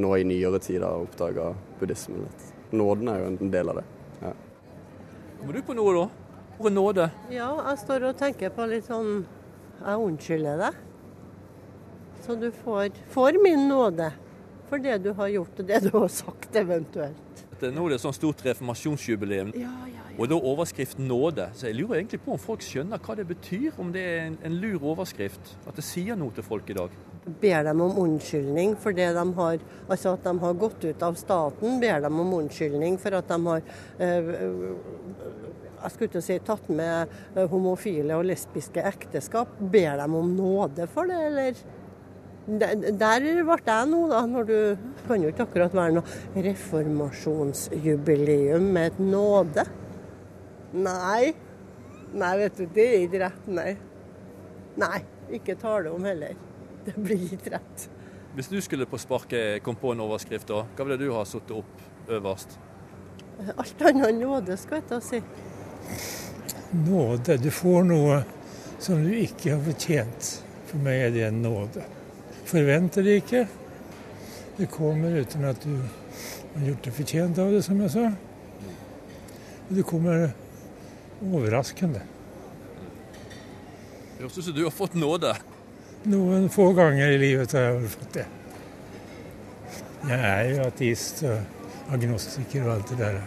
nå 0.00 0.14
i 0.16 0.24
nyere 0.24 0.62
tid 0.64 0.80
har 0.86 1.04
oppdaga 1.04 1.50
buddhismen 1.80 2.24
litt. 2.24 2.48
Nåden 2.72 3.12
er 3.12 3.20
jo 3.20 3.30
en 3.34 3.52
del 3.52 3.72
av 3.72 3.82
det. 3.82 3.86
Ja. 4.22 4.32
Kommer 5.42 5.58
du 5.58 5.62
på 5.66 5.76
noe, 5.76 5.96
da? 5.98 6.19
Ordet 6.60 6.72
nåde? 6.76 7.10
Ja, 7.32 7.48
jeg 7.70 7.78
står 7.80 8.02
og 8.10 8.16
tenker 8.20 8.50
på 8.52 8.66
litt 8.68 8.84
sånn 8.84 9.22
Jeg 9.80 10.00
unnskylder 10.04 10.58
deg. 10.60 10.80
Så 12.20 12.34
du 12.36 12.50
får, 12.52 12.90
får 13.14 13.38
min 13.40 13.64
nåde 13.70 14.10
for 14.68 14.82
det 14.84 14.98
du 15.00 15.08
har 15.16 15.30
gjort 15.32 15.62
og 15.62 15.70
det 15.70 15.78
du 15.86 15.88
har 15.94 16.10
sagt, 16.12 16.52
eventuelt. 16.54 17.40
Nå 17.60 17.86
er 17.86 17.92
det 17.92 17.96
et 17.96 18.04
sånt 18.04 18.16
stort 18.16 18.44
reformasjonsjubileum, 18.44 19.50
og 20.16 20.28
da 20.28 20.36
overskriften 20.36 21.08
'nåde'. 21.08 21.48
Så 21.54 21.66
jeg 21.66 21.74
lurer 21.80 21.98
egentlig 21.98 22.20
på 22.20 22.32
om 22.36 22.38
folk 22.38 22.62
skjønner 22.64 23.00
hva 23.00 23.16
det 23.16 23.26
betyr, 23.28 23.72
om 23.78 23.92
det 23.92 24.04
er 24.04 24.20
en, 24.26 24.38
en 24.44 24.60
lur 24.60 24.84
overskrift. 24.92 25.56
At 25.66 25.76
det 25.76 25.84
sier 25.84 26.16
noe 26.16 26.32
til 26.36 26.44
folk 26.44 26.70
i 26.70 26.76
dag. 26.76 26.92
Ber 27.40 27.64
dem 27.64 27.80
om 27.80 27.98
unnskyldning 28.04 28.76
for 28.80 28.96
det 28.96 29.10
de 29.12 29.24
har 29.36 29.58
Altså 29.88 30.14
at 30.14 30.24
de 30.24 30.38
har 30.38 30.54
gått 30.54 30.84
ut 30.84 31.02
av 31.02 31.14
staten. 31.20 31.80
Ber 31.80 32.00
dem 32.00 32.20
om 32.20 32.32
unnskyldning 32.38 32.96
for 32.98 33.16
at 33.18 33.28
de 33.28 33.46
har 33.46 33.62
eh, 33.98 34.32
jeg 35.82 35.90
skulle 35.92 36.08
ikke 36.10 36.22
si 36.24 36.36
tatt 36.46 36.66
med 36.72 36.94
eh, 37.34 37.46
homofile 37.50 38.12
og 38.18 38.26
lesbiske 38.28 38.80
ekteskap. 38.92 39.48
Ber 39.60 39.94
de 40.00 40.06
om 40.06 40.36
nåde 40.36 40.84
for 40.92 41.04
det, 41.10 41.20
eller? 41.30 41.54
Der 42.50 42.74
der 42.98 43.20
ble 43.20 43.58
jeg 43.66 43.86
nå, 43.90 44.08
da. 44.10 44.20
Når 44.26 44.42
du 44.48 44.76
kan 45.06 45.22
jo 45.22 45.28
ikke 45.32 45.44
akkurat 45.46 45.74
være 45.76 45.92
noe 45.98 46.06
reformasjonsjubileum 46.48 48.64
med 48.74 48.84
et 48.92 48.98
nåde. 49.02 49.62
Nei. 50.72 51.34
Nei, 52.10 52.34
vet 52.40 52.56
du, 52.58 52.64
det 52.74 52.86
er 52.88 53.00
ikke 53.04 53.22
rett, 53.22 53.44
nei. 53.46 53.76
Nei, 54.80 54.98
ikke 55.38 55.54
tale 55.58 55.90
om 55.94 56.04
heller. 56.06 56.34
Det 56.86 56.94
blir 56.96 57.32
ikke 57.36 57.50
rett. 57.54 57.78
Hvis 58.34 58.48
du 58.50 58.60
skulle 58.62 58.86
på 58.86 58.98
sparket 58.98 59.62
komme 59.66 59.78
på 59.78 59.92
en 59.94 60.00
overskrift, 60.06 60.48
da, 60.50 60.58
hva 60.74 60.84
ville 60.86 60.98
du 60.98 61.12
ha 61.14 61.22
satt 61.26 61.50
opp 61.54 61.74
øverst? 62.10 62.58
Alt 63.56 63.82
annet 63.88 64.10
enn 64.10 64.20
nåde, 64.22 64.56
skal 64.60 64.80
jeg 64.80 64.86
ta 64.90 64.98
si. 65.02 65.20
Nåde. 66.70 67.36
Du 67.36 67.50
får 67.50 67.84
noe 67.88 68.20
som 68.78 69.02
du 69.04 69.12
ikke 69.16 69.56
har 69.56 69.64
fortjent. 69.64 70.30
For 70.70 70.82
meg 70.84 71.06
er 71.08 71.14
det 71.14 71.24
en 71.28 71.42
nåde. 71.42 71.84
Forventer 72.50 73.06
det 73.06 73.16
ikke. 73.22 73.46
Det 74.56 74.68
kommer 74.70 75.18
uten 75.22 75.46
at 75.48 75.62
du 75.64 75.76
har 76.54 76.66
gjort 76.68 76.86
deg 76.86 76.96
fortjent 76.96 77.38
av 77.42 77.52
det, 77.54 77.62
som 77.66 77.80
jeg 77.80 77.92
sa. 77.94 78.08
Og 79.68 79.76
det 79.78 79.86
kommer 79.86 80.30
overraskende. 81.20 82.02
Det 84.16 84.24
høres 84.26 84.38
ut 84.38 84.44
som 84.44 84.56
du 84.56 84.64
har 84.66 84.74
fått 84.74 84.96
nåde. 84.98 85.34
Noen 86.10 86.48
få 86.52 86.70
ganger 86.76 87.12
i 87.12 87.18
livet 87.20 87.52
har 87.56 87.70
jeg 87.70 87.92
fått 87.94 88.14
det. 88.18 88.26
Jeg 90.08 90.20
er 90.24 90.46
jo 90.54 90.64
ateist 90.64 91.22
og 91.28 91.92
agnostiker 91.92 92.64
og 92.64 92.74
alt 92.74 92.92
det 92.92 92.98
der. 93.02 93.20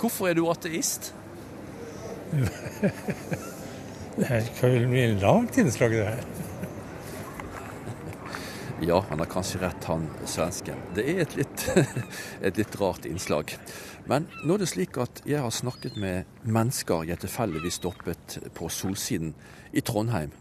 Hvorfor 0.00 0.30
er 0.30 0.38
du 0.38 0.46
ateist? 0.48 1.12
Det 4.16 4.48
kan 4.60 4.70
vel 4.72 4.86
bli 4.88 5.02
en 5.04 5.18
langt 5.20 5.58
innslag, 5.58 5.90
det 5.90 6.04
her. 6.04 6.24
Ja, 8.80 9.04
han 9.08 9.18
har 9.18 9.26
kanskje 9.26 9.60
rett, 9.62 9.84
han 9.84 10.08
svensken. 10.28 10.80
Det 10.94 11.04
er 11.08 11.22
et 11.24 11.36
litt, 11.36 11.62
et 12.46 12.58
litt 12.60 12.76
rart 12.80 13.06
innslag. 13.08 13.54
Men 14.04 14.26
nå 14.44 14.56
er 14.56 14.62
det 14.62 14.68
slik 14.68 14.98
at 15.00 15.22
jeg 15.24 15.40
har 15.40 15.54
snakket 15.54 15.96
med 16.00 16.28
mennesker 16.44 17.06
jeg 17.08 17.22
tilfeldigvis 17.24 17.80
stoppet 17.80 18.36
på 18.54 18.68
Solsiden 18.68 19.32
i 19.72 19.80
Trondheim. 19.80 20.34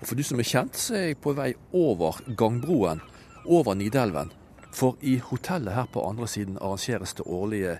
Og 0.00 0.08
For 0.08 0.18
du 0.18 0.24
som 0.26 0.40
er 0.42 0.48
kjent, 0.48 0.76
så 0.76 0.98
er 0.98 1.06
jeg 1.10 1.20
på 1.24 1.32
vei 1.38 1.52
over 1.72 2.20
gangbroen 2.36 3.00
over 3.44 3.74
Nidelven. 3.78 4.32
For 4.72 4.96
i 5.00 5.16
hotellet 5.24 5.76
her 5.76 5.88
på 5.92 6.04
andre 6.04 6.28
siden 6.28 6.60
arrangeres 6.60 7.16
det 7.16 7.26
årlige 7.26 7.78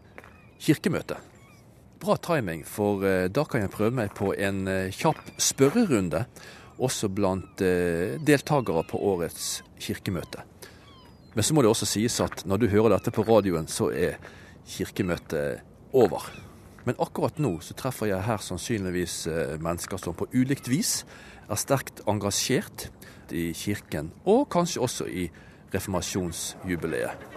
kirkemøtet. 0.61 1.32
Bra 2.03 2.17
timing, 2.17 2.65
for 2.67 3.05
eh, 3.07 3.29
da 3.31 3.45
kan 3.47 3.63
jeg 3.63 3.71
prøve 3.71 3.95
meg 3.95 4.11
på 4.19 4.33
en 4.35 4.65
eh, 4.67 4.89
kjapp 4.91 5.21
spørrerunde 5.39 6.25
også 6.83 7.07
blant 7.15 7.63
eh, 7.63 8.17
deltakere 8.19 8.83
på 8.91 8.99
årets 9.07 9.61
kirkemøte. 9.79 10.43
Men 11.37 11.47
så 11.47 11.55
må 11.55 11.63
det 11.63 11.71
også 11.71 11.87
sies 11.87 12.19
at 12.25 12.43
når 12.43 12.65
du 12.65 12.67
hører 12.73 12.97
dette 12.97 13.15
på 13.15 13.23
radioen, 13.29 13.71
så 13.71 13.93
er 13.95 14.19
kirkemøtet 14.67 15.63
over. 15.95 16.27
Men 16.83 16.99
akkurat 16.99 17.39
nå 17.39 17.61
så 17.63 17.79
treffer 17.79 18.11
jeg 18.11 18.27
her 18.27 18.43
sannsynligvis 18.43 19.21
mennesker 19.63 20.03
som 20.03 20.19
på 20.19 20.27
ulikt 20.35 20.67
vis 20.73 21.05
er 21.47 21.61
sterkt 21.61 22.03
engasjert 22.11 22.89
i 23.31 23.53
kirken, 23.55 24.11
og 24.27 24.49
kanskje 24.51 24.83
også 24.83 25.07
i 25.07 25.29
reformasjonsjubileet. 25.71 27.32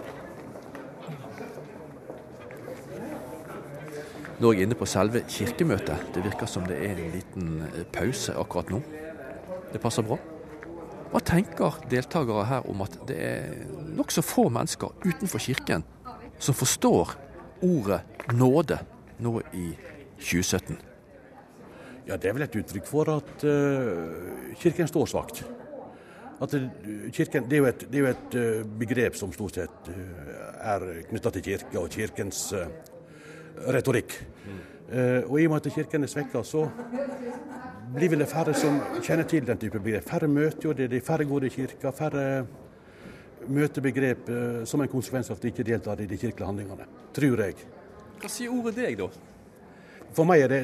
Nå 4.36 4.50
er 4.50 4.58
jeg 4.58 4.66
inne 4.66 4.76
på 4.76 4.84
selve 4.84 5.22
kirkemøtet. 5.32 6.10
Det 6.12 6.20
virker 6.20 6.48
som 6.50 6.66
det 6.68 6.76
er 6.84 6.98
en 7.00 7.12
liten 7.14 7.52
eh, 7.70 7.84
pause 7.88 8.34
akkurat 8.36 8.68
nå. 8.68 8.82
Det 9.72 9.80
passer 9.80 10.04
bra. 10.04 10.18
Hva 11.08 11.22
tenker 11.24 11.78
deltakere 11.88 12.42
her 12.44 12.66
om 12.68 12.82
at 12.84 12.98
det 13.08 13.16
er 13.16 13.54
nokså 13.96 14.20
få 14.26 14.50
mennesker 14.52 14.92
utenfor 15.06 15.40
kirken 15.40 15.86
som 16.36 16.56
forstår 16.58 17.14
ordet 17.64 18.02
nåde 18.36 18.76
nå 19.24 19.38
i 19.56 19.70
2017? 20.20 20.76
Ja, 22.06 22.18
Det 22.20 22.28
er 22.28 22.36
vel 22.36 22.44
et 22.44 22.58
uttrykk 22.60 22.86
for 22.86 23.08
at 23.10 23.46
uh, 23.48 24.52
Kirken 24.60 24.90
står 24.90 25.08
svakt. 25.10 25.40
At 26.42 26.52
det, 26.52 26.68
kirken, 27.16 27.48
det, 27.48 27.58
er 27.58 27.70
et, 27.70 27.86
det, 27.88 27.96
er 27.96 28.04
jo 28.04 28.12
et, 28.12 28.36
begrep 28.78 29.16
som 29.16 29.32
stort 29.32 29.56
sett 29.56 29.88
er 30.60 30.84
knytta 31.08 31.32
til 31.32 31.46
kirke 31.46 31.80
og 31.80 31.88
kirkens 31.88 32.50
retorikk. 33.76 34.18
Mm. 34.46 34.62
og 35.26 35.40
i 35.40 35.46
og 35.46 35.50
med 35.50 35.66
at 35.66 35.72
Kirken 35.74 36.06
er 36.06 36.10
svekka, 36.10 36.42
så 36.46 36.68
blir 37.94 38.10
vel 38.12 38.22
det 38.22 38.28
færre 38.30 38.54
som 38.54 38.78
kjenner 39.02 39.26
til 39.26 39.46
den 39.46 39.58
type 39.58 39.80
begrep. 39.82 40.04
Færre 40.06 40.28
møter 40.28 40.68
jo 40.68 40.74
det, 40.76 40.92
er 40.92 41.02
færre 41.02 41.24
går 41.24 41.46
i 41.48 41.50
kirka, 41.50 41.90
færre 41.90 42.46
møter 43.48 43.82
begrep 43.82 44.30
som 44.66 44.82
en 44.82 44.90
konsekvens 44.90 45.30
av 45.30 45.38
at 45.38 45.42
de 45.42 45.50
ikke 45.50 45.66
deltar 45.66 46.00
i 46.02 46.06
de 46.06 46.18
kirkelige 46.18 46.46
handlingene. 46.46 46.86
Tror 47.16 47.42
jeg. 47.42 47.56
Hva 48.20 48.30
sier 48.30 48.52
ordet 48.52 48.76
deg, 48.78 49.00
da? 49.00 49.08
For 50.16 50.28
meg 50.28 50.44
er 50.44 50.52
det 50.52 50.60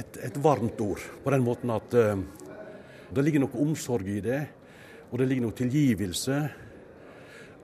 et, 0.00 0.16
et 0.30 0.38
varmt 0.42 0.80
ord, 0.82 1.02
på 1.24 1.32
den 1.34 1.44
måten 1.46 1.70
at 1.74 1.94
uh, 1.94 2.16
det 3.14 3.24
ligger 3.26 3.44
noe 3.44 3.62
omsorg 3.62 4.08
i 4.10 4.20
det. 4.24 4.40
Og 5.10 5.18
det 5.18 5.26
ligger 5.30 5.48
noe 5.48 5.56
tilgivelse. 5.58 6.38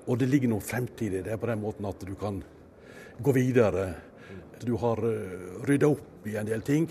Og 0.07 0.19
det 0.19 0.29
ligger 0.31 0.51
noe 0.51 0.63
fremtid 0.63 1.19
i 1.19 1.23
det, 1.27 1.39
på 1.39 1.51
den 1.51 1.63
måten 1.63 1.87
at 1.89 2.03
du 2.07 2.15
kan 2.19 2.39
gå 3.23 3.35
videre. 3.35 3.89
Du 4.65 4.77
har 4.81 5.03
uh, 5.05 5.65
rydda 5.69 5.91
opp 5.93 6.27
i 6.29 6.37
en 6.37 6.49
del 6.49 6.63
ting. 6.65 6.89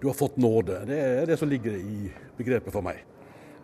Du 0.00 0.06
har 0.08 0.16
fått 0.16 0.36
nåde. 0.36 0.84
Det 0.88 0.96
er 0.96 1.28
det 1.28 1.36
som 1.40 1.48
ligger 1.48 1.76
i 1.76 2.10
begrepet 2.38 2.72
for 2.72 2.84
meg. 2.84 3.02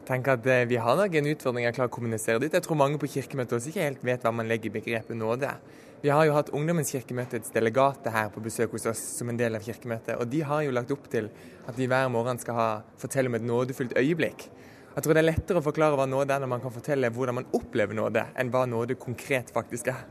Jeg 0.02 0.08
tenker 0.08 0.34
at 0.34 0.48
uh, 0.48 0.64
Vi 0.68 0.80
har 0.82 0.98
nok 0.98 1.14
en 1.16 1.30
utfordring 1.32 1.68
å 1.70 1.72
klare 1.76 1.92
å 1.92 1.94
kommunisere 1.94 2.42
dit. 2.42 2.52
Jeg 2.52 2.66
tror 2.66 2.80
mange 2.80 3.00
på 3.00 3.10
kirkemøtet 3.10 3.56
også 3.58 3.72
ikke 3.72 3.86
helt 3.86 4.04
vet 4.04 4.26
hva 4.26 4.34
man 4.34 4.50
legger 4.50 4.72
i 4.72 4.76
begrepet 4.80 5.16
nåde. 5.16 5.54
Vi 6.02 6.10
har 6.10 6.26
jo 6.26 6.34
hatt 6.34 6.48
Ungdommens 6.50 6.90
kirkemøtets 6.90 7.52
delegater 7.54 8.10
her 8.10 8.32
på 8.34 8.42
besøk 8.42 8.72
hos 8.74 8.88
oss 8.90 9.02
som 9.20 9.28
en 9.30 9.38
del 9.38 9.54
av 9.54 9.62
kirkemøtet. 9.62 10.16
Og 10.18 10.26
de 10.32 10.40
har 10.42 10.64
jo 10.66 10.72
lagt 10.74 10.90
opp 10.90 11.04
til 11.12 11.28
at 11.62 11.76
vi 11.78 11.86
hver 11.86 12.08
morgen 12.10 12.40
skal 12.42 12.58
ha, 12.58 12.70
fortelle 12.98 13.30
om 13.30 13.38
et 13.38 13.46
nådefullt 13.46 13.94
øyeblikk. 14.00 14.48
Jeg 14.92 15.04
tror 15.04 15.14
det 15.14 15.22
er 15.22 15.28
lettere 15.30 15.60
å 15.62 15.64
forklare 15.64 15.96
hva 15.96 16.08
nåde 16.10 16.34
er 16.34 16.42
når 16.42 16.50
man 16.52 16.64
kan 16.64 16.74
fortelle 16.74 17.08
hvordan 17.14 17.38
man 17.38 17.46
opplever 17.56 17.96
nåde, 17.96 18.26
enn 18.34 18.50
hva 18.52 18.66
nåde 18.68 18.98
konkret 19.00 19.54
faktisk 19.54 19.88
er. 19.94 20.02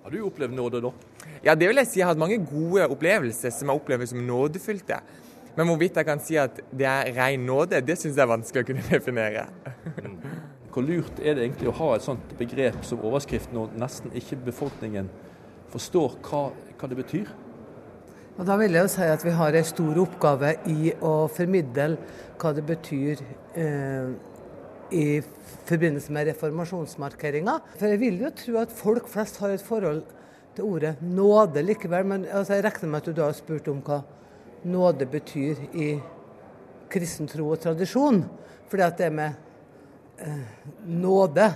Har 0.00 0.14
du 0.14 0.22
opplevd 0.24 0.54
nåde, 0.56 0.80
da? 0.80 0.92
Ja, 1.44 1.54
det 1.54 1.68
vil 1.68 1.80
jeg 1.82 1.88
si. 1.88 1.98
Jeg 2.00 2.06
har 2.06 2.14
hatt 2.14 2.20
mange 2.20 2.38
gode 2.48 2.86
opplevelser 2.88 3.52
som 3.52 3.68
jeg 3.68 3.82
opplever 3.82 4.08
som 4.08 4.22
nådefylte. 4.24 5.00
Men 5.56 5.68
hvorvidt 5.68 5.98
jeg 5.98 6.06
kan 6.08 6.22
si 6.24 6.38
at 6.40 6.60
det 6.72 6.86
er 6.88 7.10
ren 7.18 7.44
nåde, 7.44 7.82
det 7.84 7.98
syns 7.98 8.16
jeg 8.16 8.24
er 8.24 8.30
vanskelig 8.30 8.64
å 8.64 8.68
kunne 8.70 8.86
definere. 8.94 9.44
Hvor 10.70 10.86
lurt 10.86 11.20
er 11.20 11.36
det 11.36 11.44
egentlig 11.44 11.68
å 11.68 11.76
ha 11.82 11.90
et 11.96 12.06
sånt 12.06 12.32
begrep 12.38 12.80
som 12.86 13.02
overskrift 13.04 13.52
når 13.52 13.74
nesten 13.80 14.14
ikke 14.16 14.38
befolkningen 14.46 15.10
forstår 15.70 16.16
hva, 16.24 16.44
hva 16.78 16.90
det 16.90 16.98
betyr? 17.02 17.30
Og 18.38 18.46
Da 18.48 18.56
vil 18.56 18.72
jeg 18.72 18.86
jo 18.86 18.92
si 18.94 19.04
at 19.04 19.24
vi 19.26 19.36
har 19.36 19.58
en 19.58 19.66
stor 19.68 19.98
oppgave 20.00 20.54
i 20.70 20.94
å 21.04 21.14
formidle 21.28 21.90
hva 22.40 22.54
det 22.56 22.64
betyr 22.64 23.20
eh, 23.52 24.14
i 24.92 25.20
forbindelse 25.68 26.12
med 26.12 26.30
reformasjonsmarkeringa. 26.30 27.58
For 27.78 27.92
jeg 27.92 28.00
vil 28.00 28.22
jo 28.24 28.32
tro 28.36 28.56
at 28.62 28.72
folk 28.74 29.10
flest 29.10 29.40
har 29.42 29.54
et 29.54 29.64
forhold 29.64 30.02
til 30.56 30.64
ordet 30.66 30.96
nåde 31.02 31.62
likevel. 31.62 32.06
Men 32.06 32.26
altså, 32.30 32.58
jeg 32.58 32.64
regner 32.66 32.90
med 32.90 33.02
at 33.02 33.10
du 33.10 33.16
da 33.16 33.28
har 33.28 33.38
spurt 33.38 33.68
om 33.70 33.84
hva 33.86 34.02
nåde 34.70 35.06
betyr 35.08 35.62
i 35.72 35.92
kristen 36.90 37.30
tro 37.30 37.52
og 37.54 37.62
tradisjon. 37.62 38.24
Fordi 38.70 38.86
at 38.86 38.98
det 38.98 39.12
med 39.14 39.46
Eh, 40.20 40.32
nåde. 40.86 41.52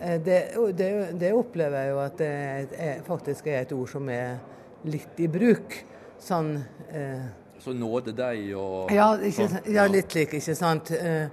Eh, 0.00 0.20
det, 0.22 0.48
det, 0.74 1.12
det, 1.12 1.32
opplever 1.32 1.78
jeg 1.78 1.90
jo 1.90 2.00
at 2.02 2.18
det 2.18 2.28
er, 2.28 2.98
faktisk 3.06 3.46
er 3.46 3.62
et 3.62 3.72
ord 3.72 3.88
som 3.88 4.08
er 4.12 4.36
litt 4.84 5.20
i 5.24 5.28
bruk. 5.32 5.76
Sånn 6.20 6.52
eh, 6.92 7.24
Så 7.64 7.72
nåde 7.76 8.12
deg 8.16 8.50
og 8.60 8.92
Ja, 8.92 9.14
ikke, 9.16 9.48
ja 9.72 9.86
litt 9.88 10.12
lik, 10.16 10.36
ikke 10.36 10.56
sant. 10.56 10.92
Eh, 10.92 11.32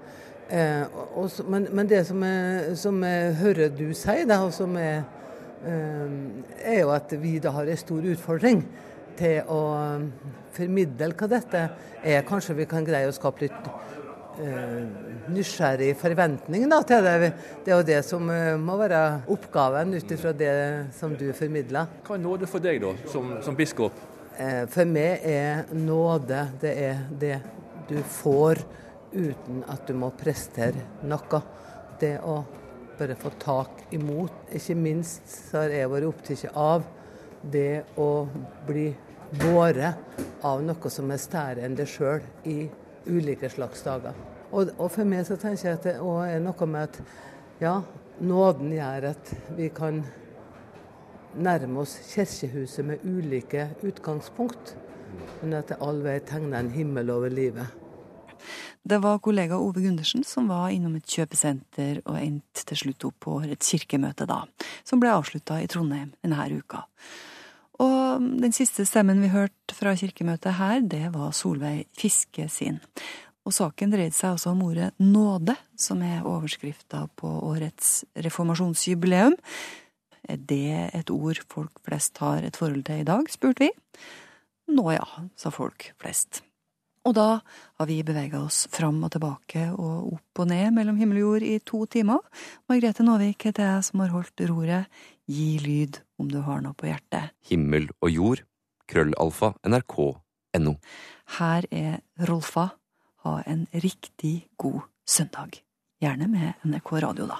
eh, 0.51 0.83
også, 1.15 1.45
men, 1.47 1.67
men, 1.71 1.89
det 1.89 2.03
som 2.07 2.23
jeg, 2.23 2.77
som 2.77 3.03
jeg 3.03 3.33
hører 3.41 3.73
du 3.75 3.87
si, 3.97 4.17
da, 4.29 4.41
og 4.45 4.53
som 4.55 4.77
jeg, 4.79 5.03
eh, 5.65 6.17
er 6.63 6.81
jo 6.81 6.91
at 6.95 7.15
vi 7.21 7.37
da 7.39 7.53
har 7.55 7.71
en 7.71 7.79
stor 7.79 8.11
utfordring 8.13 8.65
til 9.19 9.41
å 9.51 9.61
formidle 10.55 11.13
hva 11.15 11.31
dette 11.31 11.63
er. 12.03 12.27
Kanskje 12.27 12.57
vi 12.61 12.69
kan 12.69 12.85
greie 12.87 13.09
å 13.09 13.15
skape 13.15 13.47
litt 13.47 13.71
Eh, 14.39 14.85
nysgjerrig 15.29 15.91
forventning 15.99 16.63
da, 16.71 16.77
til 16.87 17.03
det. 17.03 17.31
Det 17.65 17.73
er 17.73 17.75
jo 17.75 17.85
det 17.85 17.97
som 18.07 18.29
eh, 18.31 18.55
må 18.57 18.77
være 18.79 19.01
oppgaven 19.29 19.91
ut 19.91 20.13
ifra 20.15 20.31
det 20.33 20.53
som 20.95 21.11
du 21.19 21.27
formidler. 21.35 21.89
Hva 22.07 22.15
er 22.15 22.23
nåde 22.23 22.47
for 22.49 22.63
deg, 22.63 22.79
da, 22.81 22.93
som, 23.11 23.33
som 23.43 23.57
biskop? 23.57 23.97
Eh, 24.39 24.63
for 24.71 24.87
meg 24.87 25.27
er 25.27 25.65
nåde 25.75 26.45
det 26.63 26.71
er 26.87 27.03
det 27.21 27.41
du 27.91 27.97
får 28.21 28.63
uten 29.13 29.63
at 29.69 29.87
du 29.87 29.95
må 29.97 30.11
prestere 30.17 30.87
noe. 31.03 31.41
Det 32.01 32.15
å 32.23 32.41
bare 32.97 33.15
få 33.15 33.31
tak 33.41 33.85
imot. 33.93 34.49
Ikke 34.55 34.75
minst 34.77 35.53
har 35.53 35.73
jeg 35.73 35.89
vært 35.91 36.09
opptatt 36.09 36.45
av 36.57 36.85
det 37.41 37.83
å 37.97 38.27
bli 38.67 38.89
båret 39.41 40.43
av 40.45 40.61
noe 40.65 40.91
som 40.91 41.11
er 41.11 41.21
større 41.21 41.65
enn 41.65 41.77
deg 41.77 41.89
sjøl 41.89 42.21
i 42.49 42.65
ulike 43.07 43.49
slags 43.49 43.83
dager. 43.85 44.15
Og, 44.51 44.73
og, 44.77 44.87
for 44.91 45.07
meg 45.07 45.23
så 45.27 45.37
tenker 45.39 45.69
jeg 45.69 45.79
at 45.79 45.87
det 45.87 45.95
er 45.97 46.41
noe 46.43 46.67
med 46.67 46.89
at 46.89 46.99
ja, 47.61 47.75
nåden 48.19 48.73
gjør 48.75 49.11
at 49.13 49.33
vi 49.57 49.69
kan 49.73 50.01
nærme 51.39 51.85
oss 51.85 51.95
kirkehuset 52.11 52.85
med 52.85 53.05
ulike 53.07 53.69
utgangspunkt, 53.87 54.75
men 55.41 55.55
at 55.61 55.71
det 55.71 55.79
allveg 55.83 56.25
tegner 56.27 56.59
en 56.59 56.73
himmel 56.75 57.13
over 57.13 57.31
livet. 57.31 57.80
Det 58.83 58.97
var 58.97 59.19
kollega 59.21 59.59
Ove 59.61 59.83
Gundersen 59.83 60.23
som 60.25 60.47
var 60.49 60.71
innom 60.73 60.95
et 60.97 61.05
kjøpesenter 61.05 62.01
og 62.07 62.17
endte 62.17 62.63
til 62.65 62.79
slutt 62.79 63.05
opp 63.05 63.19
på 63.27 63.35
et 63.45 63.61
kirkemøte 63.61 64.25
da, 64.29 64.41
som 64.83 65.01
ble 65.01 65.11
avslutta 65.13 65.59
i 65.61 65.67
Trondheim 65.69 66.15
denne 66.23 66.47
uka. 66.49 66.87
Og 67.81 68.25
den 68.41 68.53
siste 68.53 68.85
stemmen 68.85 69.21
vi 69.21 69.31
hørte 69.33 69.77
fra 69.77 69.93
kirkemøtet 69.97 70.57
her, 70.57 70.81
det 70.81 71.11
var 71.13 71.33
Solveig 71.33 71.87
Fiske 71.97 72.47
sin. 72.49 72.81
Og 73.45 73.55
saken 73.55 73.93
dreide 73.93 74.13
seg 74.13 74.35
også 74.35 74.51
om 74.51 74.61
ordet 74.67 74.91
nåde, 75.01 75.55
som 75.77 76.01
er 76.05 76.25
overskrifta 76.29 77.07
på 77.17 77.29
årets 77.47 78.03
reformasjonsjubileum. 78.21 79.37
Er 80.29 80.37
det 80.37 80.91
et 80.93 81.09
ord 81.13 81.41
folk 81.49 81.81
flest 81.85 82.21
har 82.21 82.45
et 82.45 82.57
forhold 82.57 82.85
til 82.85 83.01
i 83.01 83.07
dag, 83.07 83.29
spurte 83.33 83.65
vi. 83.65 83.71
Nå 84.71 84.85
ja, 84.93 85.05
sa 85.37 85.49
folk 85.53 85.89
flest. 86.01 86.43
Og 87.07 87.15
da 87.17 87.27
har 87.41 87.87
vi 87.89 88.01
bevega 88.05 88.43
oss 88.45 88.67
fram 88.69 88.99
og 89.05 89.09
tilbake 89.15 89.63
og 89.73 90.13
opp 90.13 90.41
og 90.43 90.49
ned 90.51 90.69
mellom 90.75 90.99
himmel 91.01 91.17
og 91.17 91.25
jord 91.25 91.45
i 91.47 91.55
to 91.65 91.85
timer. 91.89 92.21
Margrethe 92.69 93.05
Nåvik 93.05 93.47
heter 93.49 93.65
jeg 93.65 93.87
som 93.87 94.03
har 94.03 94.13
holdt 94.13 94.43
roret. 94.51 95.01
Gi 95.25 95.55
lyd 95.63 96.01
om 96.21 96.29
du 96.29 96.41
har 96.45 96.61
noe 96.61 96.77
på 96.77 96.89
hjertet. 96.91 97.33
Himmel 97.49 97.89
og 98.03 98.13
jord, 98.13 98.43
krøllalfa, 98.91 99.55
nrk.no. 99.65 100.75
Her 101.39 101.67
er 101.71 102.01
Rolfa. 102.29 102.69
Ha 103.25 103.37
en 103.49 103.65
riktig 103.73 104.47
god 104.61 104.81
søndag. 105.05 105.61
Gjerne 106.01 106.29
med 106.29 106.65
NRK 106.65 106.93
Radio, 107.05 107.29
da. 107.29 107.37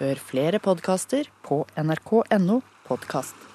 Hør 0.00 0.20
flere 0.24 0.60
podkaster 0.64 1.28
på 1.44 1.62
nrk.no 1.80 2.60
podkast. 2.88 3.49